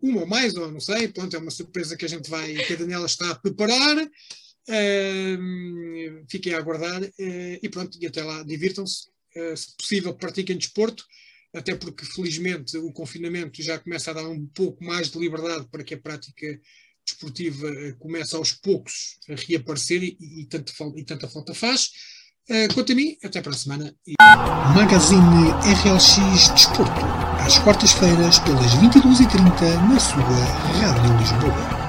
uma 0.03 0.23
ou 0.23 0.27
mais, 0.27 0.55
ou 0.55 0.71
não 0.71 0.81
sei, 0.81 1.09
pronto, 1.09 1.35
é 1.35 1.39
uma 1.39 1.51
surpresa 1.51 1.97
que 1.97 2.05
a 2.05 2.09
gente 2.09 2.29
vai, 2.29 2.55
que 2.55 2.73
a 2.73 2.77
Daniela 2.77 3.07
está 3.07 3.31
a 3.31 3.35
preparar. 3.35 3.97
Fiquem 6.29 6.55
a 6.55 6.59
aguardar 6.59 7.03
uh, 7.03 7.59
e 7.63 7.69
pronto, 7.69 7.99
e 8.01 8.07
até 8.07 8.23
lá, 8.23 8.43
divirtam-se. 8.43 9.09
Uh, 9.37 9.57
se 9.57 9.77
possível, 9.77 10.15
pratiquem 10.15 10.57
desporto, 10.57 11.05
até 11.53 11.75
porque 11.75 12.05
felizmente 12.05 12.77
o 12.77 12.93
confinamento 12.93 13.63
já 13.63 13.79
começa 13.79 14.11
a 14.11 14.15
dar 14.15 14.29
um 14.29 14.47
pouco 14.47 14.83
mais 14.85 15.11
de 15.11 15.19
liberdade 15.19 15.67
para 15.71 15.83
que 15.83 15.95
a 15.95 16.01
prática 16.01 16.61
desportiva 17.05 17.71
uh, 17.71 17.97
comece 17.99 18.35
aos 18.35 18.53
poucos 18.53 19.19
a 19.29 19.35
reaparecer 19.35 20.03
e, 20.03 20.17
e, 20.21 20.47
tanto, 20.47 20.73
e 20.97 21.05
tanta 21.05 21.29
falta 21.29 21.53
faz. 21.53 21.91
Quanto 22.75 22.93
a 22.93 22.95
mim, 22.95 23.17
até 23.25 23.41
para 23.41 23.53
a 23.53 23.57
semana. 23.57 23.95
Magazine 24.75 25.51
RLX 25.85 26.49
Desporto, 26.51 27.01
às 27.45 27.59
quartas-feiras, 27.59 28.39
pelas 28.41 28.75
22h30, 28.75 29.89
na 29.89 29.99
sua 29.99 30.23
Rádio 30.23 31.17
Lisboa. 31.17 31.84